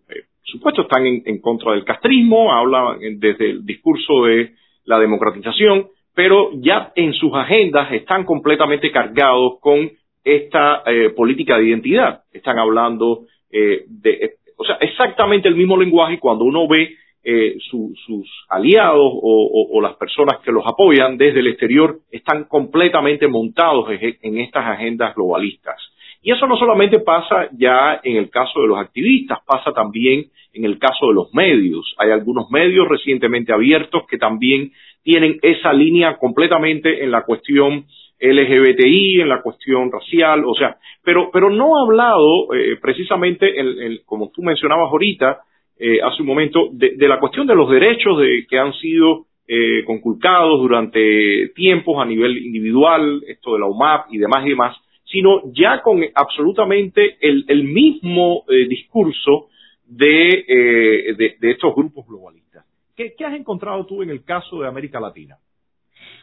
supuesto, 0.42 0.82
están 0.82 1.06
en, 1.06 1.22
en, 1.24 1.40
contra 1.40 1.70
del 1.70 1.84
castrismo, 1.84 2.52
hablan 2.52 2.98
desde 3.20 3.48
el 3.50 3.64
discurso 3.64 4.24
de 4.24 4.54
la 4.86 4.98
democratización, 4.98 5.86
pero 6.12 6.50
ya 6.54 6.90
en 6.96 7.12
sus 7.12 7.32
agendas 7.32 7.92
están 7.92 8.24
completamente 8.24 8.90
cargados 8.90 9.60
con 9.60 9.88
esta 10.24 10.82
política 11.16 11.58
de 11.58 11.68
identidad. 11.68 12.22
Están 12.32 12.58
hablando 12.58 13.20
de 13.52 14.32
o 14.60 14.64
sea, 14.64 14.76
exactamente 14.78 15.48
el 15.48 15.56
mismo 15.56 15.74
lenguaje 15.74 16.18
cuando 16.18 16.44
uno 16.44 16.68
ve 16.68 16.94
eh, 17.24 17.56
sus 17.70 18.30
aliados 18.50 19.10
o, 19.10 19.80
las 19.80 19.94
personas 19.96 20.40
que 20.44 20.52
los 20.52 20.66
apoyan 20.66 21.16
desde 21.16 21.40
el 21.40 21.46
exterior 21.46 22.00
están 22.10 22.44
completamente 22.44 23.26
montados 23.26 23.88
en, 23.90 24.38
estas 24.38 24.66
agendas 24.66 25.14
globalistas. 25.14 25.80
Y 26.22 26.30
eso 26.30 26.46
no 26.46 26.58
solamente 26.58 27.00
pasa 27.00 27.48
ya 27.56 28.00
en 28.04 28.16
el 28.18 28.28
caso 28.28 28.60
de 28.60 28.68
los 28.68 28.78
activistas, 28.78 29.38
pasa 29.46 29.72
también 29.72 30.26
en 30.52 30.66
el 30.66 30.78
caso 30.78 31.08
de 31.08 31.14
los 31.14 31.32
medios. 31.32 31.94
Hay 31.96 32.10
algunos 32.10 32.50
medios 32.50 32.86
recientemente 32.86 33.54
abiertos 33.54 34.02
que 34.06 34.18
también 34.18 34.72
tienen 35.02 35.38
esa 35.40 35.72
línea 35.72 36.18
completamente 36.18 37.02
en 37.02 37.10
la 37.10 37.22
cuestión 37.22 37.86
LGBTI, 38.20 39.22
en 39.22 39.28
la 39.28 39.40
cuestión 39.40 39.90
racial, 39.90 40.44
o 40.44 40.54
sea, 40.54 40.76
pero, 41.02 41.30
pero 41.32 41.48
no 41.48 41.78
ha 41.78 41.82
hablado 41.82 42.52
eh, 42.54 42.76
precisamente, 42.80 43.58
el, 43.58 44.02
como 44.04 44.30
tú 44.30 44.42
mencionabas 44.42 44.90
ahorita, 44.90 45.40
eh, 45.78 46.00
hace 46.02 46.20
un 46.20 46.28
momento, 46.28 46.68
de, 46.72 47.08
la 47.08 47.18
cuestión 47.18 47.46
de 47.46 47.54
los 47.54 47.70
derechos 47.70 48.18
de, 48.18 48.46
que 48.48 48.58
han 48.58 48.74
sido 48.74 49.26
eh, 49.48 49.84
conculcados 49.86 50.60
durante 50.60 51.48
tiempos 51.54 51.96
a 51.98 52.04
nivel 52.04 52.36
individual, 52.36 53.22
esto 53.26 53.54
de 53.54 53.60
la 53.60 53.66
UMAP 53.66 54.12
y 54.12 54.18
demás 54.18 54.44
y 54.44 54.50
demás, 54.50 54.76
sino 55.06 55.42
ya 55.52 55.80
con 55.80 56.04
absolutamente 56.14 57.16
el, 57.20 57.64
mismo 57.64 58.44
discurso 58.68 59.48
de, 59.84 61.34
de, 61.40 61.50
estos 61.50 61.74
grupos 61.74 62.06
globalistas. 62.06 62.64
¿Qué 62.94 63.12
has 63.24 63.34
encontrado 63.34 63.84
tú 63.86 64.02
en 64.02 64.10
el 64.10 64.22
caso 64.22 64.60
de 64.60 64.68
América 64.68 65.00
Latina? 65.00 65.36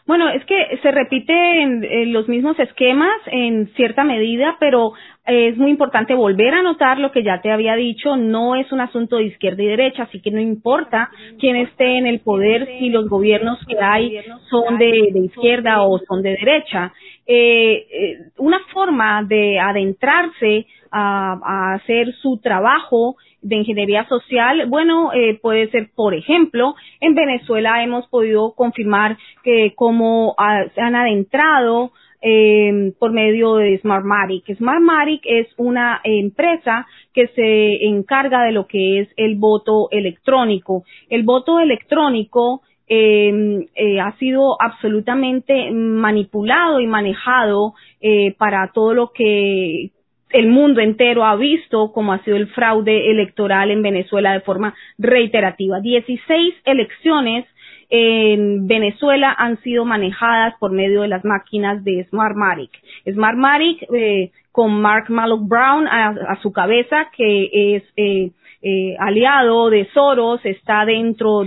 Bueno, 0.08 0.30
es 0.30 0.44
que 0.46 0.80
se 0.82 0.90
repiten 0.90 1.86
los 2.14 2.30
mismos 2.30 2.58
esquemas 2.60 3.20
en 3.26 3.68
cierta 3.76 4.06
medida, 4.06 4.56
pero 4.58 4.94
es 5.26 5.58
muy 5.58 5.70
importante 5.70 6.14
volver 6.14 6.54
a 6.54 6.64
notar 6.64 6.98
lo 6.98 7.12
que 7.12 7.24
ya 7.24 7.42
te 7.42 7.52
había 7.52 7.76
dicho, 7.76 8.16
no 8.16 8.56
es 8.56 8.72
un 8.72 8.80
asunto 8.80 9.18
de 9.18 9.26
izquierda 9.26 9.62
y 9.62 9.68
derecha, 9.68 10.04
así 10.04 10.22
que 10.22 10.32
no 10.32 10.40
importa 10.40 11.10
quién 11.38 11.58
esté 11.58 11.98
en 11.98 12.08
el 12.08 12.22
poder, 12.22 12.70
si 12.80 12.90
los 12.90 13.10
gobiernos 13.10 13.60
que 13.68 13.78
hay 13.82 14.18
son 14.50 14.78
de, 14.78 15.12
izquierda 15.26 15.82
o 15.82 16.00
son 16.00 16.22
de 16.22 16.30
derecha. 16.30 16.94
Eh, 17.26 17.86
eh, 17.92 18.18
una 18.38 18.60
forma 18.72 19.24
de 19.24 19.60
adentrarse 19.60 20.66
a 20.90 21.74
hacer 21.74 22.14
su 22.22 22.40
trabajo 22.42 23.18
de 23.48 23.56
ingeniería 23.56 24.08
social, 24.08 24.66
bueno, 24.68 25.14
eh, 25.14 25.40
puede 25.42 25.70
ser, 25.70 25.90
por 25.96 26.14
ejemplo, 26.14 26.76
en 27.00 27.16
Venezuela 27.16 27.84
hemos 27.84 28.08
podido 28.08 28.54
confirmar 28.54 29.18
que 29.44 29.74
como 29.76 30.36
se 30.76 30.82
han 30.82 30.96
adentrado 30.96 31.92
eh, 32.22 32.92
por 33.00 33.12
medio 33.12 33.56
de 33.56 33.78
Smartmatic. 33.80 34.56
Smartmatic 34.56 35.22
es 35.26 35.48
una 35.58 36.02
empresa 36.04 36.86
que 37.14 37.28
se 37.28 37.86
encarga 37.86 38.44
de 38.44 38.52
lo 38.52 38.68
que 38.68 39.00
es 39.00 39.10
el 39.16 39.36
voto 39.36 39.88
electrónico. 39.92 40.84
El 41.10 41.24
voto 41.24 41.60
electrónico 41.60 42.62
eh, 42.90 43.68
eh, 43.76 44.00
ha 44.00 44.18
sido 44.18 44.62
absolutamente 44.62 45.72
manipulado 45.72 46.80
y 46.80 46.88
manejado 46.88 47.74
eh, 48.02 48.34
para 48.38 48.72
todo 48.74 48.94
lo 48.94 49.12
que 49.12 49.92
el 50.30 50.48
mundo 50.48 50.82
entero 50.82 51.26
ha 51.26 51.36
visto 51.36 51.92
cómo 51.94 52.14
ha 52.14 52.24
sido 52.24 52.38
el 52.38 52.48
fraude 52.48 53.12
electoral 53.12 53.72
en 53.72 53.82
Venezuela 53.82 54.34
de 54.34 54.42
forma 54.42 54.76
reiterativa. 54.98 55.80
Dieciséis 55.80 56.56
elecciones 56.66 57.46
en 57.90 58.68
Venezuela 58.68 59.34
han 59.38 59.62
sido 59.62 59.86
manejadas 59.86 60.56
por 60.60 60.72
medio 60.72 61.02
de 61.02 61.08
las 61.08 61.24
máquinas 61.24 61.84
de 61.84 62.06
Smartmatic. 62.10 62.72
Smartmatic 63.10 63.86
eh, 63.94 64.32
con 64.52 64.82
Mark 64.82 65.10
Malloch 65.10 65.48
Brown 65.48 65.88
a, 65.88 66.38
su 66.42 66.52
cabeza, 66.52 67.10
que 67.16 67.76
es 67.76 67.84
eh, 67.96 68.32
eh, 68.62 68.96
aliado 69.00 69.70
de 69.70 69.88
Soros, 69.94 70.44
está 70.44 70.84
dentro, 70.86 71.44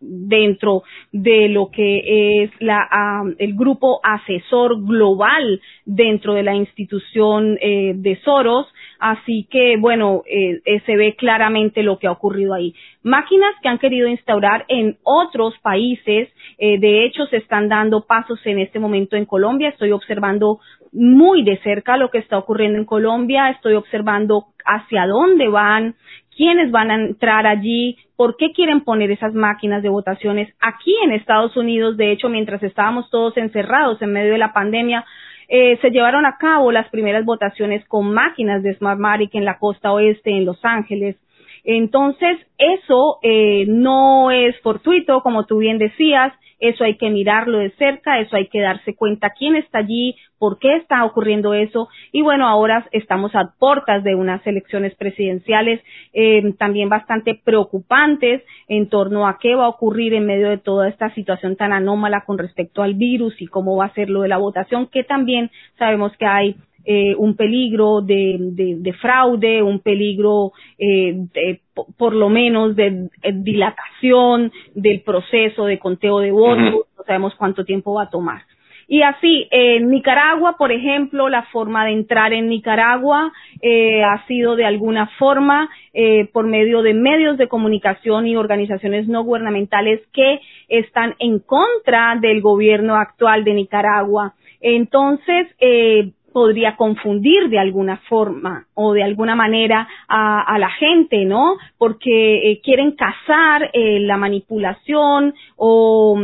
dentro 0.00 0.82
de 1.12 1.48
lo 1.48 1.70
que 1.70 2.42
es 2.42 2.50
la, 2.58 3.24
el 3.38 3.54
grupo 3.54 4.00
asesor 4.02 4.84
global 4.84 5.60
dentro 5.84 6.34
de 6.34 6.42
la 6.42 6.54
institución 6.54 7.56
eh, 7.60 7.92
de 7.94 8.16
Soros. 8.22 8.66
Así 8.98 9.46
que, 9.48 9.76
bueno, 9.78 10.22
eh, 10.26 10.60
se 10.84 10.96
ve 10.96 11.14
claramente 11.14 11.84
lo 11.84 11.98
que 11.98 12.08
ha 12.08 12.12
ocurrido 12.12 12.54
ahí. 12.54 12.74
Máquinas 13.04 13.54
que 13.62 13.68
han 13.68 13.78
querido 13.78 14.08
instaurar 14.08 14.64
en 14.68 14.96
otros 15.04 15.54
países, 15.62 16.28
de 16.58 17.04
hecho, 17.04 17.24
se 17.26 17.36
están 17.36 17.68
dando 17.68 18.04
pasos 18.04 18.40
en 18.44 18.58
este 18.58 18.80
momento 18.80 19.14
en 19.14 19.24
Colombia. 19.24 19.68
Estoy 19.68 19.92
observando 19.92 20.58
muy 20.92 21.44
de 21.44 21.58
cerca 21.58 21.96
lo 21.96 22.10
que 22.10 22.18
está 22.18 22.38
ocurriendo 22.38 22.78
en 22.78 22.84
Colombia. 22.84 23.50
Estoy 23.50 23.74
observando 23.74 24.46
hacia 24.64 25.06
dónde 25.06 25.48
van 25.48 25.94
quiénes 26.38 26.70
van 26.70 26.92
a 26.92 26.94
entrar 26.94 27.48
allí, 27.48 27.98
por 28.16 28.36
qué 28.36 28.52
quieren 28.52 28.82
poner 28.82 29.10
esas 29.10 29.34
máquinas 29.34 29.82
de 29.82 29.88
votaciones. 29.88 30.48
Aquí 30.60 30.94
en 31.04 31.10
Estados 31.10 31.56
Unidos, 31.56 31.96
de 31.96 32.12
hecho, 32.12 32.28
mientras 32.28 32.62
estábamos 32.62 33.10
todos 33.10 33.36
encerrados 33.36 34.00
en 34.00 34.12
medio 34.12 34.32
de 34.32 34.38
la 34.38 34.52
pandemia, 34.52 35.04
eh, 35.48 35.78
se 35.82 35.90
llevaron 35.90 36.26
a 36.26 36.36
cabo 36.38 36.70
las 36.70 36.88
primeras 36.90 37.24
votaciones 37.24 37.84
con 37.88 38.14
máquinas 38.14 38.62
de 38.62 38.72
Smartmatic 38.74 39.34
en 39.34 39.44
la 39.44 39.58
costa 39.58 39.92
oeste, 39.92 40.30
en 40.30 40.44
Los 40.44 40.64
Ángeles. 40.64 41.16
Entonces, 41.64 42.38
eso 42.56 43.18
eh, 43.22 43.64
no 43.66 44.30
es 44.30 44.56
fortuito, 44.60 45.22
como 45.22 45.44
tú 45.44 45.58
bien 45.58 45.78
decías, 45.78 46.32
eso 46.58 46.84
hay 46.84 46.96
que 46.96 47.10
mirarlo 47.10 47.58
de 47.58 47.70
cerca, 47.70 48.18
eso 48.20 48.36
hay 48.36 48.48
que 48.48 48.60
darse 48.60 48.94
cuenta 48.94 49.30
quién 49.30 49.56
está 49.56 49.78
allí, 49.78 50.16
por 50.38 50.58
qué 50.58 50.76
está 50.76 51.04
ocurriendo 51.04 51.54
eso. 51.54 51.88
Y 52.12 52.22
bueno, 52.22 52.46
ahora 52.46 52.86
estamos 52.92 53.34
a 53.34 53.52
puertas 53.58 54.04
de 54.04 54.14
unas 54.14 54.46
elecciones 54.46 54.94
presidenciales 54.94 55.80
eh, 56.12 56.52
también 56.58 56.88
bastante 56.88 57.40
preocupantes 57.42 58.42
en 58.68 58.88
torno 58.88 59.26
a 59.26 59.38
qué 59.40 59.54
va 59.54 59.66
a 59.66 59.68
ocurrir 59.68 60.14
en 60.14 60.26
medio 60.26 60.48
de 60.48 60.58
toda 60.58 60.88
esta 60.88 61.12
situación 61.14 61.56
tan 61.56 61.72
anómala 61.72 62.24
con 62.24 62.38
respecto 62.38 62.82
al 62.82 62.94
virus 62.94 63.40
y 63.40 63.46
cómo 63.46 63.76
va 63.76 63.86
a 63.86 63.94
ser 63.94 64.10
lo 64.10 64.22
de 64.22 64.28
la 64.28 64.38
votación, 64.38 64.86
que 64.86 65.04
también 65.04 65.50
sabemos 65.78 66.16
que 66.16 66.26
hay 66.26 66.56
eh, 66.84 67.14
un 67.16 67.36
peligro 67.36 68.00
de, 68.00 68.36
de, 68.38 68.92
fraude, 68.94 69.62
un 69.62 69.80
peligro 69.80 70.52
eh, 70.78 71.14
de, 71.34 71.60
por 71.96 72.14
lo 72.14 72.28
menos 72.28 72.76
de, 72.76 73.08
dilatación 73.32 74.52
del 74.74 75.02
proceso 75.02 75.66
de 75.66 75.78
conteo 75.78 76.20
de 76.20 76.30
votos, 76.30 76.86
no 76.96 77.04
sabemos 77.04 77.34
cuánto 77.36 77.64
tiempo 77.64 77.94
va 77.94 78.04
a 78.04 78.10
tomar. 78.10 78.42
Y 78.90 79.02
así, 79.02 79.46
en 79.50 79.90
Nicaragua, 79.90 80.56
por 80.56 80.72
ejemplo, 80.72 81.28
la 81.28 81.42
forma 81.52 81.84
de 81.84 81.92
entrar 81.92 82.32
en 82.32 82.48
Nicaragua 82.48 83.30
eh, 83.60 84.02
ha 84.02 84.26
sido 84.26 84.56
de 84.56 84.64
alguna 84.64 85.08
forma 85.18 85.68
eh, 85.92 86.26
por 86.32 86.46
medio 86.46 86.80
de 86.80 86.94
medios 86.94 87.36
de 87.36 87.48
comunicación 87.48 88.26
y 88.26 88.34
organizaciones 88.34 89.06
no 89.06 89.24
gubernamentales 89.24 90.00
que 90.14 90.40
están 90.68 91.16
en 91.18 91.38
contra 91.38 92.16
del 92.18 92.40
gobierno 92.40 92.94
actual 92.94 93.44
de 93.44 93.52
Nicaragua. 93.52 94.32
Entonces, 94.62 95.48
eh, 95.60 96.12
podría 96.32 96.76
confundir 96.76 97.48
de 97.48 97.58
alguna 97.58 97.98
forma 98.08 98.66
o 98.74 98.92
de 98.92 99.02
alguna 99.02 99.34
manera 99.34 99.88
a, 100.08 100.58
la 100.58 100.70
gente, 100.70 101.24
¿no? 101.24 101.56
Porque 101.78 102.50
eh, 102.50 102.60
quieren 102.62 102.92
cazar 102.92 103.70
eh, 103.72 104.00
la 104.00 104.16
manipulación 104.16 105.34
o, 105.56 106.20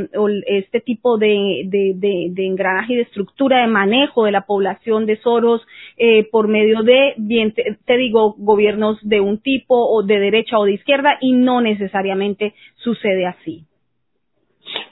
este 0.47 0.81
tipo 0.81 1.19
de, 1.19 1.63
de, 1.67 2.47
engranaje 2.47 2.95
y 2.95 2.97
de 2.97 3.03
estructura 3.03 3.61
de 3.61 3.67
manejo 3.67 4.25
de 4.25 4.33
la 4.33 4.43
población 4.43 5.07
de 5.07 5.17
Soros 5.19 5.63
eh, 5.97 6.29
por 6.31 6.49
medio 6.49 6.83
de, 6.83 7.15
bien 7.17 7.53
te, 7.53 7.97
digo, 7.97 8.35
gobiernos 8.39 8.99
de 9.03 9.21
un 9.21 9.39
tipo 9.39 9.75
o 9.77 10.03
de 10.03 10.19
derecha 10.19 10.59
o 10.59 10.65
de 10.65 10.75
izquierda 10.75 11.19
y 11.21 11.33
no 11.33 11.61
necesariamente 11.61 12.55
sucede 12.77 13.27
así. 13.27 13.65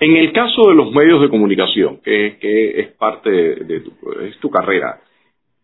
En 0.02 0.16
el 0.16 0.32
caso 0.32 0.68
de 0.68 0.74
los 0.74 0.90
medios 0.90 1.22
de 1.22 1.28
comunicación, 1.28 2.00
que, 2.02 2.36
es 2.76 2.88
parte 2.88 3.30
de, 3.30 3.84
tu, 4.40 4.50
carrera, 4.50 4.98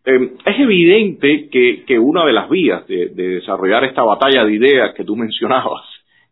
eh, 0.05 0.31
es 0.45 0.59
evidente 0.61 1.49
que, 1.49 1.99
una 1.99 2.23
de 2.23 2.31
las 2.31 2.49
vías 2.49 2.87
de, 2.87 3.07
desarrollar 3.09 3.83
esta 3.83 4.01
batalla 4.01 4.45
de 4.45 4.53
ideas 4.53 4.93
que 4.95 5.03
tú 5.03 5.17
mencionabas 5.17 5.83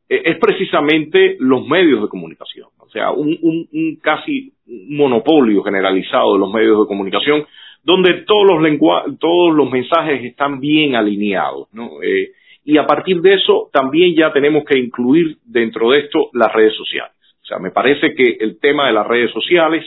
eh, 0.07 0.21
es 0.23 0.37
precisamente 0.37 1.35
los 1.41 1.67
medios 1.67 2.01
de 2.01 2.07
comunicación. 2.07 2.69
O 2.79 2.87
sea, 2.87 3.11
un, 3.11 3.99
casi 4.01 4.53
monopolio 4.65 5.61
generalizado 5.61 6.31
de 6.31 6.39
los 6.39 6.53
medios 6.53 6.79
de 6.79 6.87
comunicación, 6.87 7.45
donde 7.83 8.23
todos 8.25 8.45
los, 8.45 9.19
todos 9.19 9.53
los 9.53 9.69
mensajes 9.69 10.23
están 10.23 10.61
bien 10.61 10.95
alineados. 10.95 11.67
Eh, 12.01 12.31
y 12.63 12.77
a 12.77 12.87
partir 12.87 13.19
de 13.19 13.33
eso, 13.33 13.69
también 13.73 14.15
ya 14.15 14.31
tenemos 14.31 14.63
que 14.63 14.79
incluir 14.79 15.39
dentro 15.43 15.91
de 15.91 15.99
esto 15.99 16.29
las 16.31 16.53
redes 16.53 16.73
sociales. 16.73 17.16
O 17.47 17.55
sea, 17.55 17.59
me 17.59 17.71
parece 17.71 18.13
que 18.13 18.37
el 18.39 18.59
tema 18.59 18.87
de 18.87 18.93
las 18.93 19.07
redes 19.07 19.31
sociales 19.31 19.85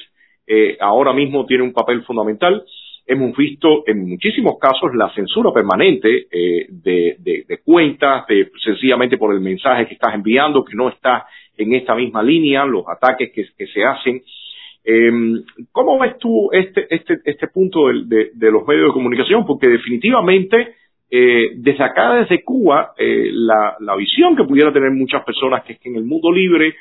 ahora 0.81 1.13
mismo 1.13 1.47
tiene 1.47 1.63
un 1.63 1.73
papel 1.73 2.03
fundamental 2.03 2.65
hemos 3.11 3.37
visto 3.37 3.83
en 3.89 4.09
muchísimos 4.09 4.57
casos 4.61 4.95
la 4.95 5.13
censura 5.13 5.53
permanente 5.53 6.29
eh, 6.31 6.67
de, 6.69 7.59
cuentas, 7.65 8.25
de, 8.29 8.53
sencillamente 8.63 9.19
por 9.19 9.35
el 9.35 9.41
mensaje 9.41 9.89
que 9.89 9.95
estás 9.95 10.15
enviando, 10.15 10.65
que 10.65 10.77
no 10.77 10.89
está 10.89 11.27
en 11.57 11.75
esta 11.75 11.97
misma 11.97 12.23
línea, 12.23 12.65
los 12.65 12.85
ataques 12.89 13.33
que, 13.33 13.67
se 13.67 13.85
hacen. 13.85 14.23
Em, 14.85 15.43
¿Cómo 15.73 15.99
ves 15.99 16.19
tú 16.19 16.51
este, 16.53 16.87
este, 16.95 17.19
este 17.25 17.49
punto 17.49 17.89
de, 17.89 18.31
los 18.33 18.65
medios 18.67 18.87
de 18.87 18.93
comunicación? 18.93 19.45
Porque 19.45 19.67
definitivamente, 19.67 20.75
eh, 21.11 21.51
desde 21.57 21.83
acá, 21.83 22.15
desde 22.15 22.45
Cuba, 22.45 22.93
eh, 22.97 23.29
la, 23.33 23.75
la, 23.81 23.97
visión 23.97 24.37
que 24.37 24.45
pudiera 24.45 24.73
tener 24.73 24.93
muchas 24.93 25.25
personas 25.25 25.65
que 25.65 25.73
es 25.73 25.81
que 25.81 25.89
en 25.89 25.97
el 25.97 26.05
mundo 26.05 26.31
libre, 26.31 26.77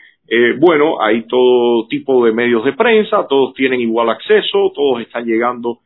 bueno, 0.60 1.02
hay 1.02 1.24
todo 1.28 1.88
tipo 1.88 2.26
de 2.26 2.32
medios 2.32 2.64
de 2.64 2.74
prensa, 2.74 3.26
todos 3.28 3.54
tienen 3.54 3.82
igual 3.82 4.10
acceso, 4.10 4.72
todos 4.76 5.02
están 5.02 5.26
llegando 5.26 5.80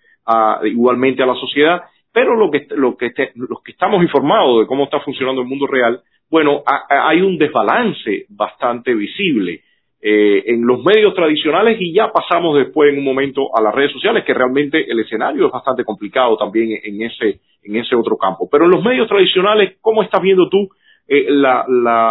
igualmente 0.66 1.24
a 1.24 1.26
la 1.26 1.36
sociedad, 1.36 1.82
pero 2.12 2.36
lo 2.36 2.52
que, 2.52 2.68
que 2.68 3.32
los 3.36 3.62
que 3.64 3.72
estamos 3.72 4.04
informados 4.04 4.62
de 4.62 4.68
cómo 4.68 4.84
está 4.84 5.00
funcionando 5.00 5.41
el 5.41 5.48
mundo 5.48 5.66
real, 5.68 6.02
bueno, 6.30 6.64
hay 6.89 7.22
un 7.22 7.38
desbalance 7.38 8.26
bastante 8.30 8.94
visible 8.94 9.62
eh, 10.06 10.44
en 10.48 10.68
los 10.68 10.84
medios 10.84 11.14
tradicionales 11.14 11.78
y 11.80 11.94
ya 11.94 12.12
pasamos 12.12 12.58
después 12.58 12.91
en 12.91 13.00
un 13.00 13.06
momento 13.06 13.56
a 13.56 13.62
las 13.62 13.74
redes 13.74 13.94
sociales, 13.94 14.26
que 14.26 14.34
realmente 14.34 14.84
el 14.91 15.00
escenario 15.00 15.46
es 15.46 15.52
bastante 15.52 15.86
complicado 15.86 16.36
también 16.36 16.78
en 16.84 17.02
ese, 17.04 17.39
en 17.64 17.76
ese 17.78 17.96
otro 17.96 18.18
campo. 18.18 18.50
Pero 18.52 18.66
en 18.66 18.72
los 18.72 18.84
medios 18.84 19.08
tradicionales, 19.08 19.78
¿cómo 19.80 20.04
estás 20.04 20.22
viendo 20.22 20.50
tú 20.50 20.68
eh, 21.14 21.26
la, 21.30 21.66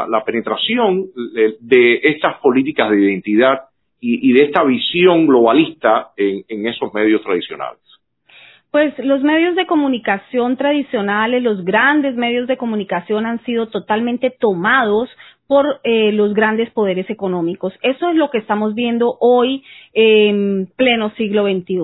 la, 0.09 0.25
penetración 0.25 1.07
de, 1.61 2.01
estas 2.03 2.37
políticas 2.39 2.91
de 2.91 3.03
identidad 3.03 3.63
y, 4.01 4.33
de 4.33 4.45
esta 4.45 4.65
visión 4.65 5.27
globalista 5.27 6.11
en 6.17 6.67
esos 6.67 6.93
medios 6.93 7.23
tradicionales? 7.23 7.83
Pues 8.73 8.99
los 9.01 9.23
medios 9.23 9.55
de 9.55 9.67
comunicación 9.67 10.57
tradicionales, 10.57 11.43
los 11.43 11.63
grandes 11.63 12.17
medios 12.17 12.49
de 12.49 12.57
comunicación 12.57 13.27
han 13.27 13.45
sido 13.45 13.69
totalmente 13.69 14.31
tomados 14.31 15.11
por 15.53 15.81
eh, 15.85 16.13
los 16.13 16.33
grandes 16.33 16.71
poderes 16.71 17.11
económicos. 17.11 17.75
Eso 17.83 18.09
es 18.09 18.17
lo 18.17 18.31
que 18.31 18.39
estamos 18.39 18.75
viendo 18.75 19.19
hoy 19.21 19.63
en 19.93 20.67
pleno 20.77 21.11
siglo 21.11 21.45
XXI. 21.45 21.77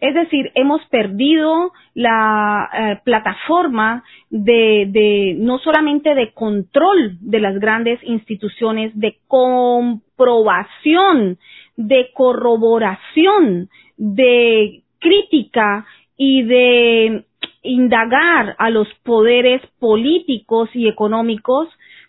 Es 0.00 0.16
decir, 0.16 0.50
hemos 0.56 0.84
perdido 0.86 1.70
la 1.94 2.68
eh, 2.72 2.98
plataforma 3.04 4.02
de, 4.30 4.88
de, 4.90 5.36
no 5.38 5.60
solamente 5.60 6.16
de 6.16 6.32
control 6.32 7.18
de 7.20 7.38
las 7.38 7.56
grandes 7.60 8.02
instituciones, 8.02 8.90
de 8.98 9.18
comprobación, 9.28 11.38
de 11.76 12.08
corroboración, 12.14 13.68
de 13.96 14.82
crítica 14.98 15.86
y 16.16 16.42
de 16.42 17.22
indagar 17.62 18.56
a 18.58 18.70
los 18.70 18.88
poderes 19.04 19.62
políticos 19.78 20.68
y 20.74 20.88
económicos, 20.88 21.68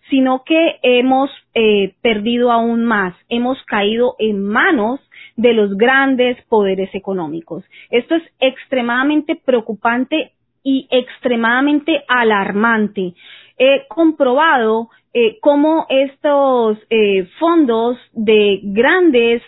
sino 0.09 0.43
que 0.43 0.79
hemos 0.83 1.29
eh, 1.53 1.93
perdido 2.01 2.51
aún 2.51 2.85
más, 2.85 3.15
hemos 3.29 3.61
caído 3.63 4.15
en 4.19 4.43
manos 4.43 4.99
de 5.35 5.53
los 5.53 5.75
grandes 5.77 6.41
poderes 6.45 6.93
económicos. 6.93 7.63
Esto 7.89 8.15
es 8.15 8.23
extremadamente 8.39 9.35
preocupante 9.35 10.33
y 10.63 10.87
extremadamente 10.91 12.03
alarmante. 12.07 13.13
He 13.57 13.87
comprobado 13.87 14.89
eh, 15.13 15.37
cómo 15.41 15.85
estos 15.89 16.77
eh, 16.89 17.27
fondos 17.39 17.97
de 18.13 18.59
grandes 18.63 19.41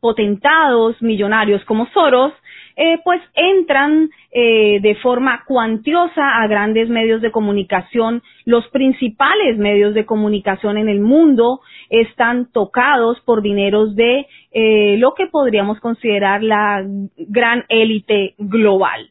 potentados 0.00 1.00
millonarios 1.02 1.64
como 1.64 1.86
Soros 1.88 2.32
eh, 2.76 2.98
pues 3.04 3.22
entran 3.34 4.10
eh, 4.32 4.80
de 4.80 4.96
forma 4.96 5.44
cuantiosa 5.46 6.42
a 6.42 6.46
grandes 6.48 6.88
medios 6.88 7.22
de 7.22 7.30
comunicación. 7.30 8.22
Los 8.44 8.66
principales 8.68 9.58
medios 9.58 9.94
de 9.94 10.04
comunicación 10.04 10.76
en 10.78 10.88
el 10.88 11.00
mundo 11.00 11.60
están 11.88 12.50
tocados 12.50 13.20
por 13.20 13.42
dineros 13.42 13.94
de 13.94 14.26
eh, 14.52 14.96
lo 14.98 15.14
que 15.14 15.26
podríamos 15.26 15.78
considerar 15.80 16.42
la 16.42 16.84
gran 17.16 17.64
élite 17.68 18.34
global. 18.38 19.10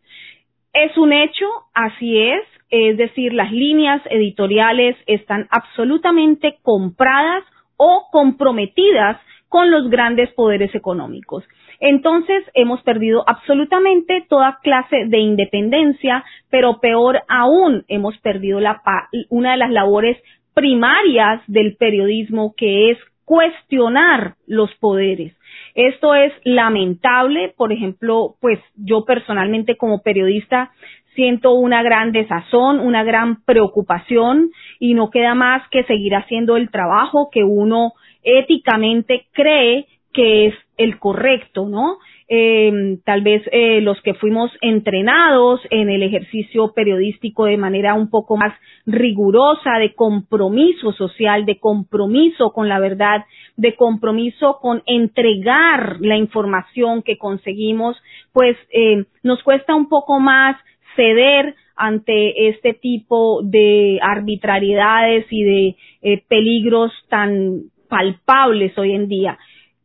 Es 0.74 0.98
un 0.98 1.14
hecho, 1.14 1.46
así 1.74 2.20
es, 2.20 2.44
es 2.70 2.98
decir, 2.98 3.34
las 3.34 3.52
líneas 3.52 4.02
editoriales 4.10 4.98
están 5.06 5.48
absolutamente 5.52 6.58
compradas 6.64 7.44
o 7.78 8.08
comprometidas 8.12 9.22
con 9.48 9.70
los 9.70 9.90
grandes 9.90 10.34
poderes 10.34 10.74
económicos. 10.74 11.44
Entonces 11.86 12.46
hemos 12.54 12.82
perdido 12.84 13.26
absolutamente 13.28 14.26
toda 14.30 14.60
clase 14.64 15.04
de 15.06 15.18
independencia, 15.18 16.24
pero 16.50 16.80
peor 16.80 17.24
aún, 17.28 17.84
hemos 17.90 18.18
perdido 18.20 18.62
la, 18.62 18.82
una 19.30 19.52
de 19.52 19.58
las 19.58 19.70
labores 19.70 20.18
primarias 20.54 21.42
del 21.48 21.76
periodismo, 21.76 22.54
que 22.56 22.92
es 22.92 22.98
cuestionar 23.26 24.36
los 24.48 24.74
poderes. 24.76 25.36
Esto 25.76 26.16
es 26.16 26.32
lamentable, 26.46 27.54
por 27.58 27.74
ejemplo, 27.74 28.36
pues 28.40 28.60
yo 28.78 29.04
personalmente 29.04 29.76
como 29.76 30.02
periodista 30.02 30.72
siento 31.16 31.52
una 31.52 31.84
gran 31.84 32.14
desazón, 32.14 32.80
una 32.80 33.04
gran 33.04 33.44
preocupación 33.44 34.52
y 34.80 34.94
no 34.94 35.10
queda 35.10 35.36
más 35.36 35.68
que 35.68 35.84
seguir 35.84 36.16
haciendo 36.16 36.56
el 36.56 36.72
trabajo 36.72 37.28
que 37.30 37.44
uno 37.44 37.92
éticamente 38.24 39.26
cree 39.34 39.86
que 40.14 40.48
es 40.48 40.56
el 40.78 41.00
correcto, 41.00 41.68
¿no? 41.68 41.98
Eh, 42.30 42.98
tal 43.04 43.22
vez 43.22 43.44
eh, 43.52 43.82
los 43.82 44.02
que 44.02 44.14
fuimos 44.14 44.50
entrenados 44.62 45.60
en 45.70 45.90
el 45.90 46.02
ejercicio 46.04 46.72
periodístico 46.74 47.46
de 47.46 47.58
manera 47.58 47.94
un 47.94 48.10
poco 48.10 48.38
más 48.38 48.54
rigurosa, 48.86 49.78
de 49.78 49.94
compromiso 49.94 50.94
social, 50.94 51.46
de 51.46 51.60
compromiso 51.60 52.52
con 52.52 52.70
la 52.70 52.80
verdad, 52.80 53.26
de 53.58 53.76
compromiso 53.76 54.58
con 54.62 54.82
entregar 54.86 55.98
la 56.00 56.18
información 56.18 57.04
que 57.04 57.18
conseguimos, 57.18 57.98
pues 58.32 58.58
eh, 58.72 59.06
nos 59.22 59.44
cuesta 59.44 59.76
un 59.76 59.90
poco 59.90 60.20
más 60.20 60.58
ceder 60.96 61.56
ante 61.76 62.50
este 62.50 62.74
tipo 62.74 63.42
de 63.44 64.00
arbitrariedades 64.02 65.26
y 65.30 65.44
de 65.44 66.24
peligros 66.28 66.92
tan 67.10 67.64
palpables 67.90 68.78
hoy 68.78 68.94
en 68.94 69.08
día 69.08 69.38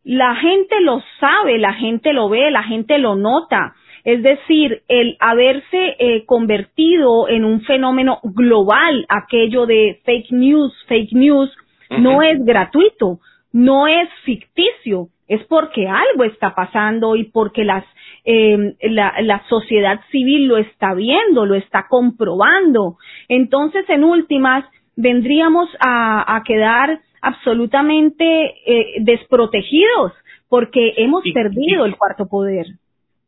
la 0.09 0.37
gente 0.37 0.81
lo 0.81 1.03
sabe, 1.21 1.59
la 1.59 1.75
gente 1.75 2.15
lo 2.15 2.31
ve, 2.31 2.51
la 2.51 2.63
gente 2.63 2.97
lo 2.97 3.15
nota. 3.15 3.75
Es 4.05 4.23
decir, 4.23 4.81
el 4.89 5.19
haberse 5.21 5.97
eh, 5.99 6.25
convertido 6.25 7.29
en 7.29 7.45
un 7.45 7.61
fenómeno 7.61 8.19
global, 8.23 9.05
aquello 9.11 9.67
de 9.67 10.01
fake 10.07 10.33
news, 10.33 10.73
fake 10.89 11.13
news, 11.13 11.55
no 11.91 12.23
es 12.23 12.43
gratuito, 12.43 13.19
no 13.53 13.87
es 13.87 14.09
ficticio, 14.25 15.09
es 15.27 15.45
porque 15.45 15.87
algo 15.87 16.25
está 16.25 16.55
pasando 16.55 17.15
y 17.15 17.25
porque 17.25 17.65
las, 17.65 17.85
em, 18.25 18.77
la, 18.81 19.13
la, 19.21 19.43
sociedad 19.47 20.01
civil 20.11 20.47
lo 20.47 20.57
está 20.57 20.95
viendo, 20.95 21.45
lo 21.45 21.55
está 21.55 21.85
comprobando. 21.87 22.97
Entonces, 23.29 23.85
en 23.91 24.05
últimas, 24.05 24.65
vendríamos 24.97 25.69
a, 25.81 26.35
a 26.35 26.43
quedar 26.45 26.99
absolutamente 27.23 28.25
eh, 28.66 28.95
desprotegidos 29.01 30.12
porque 30.49 30.95
hemos 30.97 31.23
perdido 31.33 31.85
el 31.85 31.97
cuarto 31.97 32.27
poder. 32.27 32.66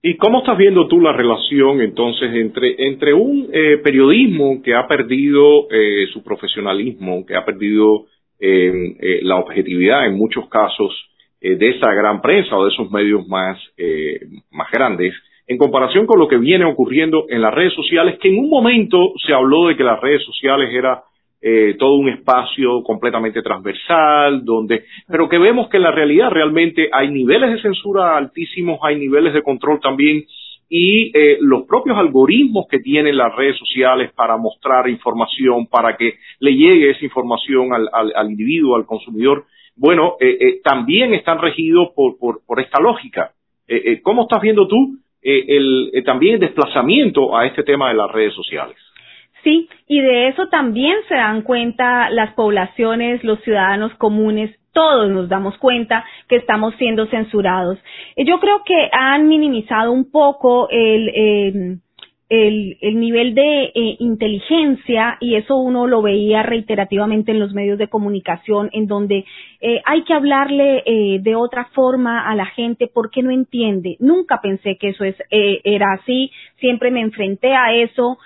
¿Y 0.03 0.17
cómo 0.17 0.39
estás 0.39 0.57
viendo 0.57 0.89
tú 0.89 0.99
la 1.01 1.13
relación 1.13 1.83
entonces 1.83 2.35
entre, 2.35 2.87
entre 2.87 3.13
un 3.13 3.51
eh, 3.53 3.77
periodismo 3.85 4.63
que 4.63 4.75
ha 4.75 4.89
perdido 4.89 5.71
eh, 5.71 6.07
su 6.11 6.23
profesionalismo, 6.23 7.27
que 7.27 7.37
ha 7.37 7.45
perdido 7.45 8.07
eh, 8.41 9.21
la 9.23 9.37
objetividad 9.37 10.07
en 10.07 10.17
muchos 10.17 10.49
casos 10.49 10.91
de 11.43 11.71
esa 11.71 11.93
gran 11.95 12.21
prensa 12.21 12.55
o 12.55 12.65
de 12.65 12.71
esos 12.71 12.91
medios 12.91 13.27
más, 13.27 13.59
más 14.51 14.71
grandes, 14.71 15.15
en 15.47 15.57
comparación 15.57 16.05
con 16.05 16.19
lo 16.19 16.29
que 16.29 16.37
viene 16.37 16.67
ocurriendo 16.67 17.25
en 17.31 17.41
las 17.41 17.55
redes 17.55 17.73
sociales, 17.73 18.19
que 18.21 18.29
en 18.29 18.39
un 18.41 18.51
momento 18.51 19.15
se 19.27 19.33
habló 19.33 19.69
de 19.69 19.75
que 19.75 19.83
las 19.83 19.99
redes 20.03 20.23
sociales 20.23 20.69
era 20.71 21.03
eh, 21.43 21.77
todo 21.79 21.95
un 21.95 22.11
espacio 22.11 22.83
completamente 22.83 23.41
transversal, 23.41 24.45
donde, 24.45 24.85
pero 25.09 25.27
que 25.27 25.39
vemos 25.39 25.71
que 25.71 25.79
en 25.79 25.85
la 25.85 25.91
realidad 25.91 26.29
realmente 26.31 26.91
hay 26.93 27.11
niveles 27.11 27.53
de 27.53 27.63
censura 27.63 28.19
altísimos, 28.19 28.79
hay 28.83 28.97
niveles 28.97 29.33
de 29.33 29.43
control 29.43 29.81
también, 29.81 30.25
y 30.69 31.11
eh, 31.19 31.39
los 31.41 31.63
propios 31.67 31.97
algoritmos 31.97 32.67
que 32.69 32.81
tienen 32.81 33.17
las 33.17 33.35
redes 33.35 33.57
sociales 33.57 34.13
para 34.15 34.37
mostrar 34.37 34.87
información, 34.91 35.67
para 35.67 35.97
que 35.97 36.19
le 36.41 36.55
llegue 36.55 36.91
esa 36.91 37.07
información 37.07 37.73
al, 37.73 37.89
al, 38.15 38.31
individuo, 38.31 38.77
al 38.77 38.85
consumidor, 38.85 39.47
bueno, 39.77 40.17
eh, 40.21 40.61
también 40.63 41.15
están 41.15 41.39
regidos 41.39 41.89
por, 41.97 42.19
por, 42.19 42.45
por 42.47 42.61
esta 42.61 42.81
lógica. 42.81 43.33
¿Cómo 44.03 44.23
estás 44.23 44.43
viendo 44.43 44.67
tú 44.67 44.99
el, 45.23 45.91
también 46.05 46.35
el 46.35 46.41
desplazamiento 46.41 47.37
a 47.37 47.47
este 47.47 47.63
tema 47.63 47.89
de 47.89 47.95
las 47.95 48.11
redes 48.11 48.35
sociales? 48.35 48.77
Sí, 49.43 49.69
y 49.87 50.01
de 50.01 50.29
eso 50.29 50.49
también 50.49 50.97
se 51.09 51.15
dan 51.15 51.43
cuenta 51.43 52.11
las 52.11 52.35
poblaciones, 52.35 53.25
los 53.25 53.41
ciudadanos 53.41 53.95
comunes, 53.95 54.55
todos 54.73 55.11
nos 55.11 55.29
damos 55.29 55.57
cuenta 55.59 56.05
que 56.29 56.37
estamos 56.37 56.75
siendo 56.77 57.07
censurados. 57.07 57.79
Yo 58.17 58.39
creo 58.39 58.63
que 58.65 58.89
han 58.93 59.29
minimizado 59.29 59.93
un 59.93 60.11
poco 60.11 60.69
el, 60.71 61.09
eh, 61.09 61.79
el, 62.31 62.79
el 62.81 63.01
nivel 63.01 63.35
de 63.35 63.65
eh, 63.65 63.97
inteligencia 63.99 65.19
y 65.21 65.35
eso 65.35 65.57
uno 65.57 65.89
lo 65.89 66.01
veía 66.01 66.45
reiterativamente 66.45 67.33
en 67.33 67.41
los 67.41 67.53
medios 67.53 67.77
de 67.77 67.89
comunicación 67.89 68.71
en 68.73 68.87
donde 68.87 69.25
eh, 69.61 69.83
hay 69.85 70.05
que 70.05 70.15
hablarle 70.15 70.85
eh, 70.87 71.19
de 71.21 71.35
otra 71.35 71.65
forma 71.75 72.31
a 72.31 72.37
la 72.37 72.47
gente 72.47 72.87
porque 72.87 73.25
no 73.25 73.33
entiende. 73.33 73.97
Nunca 73.99 74.41
pensé 74.41 74.77
que 74.77 74.91
eso 74.91 75.03
es, 75.03 75.17
era 75.31 75.93
así, 75.95 76.31
siempre 76.61 76.93
me 76.93 77.01
enfrenté 77.01 77.53
a 77.53 77.75
eso. 77.75 78.19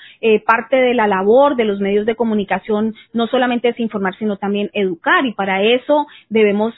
parte 0.47 0.77
de 0.77 0.93
la 0.93 1.07
labor 1.07 1.57
de 1.57 1.65
los 1.65 1.81
medios 1.81 2.05
de 2.05 2.15
comunicación 2.15 2.95
no 3.15 3.27
solamente 3.27 3.69
es 3.69 3.81
informar, 3.81 4.15
sino 4.19 4.37
también 4.37 4.71
educar 4.75 5.25
y 5.25 5.33
para 5.33 5.63
eso 5.63 6.07
debemos 6.29 6.75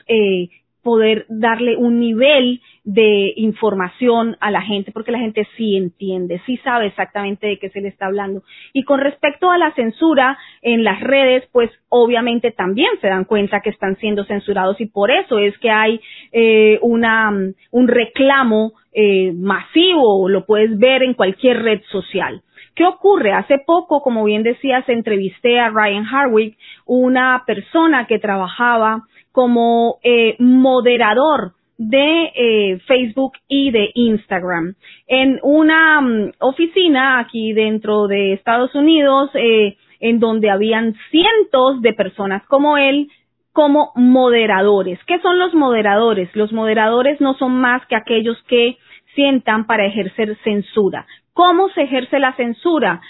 poder 0.86 1.26
darle 1.28 1.74
un 1.76 1.98
nivel 1.98 2.60
de 2.84 3.32
información 3.34 4.36
a 4.38 4.52
la 4.52 4.62
gente, 4.62 4.92
porque 4.92 5.10
la 5.10 5.18
gente 5.18 5.44
sí 5.56 5.76
entiende, 5.76 6.40
sí 6.46 6.58
sabe 6.58 6.86
exactamente 6.86 7.48
de 7.48 7.58
qué 7.58 7.70
se 7.70 7.80
le 7.80 7.88
está 7.88 8.06
hablando. 8.06 8.44
Y 8.72 8.84
con 8.84 9.00
respecto 9.00 9.50
a 9.50 9.58
la 9.58 9.74
censura 9.74 10.38
en 10.62 10.84
las 10.84 11.00
redes, 11.00 11.42
pues 11.50 11.72
obviamente 11.88 12.52
también 12.52 12.90
se 13.00 13.08
dan 13.08 13.24
cuenta 13.24 13.62
que 13.62 13.70
están 13.70 13.96
siendo 13.96 14.24
censurados 14.26 14.80
y 14.80 14.86
por 14.86 15.10
eso 15.10 15.40
es 15.40 15.58
que 15.58 15.70
hay 15.70 16.00
eh, 16.30 16.78
una, 16.82 17.32
un 17.72 17.88
reclamo 17.88 18.74
eh, 18.92 19.32
masivo, 19.32 20.28
lo 20.28 20.46
puedes 20.46 20.78
ver 20.78 21.02
en 21.02 21.14
cualquier 21.14 21.64
red 21.64 21.80
social. 21.90 22.42
¿Qué 22.76 22.84
ocurre? 22.84 23.32
Hace 23.32 23.58
poco, 23.58 24.00
como 24.02 24.22
bien 24.22 24.44
decías, 24.44 24.88
entrevisté 24.88 25.58
a 25.58 25.70
Ryan 25.70 26.06
Harwick, 26.06 26.56
una 26.84 27.42
persona 27.44 28.06
que 28.06 28.20
trabajaba 28.20 29.02
como 29.36 29.98
eh, 30.02 30.34
moderador 30.38 31.52
de 31.76 32.32
eh, 32.34 32.78
Facebook 32.86 33.32
y 33.46 33.70
de 33.70 33.90
Instagram 33.92 34.76
en 35.06 35.38
una 35.42 36.00
mm, 36.00 36.32
oficina 36.38 37.18
aquí 37.18 37.52
dentro 37.52 38.06
de 38.06 38.32
Estados 38.32 38.74
Unidos 38.74 39.28
eh, 39.34 39.76
en 40.00 40.20
donde 40.20 40.48
habían 40.48 40.94
cientos 41.10 41.82
de 41.82 41.92
personas 41.92 42.46
como 42.46 42.78
él 42.78 43.08
como 43.52 43.92
moderadores. 43.94 44.98
¿Qué 45.06 45.20
son 45.20 45.38
los 45.38 45.52
moderadores? 45.52 46.34
Los 46.34 46.50
moderadores 46.54 47.20
no 47.20 47.34
son 47.34 47.60
más 47.60 47.84
que 47.88 47.96
aquellos 47.96 48.42
que 48.44 48.78
sientan 49.14 49.66
para 49.66 49.84
ejercer 49.84 50.34
censura. 50.44 51.06
¿Cómo 51.34 51.68
se 51.74 51.82
ejerce 51.82 52.18
la 52.18 52.34
censura? 52.36 53.02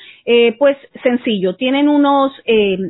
pues 0.58 0.76
sencillo, 1.04 1.54
tienen 1.54 1.88
unos 1.88 2.32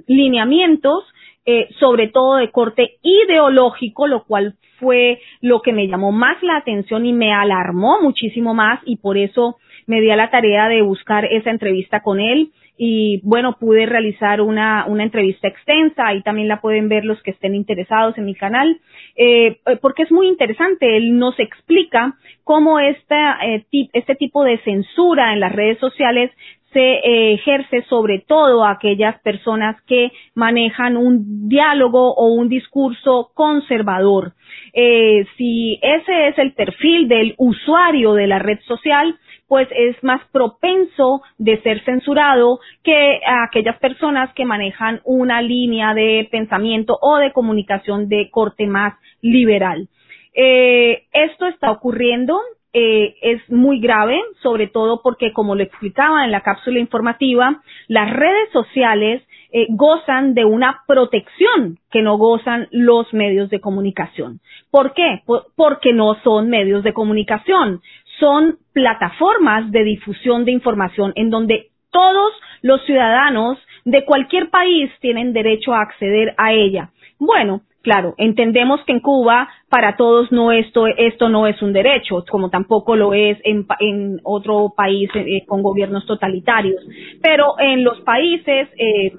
lineamientos 0.06 1.04
eh, 1.46 1.68
sobre 1.78 2.08
todo 2.08 2.36
de 2.36 2.50
corte 2.50 2.96
ideológico, 3.02 4.08
lo 4.08 4.24
cual 4.24 4.56
fue 4.80 5.20
lo 5.40 5.62
que 5.62 5.72
me 5.72 5.86
llamó 5.86 6.12
más 6.12 6.42
la 6.42 6.56
atención 6.56 7.06
y 7.06 7.12
me 7.12 7.32
alarmó 7.32 8.00
muchísimo 8.02 8.52
más 8.52 8.80
y 8.84 8.96
por 8.96 9.16
eso 9.16 9.56
me 9.86 10.00
di 10.00 10.10
a 10.10 10.16
la 10.16 10.30
tarea 10.30 10.68
de 10.68 10.82
buscar 10.82 11.24
esa 11.26 11.50
entrevista 11.50 12.00
con 12.00 12.20
él. 12.20 12.50
Y 12.78 13.20
bueno, 13.22 13.56
pude 13.58 13.86
realizar 13.86 14.42
una, 14.42 14.84
una 14.86 15.02
entrevista 15.04 15.48
extensa, 15.48 16.08
ahí 16.08 16.20
también 16.22 16.48
la 16.48 16.60
pueden 16.60 16.90
ver 16.90 17.06
los 17.06 17.22
que 17.22 17.30
estén 17.30 17.54
interesados 17.54 18.18
en 18.18 18.26
mi 18.26 18.34
canal, 18.34 18.78
eh, 19.16 19.60
porque 19.80 20.02
es 20.02 20.12
muy 20.12 20.28
interesante, 20.28 20.96
él 20.96 21.16
nos 21.16 21.38
explica 21.38 22.16
cómo 22.44 22.78
esta, 22.78 23.38
eh, 23.46 23.64
este 23.94 24.14
tipo 24.16 24.44
de 24.44 24.58
censura 24.58 25.32
en 25.32 25.40
las 25.40 25.52
redes 25.52 25.78
sociales 25.78 26.30
se 26.76 26.82
eh, 26.82 27.32
ejerce 27.32 27.84
sobre 27.88 28.18
todo 28.18 28.62
a 28.62 28.72
aquellas 28.72 29.18
personas 29.22 29.80
que 29.86 30.12
manejan 30.34 30.98
un 30.98 31.48
diálogo 31.48 32.12
o 32.12 32.34
un 32.34 32.50
discurso 32.50 33.30
conservador. 33.32 34.34
Eh, 34.74 35.24
si 35.38 35.78
ese 35.80 36.28
es 36.28 36.36
el 36.36 36.52
perfil 36.52 37.08
del 37.08 37.34
usuario 37.38 38.12
de 38.12 38.26
la 38.26 38.40
red 38.40 38.58
social, 38.68 39.16
pues 39.48 39.68
es 39.74 39.96
más 40.04 40.20
propenso 40.30 41.22
de 41.38 41.62
ser 41.62 41.82
censurado 41.84 42.60
que 42.84 43.20
aquellas 43.46 43.78
personas 43.78 44.34
que 44.34 44.44
manejan 44.44 45.00
una 45.04 45.40
línea 45.40 45.94
de 45.94 46.28
pensamiento 46.30 46.98
o 47.00 47.16
de 47.16 47.32
comunicación 47.32 48.10
de 48.10 48.28
corte 48.30 48.66
más 48.66 48.92
liberal. 49.22 49.88
Eh, 50.34 51.04
esto 51.10 51.46
está 51.46 51.70
ocurriendo 51.70 52.38
eh, 52.72 53.14
es 53.22 53.50
muy 53.50 53.80
grave, 53.80 54.20
sobre 54.42 54.66
todo 54.66 55.00
porque, 55.02 55.32
como 55.32 55.54
lo 55.54 55.62
explicaba 55.62 56.24
en 56.24 56.30
la 56.30 56.42
cápsula 56.42 56.78
informativa, 56.78 57.62
las 57.88 58.12
redes 58.12 58.50
sociales 58.52 59.22
eh, 59.52 59.66
gozan 59.70 60.34
de 60.34 60.44
una 60.44 60.82
protección 60.86 61.78
que 61.90 62.02
no 62.02 62.18
gozan 62.18 62.68
los 62.70 63.12
medios 63.14 63.48
de 63.48 63.60
comunicación. 63.60 64.40
¿Por 64.70 64.92
qué? 64.92 65.22
porque 65.56 65.92
no 65.92 66.16
son 66.22 66.50
medios 66.50 66.84
de 66.84 66.92
comunicación, 66.92 67.80
son 68.18 68.58
plataformas 68.72 69.70
de 69.70 69.84
difusión 69.84 70.44
de 70.44 70.52
información 70.52 71.12
en 71.16 71.30
donde 71.30 71.70
todos 71.90 72.32
los 72.62 72.84
ciudadanos 72.84 73.58
de 73.84 74.04
cualquier 74.04 74.50
país 74.50 74.90
tienen 75.00 75.32
derecho 75.32 75.72
a 75.72 75.80
acceder 75.80 76.34
a 76.36 76.52
ella. 76.52 76.90
Bueno, 77.18 77.62
Claro, 77.86 78.16
entendemos 78.18 78.80
que 78.84 78.94
en 78.94 78.98
Cuba 78.98 79.48
para 79.68 79.94
todos 79.94 80.32
no 80.32 80.50
esto, 80.50 80.88
esto 80.88 81.28
no 81.28 81.46
es 81.46 81.62
un 81.62 81.72
derecho, 81.72 82.24
como 82.28 82.50
tampoco 82.50 82.96
lo 82.96 83.14
es 83.14 83.38
en, 83.44 83.64
en 83.78 84.18
otro 84.24 84.74
país 84.76 85.08
eh, 85.14 85.44
con 85.46 85.62
gobiernos 85.62 86.04
totalitarios. 86.04 86.84
Pero 87.22 87.54
en 87.60 87.84
los 87.84 88.00
países 88.00 88.68
eh, 88.76 89.12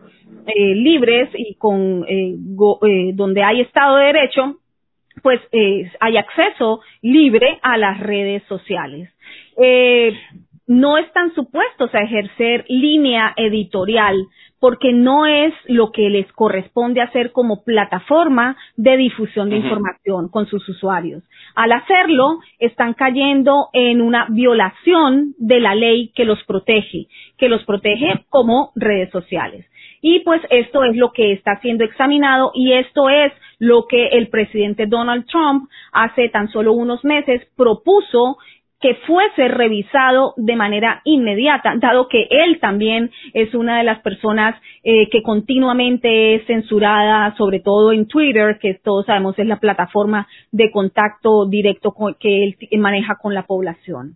eh, 0.48 0.76
libres 0.76 1.30
y 1.34 1.56
con 1.56 2.06
donde 3.16 3.42
hay 3.42 3.62
Estado 3.62 3.96
de 3.96 4.06
Derecho, 4.08 4.58
pues 5.24 5.40
hay 6.02 6.18
acceso 6.18 6.82
libre 7.02 7.60
a 7.62 7.78
las 7.78 8.02
redes 8.02 8.44
sociales. 8.50 9.10
no 10.68 10.98
están 10.98 11.34
supuestos 11.36 11.96
a 11.96 12.00
ejercer 12.00 12.66
línea 12.68 13.34
editorial 13.38 14.28
porque 14.60 14.92
no 14.92 15.26
es 15.26 15.54
lo 15.66 15.92
que 15.92 16.10
les 16.10 16.32
corresponde 16.34 17.02
hacer 17.02 17.32
como 17.32 17.64
plataforma 17.64 18.58
de 18.76 18.98
difusión 18.98 19.50
de 19.50 19.58
información 19.58 20.30
con 20.30 20.48
sus 20.48 20.68
usuarios. 20.68 21.24
Al 21.56 21.72
hacerlo, 21.72 22.40
están 22.60 22.94
cayendo 22.94 23.70
en 23.74 24.02
una 24.02 24.28
violación 24.30 25.36
de 25.38 25.60
la 25.60 25.76
ley 25.76 26.12
que 26.16 26.26
los 26.26 26.44
protege, 26.46 27.08
que 27.38 27.50
los 27.50 27.64
protege 27.66 28.26
como 28.30 28.72
redes 28.76 29.12
sociales. 29.12 29.66
Y 30.02 30.20
pues 30.20 30.42
esto 30.50 30.84
es 30.84 30.96
lo 30.96 31.12
que 31.12 31.34
está 31.34 31.60
siendo 31.60 31.84
examinado 31.84 32.52
y 32.54 32.74
esto 32.74 33.10
es 33.10 33.34
lo 33.60 33.88
que 33.88 34.10
el 34.10 34.30
presidente 34.30 34.86
Donald 34.86 35.26
Trump 35.26 35.70
hace 35.92 36.30
tan 36.30 36.50
solo 36.50 36.74
unos 36.74 37.04
meses 37.04 37.48
propuso 37.56 38.38
que 38.80 38.96
fuese 39.08 39.48
revisado 39.48 40.34
de 40.38 40.56
manera 40.56 41.02
inmediata, 41.04 41.74
dado 41.78 42.08
que 42.08 42.28
él 42.30 42.60
también 42.60 43.12
es 43.34 43.54
una 43.56 43.80
de 43.80 43.84
las 43.84 44.02
personas 44.02 44.56
eh, 44.84 45.10
que 45.10 45.24
continuamente 45.24 46.36
es 46.36 46.46
censurada, 46.46 47.36
sobre 47.38 47.60
todo 47.60 47.92
en 47.92 48.08
Twitter, 48.08 48.60
que 48.62 48.76
todos 48.84 49.06
sabemos 49.06 49.38
es 49.40 49.48
la 49.48 49.60
plataforma 49.60 50.28
de 50.52 50.70
contacto 50.72 51.48
directo 51.48 51.94
que 52.20 52.44
él 52.44 52.80
maneja 52.80 53.18
con 53.20 53.34
la 53.34 53.44
población. 53.44 54.16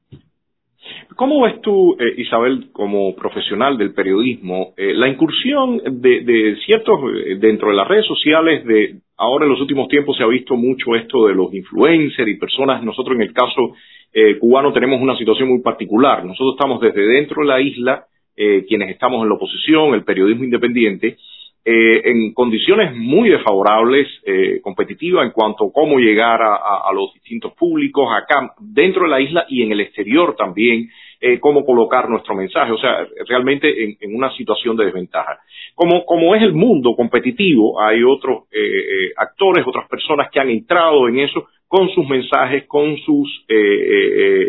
¿Cómo 1.15 1.41
ves 1.41 1.61
tú, 1.61 1.95
eh, 1.99 2.15
Isabel, 2.17 2.69
como 2.71 3.15
profesional 3.15 3.77
del 3.77 3.93
periodismo, 3.93 4.73
eh, 4.77 4.93
la 4.93 5.07
incursión 5.07 5.77
de, 5.77 6.21
de 6.21 6.55
ciertos, 6.65 6.99
dentro 7.39 7.69
de 7.69 7.75
las 7.75 7.87
redes 7.87 8.05
sociales, 8.05 8.65
de 8.65 8.95
ahora 9.17 9.45
en 9.45 9.51
los 9.51 9.61
últimos 9.61 9.87
tiempos 9.87 10.17
se 10.17 10.23
ha 10.23 10.27
visto 10.27 10.55
mucho 10.55 10.95
esto 10.95 11.27
de 11.27 11.35
los 11.35 11.53
influencers 11.53 12.27
y 12.27 12.39
personas, 12.39 12.83
nosotros 12.83 13.15
en 13.15 13.21
el 13.21 13.33
caso 13.33 13.73
eh, 14.13 14.37
cubano 14.39 14.73
tenemos 14.73 15.01
una 15.01 15.17
situación 15.17 15.49
muy 15.49 15.61
particular. 15.61 16.25
Nosotros 16.25 16.55
estamos 16.57 16.81
desde 16.81 17.01
dentro 17.01 17.41
de 17.41 17.47
la 17.47 17.61
isla, 17.61 18.05
eh, 18.35 18.65
quienes 18.67 18.89
estamos 18.89 19.21
en 19.23 19.29
la 19.29 19.35
oposición, 19.35 19.93
el 19.93 20.03
periodismo 20.03 20.43
independiente, 20.43 21.17
eh, 21.63 22.01
en 22.09 22.33
condiciones 22.33 22.95
muy 22.95 23.29
desfavorables, 23.29 24.07
eh, 24.25 24.59
competitivas 24.63 25.25
en 25.25 25.31
cuanto 25.31 25.65
a 25.65 25.71
cómo 25.71 25.99
llegar 25.99 26.41
a, 26.41 26.91
los 26.91 27.13
distintos 27.13 27.53
públicos 27.53 28.07
acá 28.11 28.53
dentro 28.59 29.03
de 29.03 29.09
la 29.09 29.21
isla 29.21 29.45
y 29.47 29.61
en 29.61 29.71
el 29.71 29.81
exterior 29.81 30.35
también, 30.35 30.89
eh, 31.21 31.39
cómo 31.39 31.63
colocar 31.63 32.09
nuestro 32.09 32.35
mensaje, 32.35 32.71
o 32.71 32.77
sea, 32.77 33.07
realmente 33.27 33.83
en, 33.83 33.97
en, 34.01 34.15
una 34.15 34.35
situación 34.35 34.75
de 34.75 34.85
desventaja. 34.85 35.39
Como, 35.75 36.03
como 36.05 36.35
es 36.35 36.41
el 36.41 36.53
mundo 36.53 36.95
competitivo, 36.95 37.79
hay 37.79 38.03
otros 38.03 38.45
eh, 38.51 38.59
eh, 38.59 39.13
actores, 39.15 39.65
otras 39.65 39.87
personas 39.87 40.29
que 40.31 40.39
han 40.39 40.49
entrado 40.49 41.07
en 41.07 41.19
eso 41.19 41.47
con 41.67 41.89
sus 41.91 42.05
mensajes, 42.07 42.65
con 42.67 42.97
sus 42.97 43.45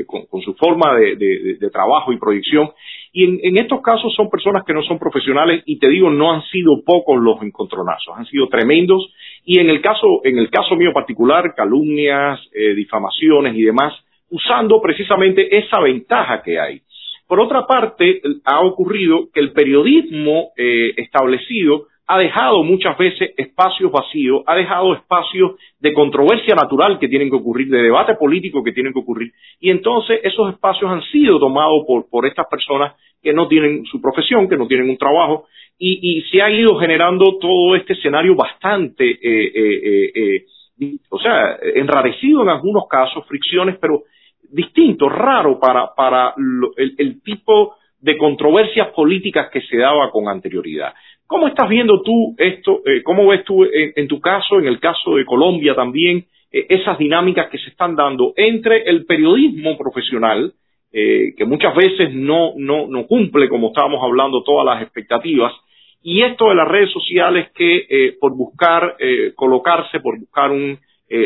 con, 0.08 0.26
con, 0.26 0.40
su 0.40 0.54
forma 0.54 0.96
de, 0.96 1.70
trabajo 1.70 2.12
y 2.12 2.18
proyección 2.18 2.70
y 3.14 3.46
en, 3.46 3.58
estos 3.58 3.82
casos 3.82 4.14
son 4.14 4.30
personas 4.30 4.64
que 4.64 4.72
no 4.72 4.82
son 4.82 4.98
profesionales 4.98 5.62
y 5.66 5.78
te 5.78 5.88
digo, 5.88 6.08
no 6.08 6.32
han 6.32 6.42
sido 6.44 6.82
pocos 6.82 7.20
los 7.20 7.42
encontronazos, 7.42 8.16
han 8.16 8.24
sido 8.24 8.48
tremendos. 8.48 9.12
Y 9.44 9.58
en 9.58 9.68
el 9.68 9.82
caso, 9.82 10.22
en 10.24 10.38
el 10.38 10.48
caso 10.48 10.76
mío 10.76 10.92
particular, 10.94 11.54
calumnias, 11.54 12.40
eh, 12.54 12.74
difamaciones 12.74 13.54
y 13.54 13.62
demás, 13.62 13.92
usando 14.32 14.80
precisamente 14.80 15.56
esa 15.56 15.80
ventaja 15.80 16.42
que 16.42 16.58
hay. 16.58 16.80
Por 17.28 17.40
otra 17.40 17.66
parte, 17.66 18.20
ha 18.44 18.60
ocurrido 18.60 19.28
que 19.32 19.40
el 19.40 19.52
periodismo 19.52 20.50
eh, 20.56 20.92
establecido 20.96 21.86
ha 22.06 22.18
dejado 22.18 22.62
muchas 22.62 22.98
veces 22.98 23.30
espacios 23.36 23.90
vacíos, 23.90 24.42
ha 24.46 24.56
dejado 24.56 24.92
espacios 24.94 25.52
de 25.78 25.92
controversia 25.92 26.54
natural 26.54 26.98
que 26.98 27.08
tienen 27.08 27.30
que 27.30 27.36
ocurrir, 27.36 27.68
de 27.68 27.84
debate 27.84 28.14
político 28.16 28.62
que 28.62 28.72
tienen 28.72 28.92
que 28.92 28.98
ocurrir, 28.98 29.32
y 29.60 29.70
entonces 29.70 30.20
esos 30.22 30.52
espacios 30.52 30.90
han 30.90 31.02
sido 31.04 31.38
tomados 31.38 31.84
por, 31.86 32.08
por 32.10 32.26
estas 32.26 32.46
personas 32.48 32.94
que 33.22 33.32
no 33.32 33.48
tienen 33.48 33.84
su 33.86 34.00
profesión, 34.00 34.48
que 34.48 34.56
no 34.56 34.66
tienen 34.66 34.90
un 34.90 34.98
trabajo, 34.98 35.46
y, 35.78 36.22
se 36.30 36.40
ha 36.40 36.50
ido 36.50 36.78
generando 36.78 37.38
todo 37.38 37.74
este 37.74 37.94
escenario 37.94 38.36
bastante, 38.36 39.04
eh, 39.10 39.52
eh, 39.54 40.12
eh 40.14 40.44
o 41.10 41.18
sea, 41.18 41.58
enrarecido 41.74 42.42
en 42.42 42.48
algunos 42.48 42.84
casos, 42.88 43.26
fricciones, 43.26 43.76
pero 43.80 44.02
distinto, 44.52 45.08
raro 45.08 45.58
para, 45.58 45.94
para 45.94 46.34
el, 46.76 46.94
el 46.98 47.22
tipo 47.22 47.76
de 48.00 48.18
controversias 48.18 48.88
políticas 48.88 49.48
que 49.50 49.60
se 49.62 49.78
daba 49.78 50.10
con 50.10 50.28
anterioridad. 50.28 50.92
¿Cómo 51.32 51.48
estás 51.48 51.66
viendo 51.68 52.02
tú 52.02 52.34
esto? 52.36 52.82
Eh, 52.84 53.02
¿Cómo 53.02 53.28
ves 53.28 53.42
tú 53.44 53.64
en, 53.64 54.06
tu 54.06 54.20
caso, 54.20 54.58
en 54.58 54.66
el 54.66 54.78
caso 54.78 55.14
de 55.16 55.24
Colombia 55.24 55.74
también, 55.74 56.26
eh, 56.52 56.66
esas 56.68 56.98
dinámicas 56.98 57.48
que 57.48 57.56
se 57.56 57.70
están 57.70 57.96
dando 57.96 58.34
entre 58.36 58.82
el 58.82 59.06
periodismo 59.06 59.78
profesional, 59.78 60.52
eh, 60.92 61.32
que 61.34 61.46
muchas 61.46 61.74
veces 61.74 62.12
no, 62.12 62.52
no, 62.58 62.86
no 62.86 63.06
cumple, 63.06 63.48
como 63.48 63.68
estábamos 63.68 64.02
hablando, 64.02 64.42
todas 64.42 64.66
las 64.66 64.82
expectativas, 64.82 65.54
y 66.02 66.22
esto 66.22 66.50
de 66.50 66.56
las 66.56 66.68
redes 66.68 66.90
sociales 66.90 67.50
que 67.54 68.16
por 68.20 68.36
buscar 68.36 68.96
colocarse, 69.36 70.00
por 70.00 70.18
buscar 70.18 70.50
un 70.50 70.76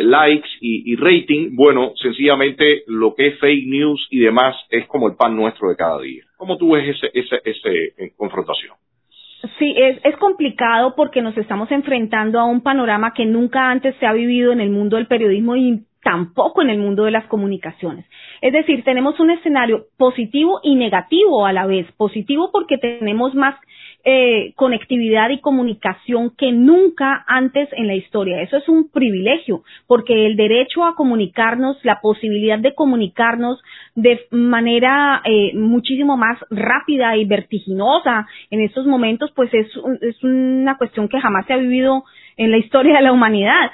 likes 0.03 0.49
y, 0.61 0.97
rating, 0.97 1.55
bueno, 1.55 1.93
sencillamente 2.03 2.83
lo 2.87 3.15
que 3.15 3.29
es 3.29 3.39
fake 3.39 3.67
news 3.67 4.07
y 4.11 4.21
demás 4.21 4.57
es 4.71 4.87
como 4.87 5.09
el 5.09 5.17
pan 5.17 5.37
nuestro 5.37 5.69
de 5.69 5.77
cada 5.77 6.01
día. 6.01 6.25
¿Cómo 6.37 6.57
tú 6.57 6.73
ves 6.73 6.97
esa 6.97 7.07
ese, 7.13 7.41
ese 7.45 8.13
confrontación? 8.17 8.75
Sí, 9.59 9.75
es, 9.77 9.99
es 10.03 10.17
complicado 10.17 10.95
porque 10.97 11.23
nos 11.23 11.37
estamos 11.39 11.71
enfrentando 11.71 12.41
a 12.41 12.45
un 12.45 12.63
panorama 12.63 13.13
que 13.15 13.27
nunca 13.27 13.71
antes 13.71 13.95
se 14.01 14.07
ha 14.07 14.13
vivido 14.13 14.53
en 14.53 14.61
el 14.61 14.71
mundo 14.71 14.97
del 14.97 15.07
periodismo 15.07 15.57
y 15.57 15.85
tampoco 16.07 16.63
en 16.63 16.71
el 16.71 16.79
mundo 16.79 17.03
de 17.03 17.11
las 17.11 17.27
comunicaciones. 17.27 18.07
Es 18.41 18.53
decir, 18.53 18.85
tenemos 18.85 19.19
un 19.19 19.33
escenario 19.33 19.87
positivo 19.97 20.61
y 20.63 20.77
negativo 20.77 21.45
a 21.45 21.53
la 21.53 21.67
vez. 21.67 21.91
Positivo 21.97 22.51
porque 22.53 22.79
tenemos 22.79 23.35
más 23.35 23.57
eh, 24.05 24.53
conectividad 24.55 25.31
y 25.31 25.41
comunicación 25.41 26.31
que 26.39 26.53
nunca 26.53 27.25
antes 27.27 27.69
en 27.73 27.89
la 27.89 27.97
historia. 27.97 28.41
Eso 28.41 28.57
es 28.57 28.69
un 28.69 28.89
privilegio, 28.89 29.65
porque 29.89 30.27
el 30.27 30.37
derecho 30.37 30.85
a 30.85 30.95
comunicarnos, 30.95 31.77
la 31.83 32.01
posibilidad 32.01 32.61
de 32.61 32.77
comunicarnos 32.77 33.61
de 33.97 34.21
manera 34.31 35.23
eh, 35.25 35.57
muchísimo 35.57 36.17
más 36.17 36.39
rápida 36.51 37.17
y 37.17 37.25
vertiginosa 37.25 38.29
en 38.53 38.61
estos 38.61 38.87
momentos, 38.87 39.33
pues 39.35 39.53
es, 39.53 39.67
es 40.03 40.23
una 40.23 40.79
cuestión 40.79 41.09
que 41.09 41.19
jamás 41.19 41.45
se 41.47 41.55
ha 41.55 41.57
vivido 41.57 42.05
en 42.37 42.51
la 42.51 42.59
historia 42.59 42.97
de 42.97 43.03
la 43.03 43.13
humanidad 43.13 43.71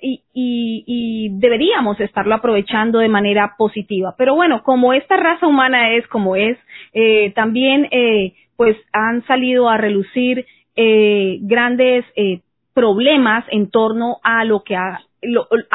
y, 0.00 0.22
y, 0.32 0.84
y, 0.86 1.28
deberíamos 1.38 2.00
estarlo 2.00 2.34
aprovechando 2.34 2.98
de 2.98 3.08
manera 3.08 3.54
positiva. 3.58 4.14
Pero 4.16 4.34
bueno, 4.34 4.62
como 4.62 4.92
esta 4.92 5.16
raza 5.16 5.46
humana 5.46 5.94
es 5.94 6.06
como 6.08 6.36
es, 6.36 6.58
eh, 6.94 7.32
también 7.34 7.86
eh, 7.90 8.34
pues 8.56 8.76
han 8.92 9.24
salido 9.26 9.68
a 9.68 9.76
relucir 9.76 10.46
eh, 10.74 11.38
grandes 11.42 12.04
eh, 12.16 12.40
problemas 12.72 13.44
en 13.50 13.70
torno 13.70 14.18
a 14.22 14.44
lo 14.44 14.62
que 14.62 14.76
a 14.76 15.00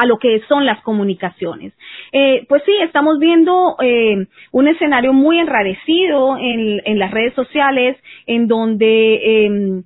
lo 0.06 0.18
que 0.18 0.40
son 0.48 0.64
las 0.64 0.80
comunicaciones. 0.82 1.74
Eh, 2.12 2.46
pues 2.48 2.62
sí, 2.64 2.72
estamos 2.82 3.18
viendo 3.18 3.76
eh, 3.82 4.26
un 4.52 4.68
escenario 4.68 5.12
muy 5.12 5.38
enrarecido 5.38 6.38
en, 6.38 6.80
en, 6.84 6.98
las 6.98 7.10
redes 7.10 7.34
sociales, 7.34 7.96
en 8.26 8.48
donde 8.48 9.44
em, 9.44 9.82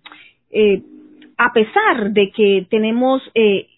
eh, 0.51 0.83
a 1.39 1.53
pesar 1.53 2.11
de 2.11 2.31
que 2.31 2.67
tenemos 2.69 3.23
eh, 3.35 3.69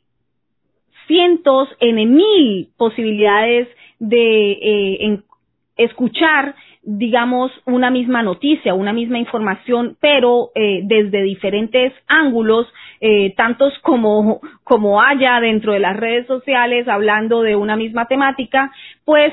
cientos 1.10 1.68
en 1.80 2.14
mil 2.14 2.68
posibilidades 2.76 3.68
de 3.98 4.52
eh, 4.52 5.20
escuchar 5.76 6.54
digamos, 6.82 7.52
una 7.66 7.90
misma 7.90 8.22
noticia, 8.22 8.72
una 8.72 8.94
misma 8.94 9.18
información, 9.18 9.98
pero 10.00 10.48
eh, 10.54 10.80
desde 10.82 11.22
diferentes 11.22 11.92
ángulos, 12.08 12.66
eh, 13.02 13.34
tantos 13.36 13.78
como, 13.82 14.40
como 14.64 15.02
haya 15.02 15.40
dentro 15.40 15.74
de 15.74 15.78
las 15.80 15.94
redes 15.94 16.26
sociales, 16.26 16.88
hablando 16.88 17.42
de 17.42 17.54
una 17.54 17.76
misma 17.76 18.06
temática, 18.06 18.72
pues 19.04 19.30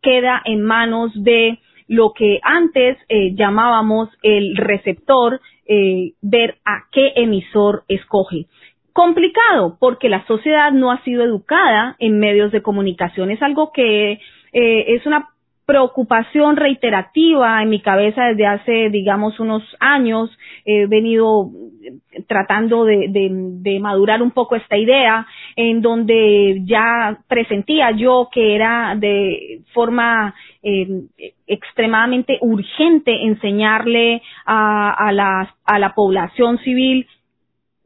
queda 0.00 0.42
en 0.44 0.62
manos 0.62 1.10
de 1.14 1.58
lo 1.88 2.12
que 2.12 2.38
antes 2.42 2.96
llamábamos 3.34 4.08
el 4.22 4.56
receptor, 4.56 5.40
eh, 5.68 6.12
ver 6.22 6.58
a 6.64 6.84
qué 6.92 7.12
emisor 7.16 7.84
escoge. 7.88 8.46
Complicado, 8.92 9.76
porque 9.78 10.08
la 10.08 10.26
sociedad 10.26 10.72
no 10.72 10.90
ha 10.90 11.02
sido 11.04 11.22
educada 11.22 11.96
en 11.98 12.18
medios 12.18 12.50
de 12.52 12.62
comunicación. 12.62 13.30
Es 13.30 13.42
algo 13.42 13.70
que 13.72 14.12
eh, 14.12 14.94
es 14.94 15.04
una 15.06 15.28
preocupación 15.66 16.56
reiterativa 16.56 17.60
en 17.60 17.68
mi 17.68 17.80
cabeza 17.80 18.26
desde 18.26 18.46
hace, 18.46 18.90
digamos, 18.90 19.40
unos 19.40 19.62
años. 19.80 20.30
He 20.64 20.86
venido 20.86 21.50
tratando 22.28 22.84
de, 22.84 23.08
de, 23.10 23.80
madurar 23.80 24.22
un 24.22 24.30
poco 24.30 24.56
esta 24.56 24.76
idea, 24.76 25.26
en 25.56 25.82
donde 25.82 26.62
ya 26.64 27.18
presentía 27.28 27.90
yo 27.90 28.28
que 28.32 28.54
era 28.54 28.94
de 28.96 29.60
forma 29.74 30.34
eh, 30.62 30.86
extremadamente 31.46 32.38
urgente 32.40 33.24
enseñarle 33.24 34.22
a, 34.44 34.92
a, 34.92 35.12
la, 35.12 35.54
a 35.64 35.78
la 35.78 35.94
población 35.94 36.58
civil 36.58 37.06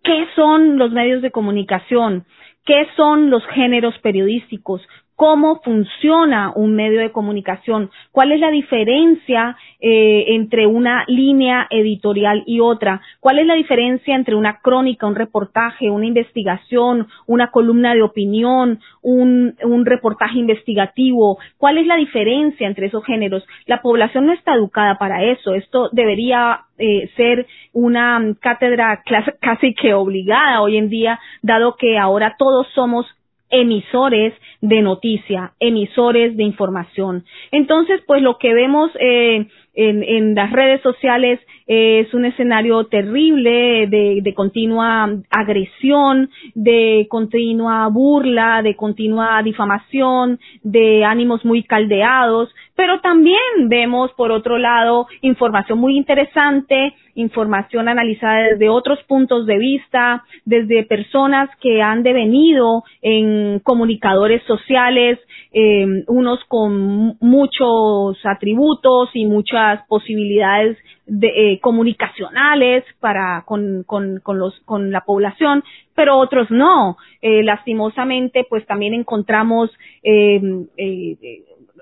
qué 0.03 0.27
son 0.37 0.79
los 0.79 0.93
medios 0.93 1.23
de 1.23 1.31
comunicación, 1.31 2.25
qué 2.65 2.87
son 2.97 3.31
los 3.31 3.45
géneros 3.49 3.99
periodísticos, 3.99 4.83
cómo 5.21 5.61
funciona 5.63 6.51
un 6.57 6.75
medio 6.75 6.99
de 6.99 7.13
comunicación, 7.13 7.91
cuál 8.11 8.33
es 8.33 8.41
la 8.41 8.51
diferencia 8.51 9.55
eh, 9.79 10.25
entre 10.29 10.67
una 10.67 11.05
línea 11.09 11.67
editorial 11.69 12.43
y 12.47 12.61
otra, 12.61 13.03
cuál 13.21 13.39
es 13.39 13.47
la 13.47 13.53
diferencia 13.53 14.17
entre 14.17 14.35
una 14.35 14.61
crónica, 14.63 15.07
un 15.07 15.15
reportaje, 15.15 15.91
una 15.91 16.07
investigación, 16.07 17.07
una 17.27 17.51
columna 17.51 17.93
de 17.93 18.01
opinión, 18.01 18.81
un, 19.03 19.57
un 19.63 19.85
reportaje 19.85 20.39
investigativo, 20.39 21.39
cuál 21.59 21.77
es 21.77 21.87
la 21.87 21.97
diferencia 21.97 22.67
entre 22.67 22.87
esos 22.87 23.05
géneros. 23.05 23.45
La 23.67 23.83
población 23.83 24.25
no 24.25 24.33
está 24.33 24.55
educada 24.55 24.97
para 24.97 25.23
eso, 25.23 25.55
esto 25.55 25.91
debería 25.93 26.61
eh, 26.79 27.11
ser 27.15 27.47
una 27.75 28.25
cátedra 28.41 29.03
casi 29.39 29.75
que 29.75 29.93
obligada 29.93 30.63
hoy 30.63 30.79
en 30.79 30.89
día, 30.89 31.21
dado 31.43 31.77
que 31.77 31.99
ahora 31.99 32.37
todos 32.39 32.67
somos 32.75 33.05
emisores 33.51 34.35
de 34.61 34.83
noticia, 34.83 35.53
emisores 35.61 36.37
de 36.37 36.45
información. 36.45 37.25
Entonces, 37.51 38.01
pues 38.07 38.23
lo 38.23 38.39
que 38.39 38.55
vemos 38.55 38.91
eh, 38.99 39.47
en, 39.75 40.03
en, 40.03 40.35
las 40.35 40.53
redes 40.53 40.81
sociales 40.83 41.41
es 41.73 42.13
un 42.15 42.25
escenario 42.25 42.87
terrible 42.87 43.87
de, 43.87 44.35
continua 44.35 45.09
agresión, 45.31 46.29
de 46.57 47.07
continua 47.09 47.87
burla, 47.87 48.61
de 48.61 48.75
continua 48.75 49.41
difamación, 49.45 50.41
de 50.65 51.05
ánimos 51.05 51.45
muy 51.45 51.63
caldeados, 51.63 52.53
pero 52.75 53.01
también 53.01 53.39
vemos 53.69 54.11
por 54.15 54.33
otro 54.33 54.59
lado 54.59 55.07
información 55.21 55.79
muy 55.79 55.97
interesante, 55.97 56.93
información 57.15 57.89
analizada 57.89 58.49
desde 58.49 58.69
otros 58.69 58.99
puntos 59.05 59.47
de 59.47 59.59
vista, 59.59 60.25
desde 60.45 60.83
personas 60.83 61.51
que 61.61 61.83
han 61.83 62.03
devenido 62.03 62.83
en 63.01 63.61
comunicadores 63.61 64.43
sociales, 64.43 65.21
eh, 65.53 65.87
unos 66.09 66.41
con 66.49 67.17
muchos 67.21 68.19
atributos 68.25 69.11
y 69.15 69.27
muchas 69.27 69.87
posibilidades 69.87 70.77
de, 71.11 71.29
eh, 71.55 71.61
comunicacionales 71.61 72.85
para 73.01 73.43
con, 73.45 73.83
con, 73.85 74.21
con, 74.21 74.39
los, 74.39 74.59
con 74.61 74.93
la 74.93 75.01
población, 75.01 75.65
pero 75.95 76.17
otros 76.17 76.51
no. 76.51 76.97
Eh, 77.21 77.43
lastimosamente, 77.43 78.47
pues 78.49 78.65
también 78.67 78.95
encontramos 78.95 79.71
eh, 80.03 80.41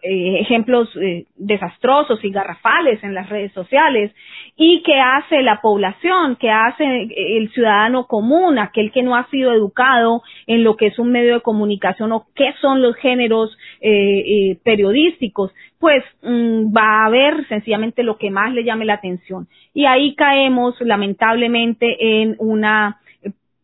eh, 0.02 0.18
eh, 0.18 0.40
ejemplos 0.40 0.88
eh, 0.96 1.26
desastrosos 1.36 2.24
y 2.24 2.30
garrafales 2.30 3.02
en 3.02 3.14
las 3.14 3.28
redes 3.28 3.52
sociales 3.52 4.12
y 4.56 4.82
que 4.82 5.00
hace 5.00 5.42
la 5.42 5.60
población, 5.60 6.36
que 6.36 6.50
hace 6.50 7.08
el 7.16 7.50
ciudadano 7.52 8.06
común, 8.06 8.58
aquel 8.58 8.90
que 8.92 9.02
no 9.02 9.16
ha 9.16 9.28
sido 9.30 9.52
educado 9.52 10.22
en 10.46 10.64
lo 10.64 10.76
que 10.76 10.86
es 10.86 10.98
un 10.98 11.12
medio 11.12 11.34
de 11.34 11.40
comunicación 11.40 12.12
o 12.12 12.26
qué 12.34 12.52
son 12.60 12.82
los 12.82 12.96
géneros 12.96 13.56
eh, 13.80 14.58
periodísticos, 14.64 15.52
pues 15.78 16.02
mm, 16.22 16.76
va 16.76 17.06
a 17.06 17.10
ver 17.10 17.46
sencillamente 17.48 18.02
lo 18.02 18.18
que 18.18 18.30
más 18.30 18.52
le 18.52 18.64
llame 18.64 18.84
la 18.84 18.94
atención. 18.94 19.48
Y 19.74 19.86
ahí 19.86 20.14
caemos 20.14 20.74
lamentablemente 20.80 22.22
en 22.22 22.36
una 22.38 22.98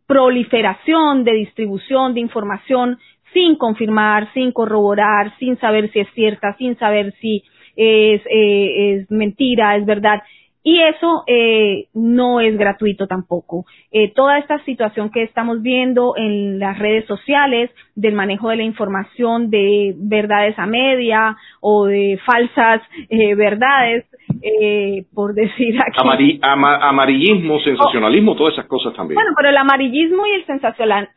proliferación 0.06 1.24
de 1.24 1.32
distribución 1.32 2.14
de 2.14 2.20
información 2.20 2.98
sin 3.34 3.56
confirmar, 3.56 4.32
sin 4.32 4.52
corroborar, 4.52 5.36
sin 5.38 5.58
saber 5.58 5.92
si 5.92 6.00
es 6.00 6.08
cierta, 6.14 6.56
sin 6.56 6.78
saber 6.78 7.12
si 7.20 7.44
es, 7.76 8.22
eh, 8.30 9.04
mentira, 9.10 9.76
es 9.76 9.84
verdad. 9.84 10.22
Y 10.66 10.80
eso 10.80 11.24
eh, 11.26 11.88
no 11.92 12.40
es 12.40 12.56
gratuito 12.56 13.06
tampoco. 13.06 13.66
Eh, 13.92 14.12
toda 14.14 14.38
esta 14.38 14.64
situación 14.64 15.10
que 15.10 15.22
estamos 15.22 15.60
viendo 15.60 16.14
en 16.16 16.58
las 16.58 16.78
redes 16.78 17.06
sociales 17.06 17.70
del 17.94 18.14
manejo 18.14 18.48
de 18.48 18.56
la 18.56 18.62
información 18.62 19.50
de 19.50 19.94
verdades 19.96 20.58
a 20.58 20.66
media 20.66 21.36
o 21.60 21.84
de 21.86 22.18
falsas 22.24 22.80
eh, 23.08 23.34
verdades, 23.34 24.06
eh, 24.42 25.04
por 25.14 25.34
decir 25.34 25.76
aquí. 25.80 26.40
amarillismo, 26.42 27.60
sensacionalismo, 27.60 28.34
todas 28.34 28.54
esas 28.54 28.66
cosas 28.66 28.94
también. 28.94 29.16
Bueno, 29.16 29.30
pero 29.36 29.50
el 29.50 29.56
amarillismo 29.56 30.26
y 30.26 30.30
el 30.30 30.46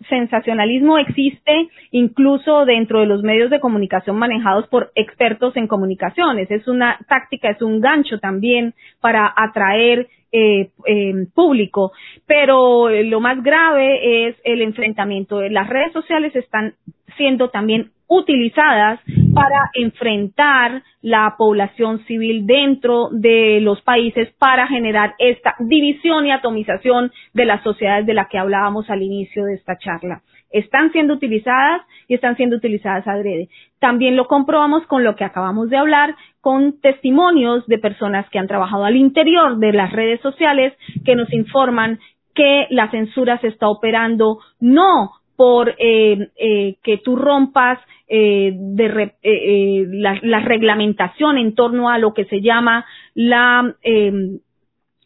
sensacionalismo 0.09 0.97
existe 0.97 1.69
incluso 1.91 2.65
dentro 2.65 2.99
de 2.99 3.05
los 3.05 3.23
medios 3.23 3.49
de 3.49 3.59
comunicación 3.59 4.17
manejados 4.17 4.67
por 4.67 4.91
expertos 4.95 5.55
en 5.55 5.67
comunicaciones. 5.67 6.51
Es 6.51 6.67
una 6.67 6.99
táctica, 7.07 7.49
es 7.49 7.61
un 7.61 7.79
gancho 7.79 8.19
también 8.19 8.73
para 9.01 9.33
atraer 9.37 10.07
eh, 10.31 10.71
eh, 10.85 11.27
público. 11.33 11.93
Pero 12.25 12.89
lo 12.89 13.19
más 13.21 13.41
grave 13.41 14.27
es 14.27 14.35
el 14.43 14.61
enfrentamiento. 14.61 15.41
Las 15.41 15.69
redes 15.69 15.93
sociales 15.93 16.35
están 16.35 16.73
siendo 17.15 17.49
también 17.49 17.91
utilizadas 18.07 18.99
para 19.33 19.69
enfrentar 19.73 20.81
la 21.01 21.35
población 21.37 22.05
civil 22.05 22.45
dentro 22.45 23.09
de 23.11 23.59
los 23.61 23.81
países 23.81 24.29
para 24.39 24.67
generar 24.67 25.15
esta 25.19 25.55
división 25.59 26.25
y 26.25 26.31
atomización 26.31 27.11
de 27.33 27.45
las 27.45 27.61
sociedades 27.63 28.05
de 28.05 28.13
la 28.13 28.27
que 28.29 28.37
hablábamos 28.37 28.89
al 28.89 29.01
inicio 29.01 29.43
de 29.45 29.55
esta 29.55 29.77
charla. 29.77 30.21
Están 30.51 30.91
siendo 30.91 31.13
utilizadas 31.13 31.81
y 32.07 32.15
están 32.15 32.35
siendo 32.35 32.55
utilizadas 32.55 33.07
adrede. 33.07 33.49
También 33.79 34.15
lo 34.15 34.27
comprobamos 34.27 34.85
con 34.87 35.03
lo 35.03 35.15
que 35.15 35.23
acabamos 35.23 35.69
de 35.69 35.77
hablar, 35.77 36.15
con 36.41 36.79
testimonios 36.79 37.65
de 37.67 37.77
personas 37.77 38.29
que 38.29 38.39
han 38.39 38.47
trabajado 38.47 38.85
al 38.85 38.95
interior 38.95 39.57
de 39.57 39.73
las 39.73 39.91
redes 39.91 40.21
sociales 40.21 40.73
que 41.05 41.15
nos 41.15 41.31
informan 41.33 41.99
que 42.33 42.67
la 42.69 42.89
censura 42.91 43.39
se 43.39 43.47
está 43.47 43.67
operando 43.67 44.39
no 44.59 45.11
por 45.35 45.75
eh, 45.77 46.29
eh, 46.37 46.75
que 46.83 46.97
tú 46.97 47.15
rompas 47.15 47.79
eh, 48.07 48.53
de 48.55 49.13
eh, 49.21 49.85
la, 49.89 50.17
la, 50.21 50.39
reglamentación 50.39 51.37
en 51.37 51.55
torno 51.55 51.89
a 51.89 51.99
lo 51.99 52.13
que 52.13 52.25
se 52.25 52.41
llama 52.41 52.85
la 53.13 53.75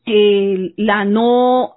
la 0.05 1.05
no 1.05 1.75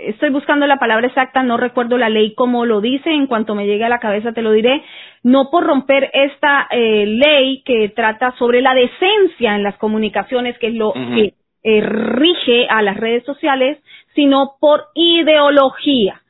estoy 0.00 0.30
buscando 0.30 0.66
la 0.66 0.78
palabra 0.78 1.06
exacta, 1.06 1.42
no 1.42 1.56
recuerdo 1.56 1.98
la 1.98 2.08
ley 2.08 2.34
como 2.34 2.66
lo 2.66 2.80
dice, 2.80 3.10
en 3.10 3.26
cuanto 3.26 3.54
me 3.54 3.66
llegue 3.66 3.84
a 3.84 3.88
la 3.88 4.00
cabeza 4.00 4.32
te 4.32 4.42
lo 4.42 4.52
diré, 4.52 4.82
no 5.22 5.50
por 5.50 5.64
romper 5.64 6.10
esta 6.12 6.68
ley 6.72 7.62
que 7.64 7.88
trata 7.90 8.34
sobre 8.38 8.60
la 8.62 8.74
decencia 8.74 9.54
en 9.54 9.62
las 9.62 9.76
comunicaciones, 9.76 10.58
que 10.58 10.68
es 10.68 10.74
lo 10.74 10.92
que 10.92 11.34
rige 11.80 12.66
a 12.68 12.82
las 12.82 12.96
redes 12.96 13.24
sociales, 13.24 13.78
sino 14.14 14.56
por 14.60 14.86
ideología. 14.94 16.20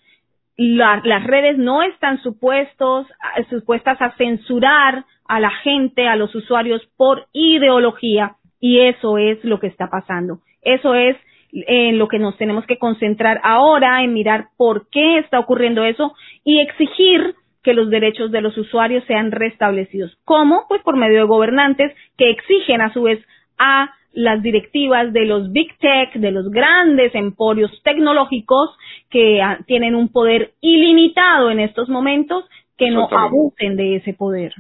Las 0.56 1.24
redes 1.24 1.56
no 1.58 1.82
están 1.82 2.22
supuestos, 2.22 3.06
supuestas 3.48 4.00
a 4.02 4.10
censurar 4.16 5.04
a 5.26 5.40
la 5.40 5.50
gente, 5.50 6.06
a 6.06 6.16
los 6.16 6.34
usuarios 6.34 6.82
por 6.96 7.26
ideología 7.32 8.36
y 8.60 8.80
eso 8.80 9.18
es 9.18 9.42
lo 9.44 9.58
que 9.58 9.66
está 9.66 9.88
pasando. 9.88 10.40
Eso 10.60 10.94
es 10.94 11.16
en 11.52 11.98
lo 11.98 12.08
que 12.08 12.18
nos 12.18 12.36
tenemos 12.38 12.64
que 12.66 12.78
concentrar 12.78 13.40
ahora, 13.44 14.02
en 14.02 14.14
mirar 14.14 14.48
por 14.56 14.88
qué 14.90 15.18
está 15.18 15.38
ocurriendo 15.38 15.84
eso 15.84 16.14
y 16.44 16.60
exigir 16.60 17.34
que 17.62 17.74
los 17.74 17.90
derechos 17.90 18.32
de 18.32 18.40
los 18.40 18.56
usuarios 18.58 19.04
sean 19.04 19.30
restablecidos. 19.30 20.16
¿Cómo? 20.24 20.64
Pues 20.68 20.82
por 20.82 20.96
medio 20.96 21.20
de 21.20 21.26
gobernantes 21.26 21.94
que 22.16 22.30
exigen 22.30 22.80
a 22.80 22.92
su 22.92 23.02
vez 23.02 23.24
a 23.58 23.90
las 24.12 24.42
directivas 24.42 25.12
de 25.12 25.24
los 25.24 25.52
big 25.52 25.76
tech, 25.78 26.12
de 26.14 26.30
los 26.32 26.50
grandes 26.50 27.14
emporios 27.14 27.70
tecnológicos 27.82 28.70
que 29.10 29.40
ah, 29.40 29.58
tienen 29.66 29.94
un 29.94 30.08
poder 30.08 30.52
ilimitado 30.60 31.50
en 31.50 31.60
estos 31.60 31.88
momentos, 31.88 32.44
que 32.76 32.90
no 32.90 33.08
abusen 33.10 33.76
de 33.76 33.96
ese 33.96 34.12
poder. 34.12 34.52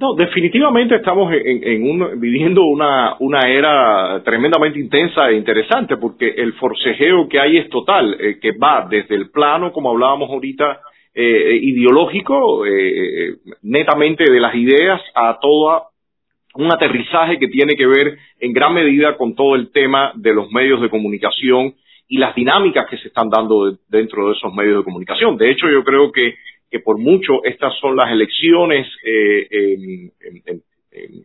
No, 0.00 0.14
definitivamente 0.14 0.96
estamos 0.96 1.30
en, 1.30 2.18
viviendo 2.18 2.64
una, 2.64 3.16
una 3.18 3.40
era 3.46 4.22
tremendamente 4.24 4.80
intensa 4.80 5.28
e 5.28 5.36
interesante 5.36 5.98
porque 5.98 6.26
el 6.26 6.54
forcejeo 6.54 7.28
que 7.28 7.38
hay 7.38 7.58
es 7.58 7.68
total, 7.68 8.16
eh, 8.18 8.38
que 8.40 8.52
va 8.52 8.86
desde 8.88 9.14
el 9.14 9.30
plano, 9.30 9.74
como 9.74 9.90
hablábamos 9.90 10.30
ahorita, 10.30 10.80
eh, 11.14 11.58
ideológico, 11.60 12.64
eh, 12.64 13.36
netamente 13.62 14.24
de 14.24 14.40
las 14.40 14.54
ideas, 14.54 15.02
a 15.14 15.38
toda 15.38 15.88
un 16.54 16.72
aterrizaje 16.72 17.38
que 17.38 17.48
tiene 17.48 17.76
que 17.76 17.86
ver 17.86 18.16
en 18.38 18.54
gran 18.54 18.72
medida 18.72 19.18
con 19.18 19.34
todo 19.34 19.54
el 19.54 19.70
tema 19.70 20.12
de 20.14 20.32
los 20.32 20.50
medios 20.50 20.80
de 20.80 20.88
comunicación 20.88 21.74
y 22.08 22.16
las 22.16 22.34
dinámicas 22.34 22.86
que 22.88 22.96
se 22.96 23.08
están 23.08 23.28
dando 23.28 23.76
dentro 23.90 24.28
de 24.28 24.32
esos 24.32 24.52
medios 24.54 24.78
de 24.78 24.84
comunicación. 24.84 25.36
De 25.36 25.50
hecho, 25.50 25.68
yo 25.68 25.84
creo 25.84 26.10
que, 26.10 26.36
que 26.70 26.80
por 26.80 26.98
mucho 26.98 27.44
estas 27.44 27.74
son 27.80 27.96
las 27.96 28.10
elecciones, 28.10 28.86
eh, 29.04 30.10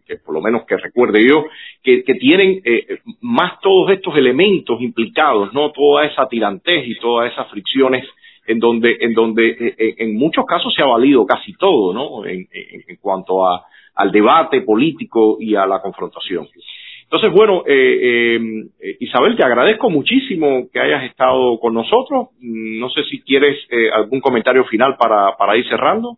que 0.08 0.18
por 0.18 0.34
lo 0.34 0.41
menos 0.41 0.66
que 0.66 0.78
recuerde 0.78 1.28
yo, 1.28 1.46
que, 1.84 2.04
tienen 2.20 2.62
eh, 2.64 3.00
más 3.22 3.60
todos 3.62 3.91
estos 3.91 4.16
elementos 4.16 4.82
implicados, 4.82 5.54
no 5.54 5.72
toda 5.72 6.06
esa 6.06 6.28
tirantez 6.28 6.88
y 6.88 7.00
todas 7.00 7.32
esas 7.32 7.50
fricciones 7.50 8.06
en 8.48 8.60
donde, 8.60 8.98
en 9.00 9.14
donde 9.14 9.50
eh, 9.50 9.96
en 9.98 10.16
muchos 10.16 10.46
casos 10.46 10.74
se 10.74 10.82
ha 10.82 10.88
valido 10.88 11.26
casi 11.26 11.54
todo, 11.54 11.93
¿no? 11.93 12.26
En, 12.26 12.48
en 12.52 12.96
cuanto 12.98 13.48
a, 13.48 13.66
al 13.96 14.12
debate 14.12 14.62
político 14.62 15.38
y 15.39 15.56
a 15.56 15.66
la 15.66 15.82
confrontación. 15.82 16.48
Entonces, 17.16 17.34
bueno, 17.34 17.63
eh, 17.66 18.36
eh, 18.78 18.97
Isabel, 18.99 19.38
te 19.38 19.45
agradezco 19.45 19.89
muchísimo 19.89 20.68
que 20.70 20.82
hayas 20.82 21.05
estado 21.05 21.57
con 21.61 21.74
nosotros. 21.74 22.28
No 22.41 22.89
sé 22.89 23.05
si 23.05 23.22
quieres 23.22 23.57
eh, 23.70 23.89
algún 23.89 24.20
comentario 24.20 24.66
final 24.66 24.97
para, 24.97 25.38
para 25.38 25.55
ir 25.55 25.66
cerrando. 25.70 26.18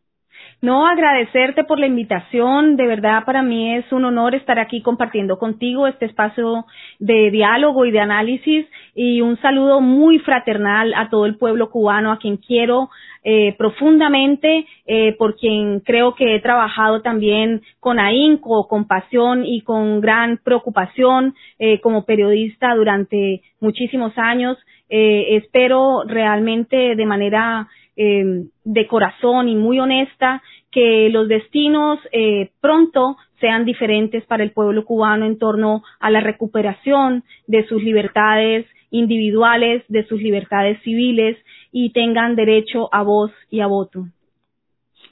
No, 0.59 0.87
agradecerte 0.87 1.63
por 1.65 1.79
la 1.79 1.85
invitación. 1.85 2.77
De 2.77 2.87
verdad, 2.87 3.25
para 3.25 3.43
mí 3.43 3.75
es 3.75 3.91
un 3.91 4.05
honor 4.05 4.33
estar 4.33 4.57
aquí 4.57 4.81
compartiendo 4.81 5.37
contigo 5.37 5.85
este 5.85 6.05
espacio 6.05 6.65
de 6.97 7.29
diálogo 7.29 7.85
y 7.85 7.91
de 7.91 7.99
análisis 7.99 8.65
y 8.95 9.21
un 9.21 9.39
saludo 9.39 9.81
muy 9.81 10.17
fraternal 10.17 10.95
a 10.95 11.09
todo 11.09 11.27
el 11.27 11.37
pueblo 11.37 11.69
cubano, 11.69 12.11
a 12.11 12.17
quien 12.17 12.37
quiero 12.37 12.89
eh, 13.23 13.53
profundamente, 13.55 14.65
eh, 14.87 15.15
por 15.19 15.35
quien 15.35 15.81
creo 15.81 16.15
que 16.15 16.35
he 16.35 16.39
trabajado 16.39 17.03
también 17.03 17.61
con 17.79 17.99
ahínco, 17.99 18.67
con 18.67 18.87
pasión 18.87 19.45
y 19.45 19.61
con 19.61 20.01
gran 20.01 20.39
preocupación 20.43 21.35
eh, 21.59 21.79
como 21.81 22.03
periodista 22.05 22.73
durante 22.73 23.43
muchísimos 23.59 24.17
años. 24.17 24.57
Eh, 24.89 25.35
espero 25.35 26.03
realmente 26.07 26.95
de 26.95 27.05
manera 27.05 27.67
eh, 27.97 28.45
de 28.63 28.87
corazón 28.87 29.49
y 29.49 29.55
muy 29.55 29.79
honesta 29.79 30.41
que 30.71 31.09
los 31.09 31.27
destinos 31.27 31.99
eh, 32.11 32.51
pronto 32.61 33.17
sean 33.39 33.65
diferentes 33.65 34.23
para 34.25 34.43
el 34.43 34.51
pueblo 34.51 34.85
cubano 34.85 35.25
en 35.25 35.39
torno 35.39 35.83
a 35.99 36.11
la 36.11 36.19
recuperación 36.19 37.23
de 37.47 37.65
sus 37.65 37.83
libertades 37.83 38.67
individuales, 38.91 39.83
de 39.87 40.05
sus 40.05 40.21
libertades 40.21 40.79
civiles 40.83 41.37
y 41.71 41.91
tengan 41.91 42.35
derecho 42.35 42.87
a 42.91 43.03
voz 43.03 43.31
y 43.49 43.59
a 43.61 43.67
voto. 43.67 44.05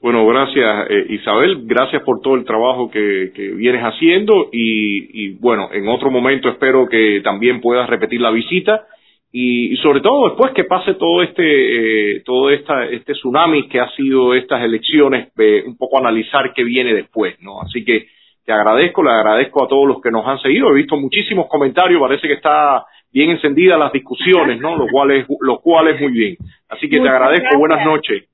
Bueno, 0.02 0.28
gracias 0.28 0.88
eh, 0.90 1.06
Isabel, 1.10 1.64
gracias 1.66 2.04
por 2.04 2.22
todo 2.22 2.36
el 2.36 2.46
trabajo 2.46 2.92
que, 2.92 3.32
vienes 3.56 3.82
haciendo 3.82 4.50
y, 4.52 5.34
bueno, 5.40 5.70
en 5.74 5.88
otro 5.88 6.12
momento 6.12 6.50
espero 6.50 6.88
que 6.88 7.22
también 7.24 7.62
puedas 7.62 7.90
repetir 7.90 8.22
la 8.22 8.30
visita 8.30 8.86
y, 9.38 9.76
sobre 9.78 10.00
todo 10.00 10.30
después 10.30 10.54
que 10.54 10.64
pase 10.64 10.94
todo 10.94 11.22
este 11.22 11.44
eh, 11.44 12.22
todo 12.24 12.50
esta, 12.52 12.86
este 12.86 13.12
tsunami 13.12 13.68
que 13.68 13.82
ha 13.82 13.90
sido 13.90 14.34
estas 14.34 14.64
elecciones, 14.64 15.28
eh, 15.38 15.62
un 15.68 15.76
poco 15.76 15.98
analizar 15.98 16.54
qué 16.54 16.64
viene 16.64 16.94
después, 16.94 17.36
¿no? 17.42 17.60
Así 17.60 17.84
que 17.84 18.08
te 18.46 18.54
agradezco, 18.54 19.04
le 19.04 19.12
agradezco 19.12 19.66
a 19.66 19.68
todos 19.68 19.90
los 19.90 20.02
que 20.02 20.10
nos 20.10 20.26
han 20.26 20.40
seguido, 20.40 20.72
he 20.72 20.76
visto 20.76 20.96
muchísimos 20.96 21.48
comentarios, 21.48 22.00
parece 22.00 22.30
que 22.30 22.36
está 22.36 22.86
bien 23.12 23.32
encendidas 23.32 23.78
las 23.78 23.92
discusiones, 23.92 24.62
¿no? 24.62 24.78
Lo 24.78 24.88
cual 24.88 25.12
es, 25.12 25.26
lo 25.42 25.60
cual 25.60 25.90
es 25.90 26.00
muy 26.00 26.14
bien. 26.14 26.38
Así 26.70 26.88
que 26.88 27.02
te 27.02 27.10
agradezco, 27.10 27.58
buenas 27.60 27.86
noches. 27.86 28.30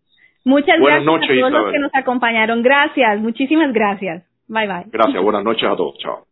Muchas 0.46 0.80
gracias 0.80 1.02
a 1.02 1.40
todos 1.40 1.52
los 1.52 1.72
que 1.72 1.80
nos 1.80 1.96
acompañaron. 1.96 2.62
Gracias, 2.62 3.20
muchísimas 3.20 3.74
gracias. 3.74 4.24
Bye 4.48 4.68
bye. 4.68 4.84
Gracias, 4.92 5.24
buenas 5.24 5.44
noches 5.44 5.68
a 5.68 5.76
todos. 5.76 5.98
Chao. 5.98 6.28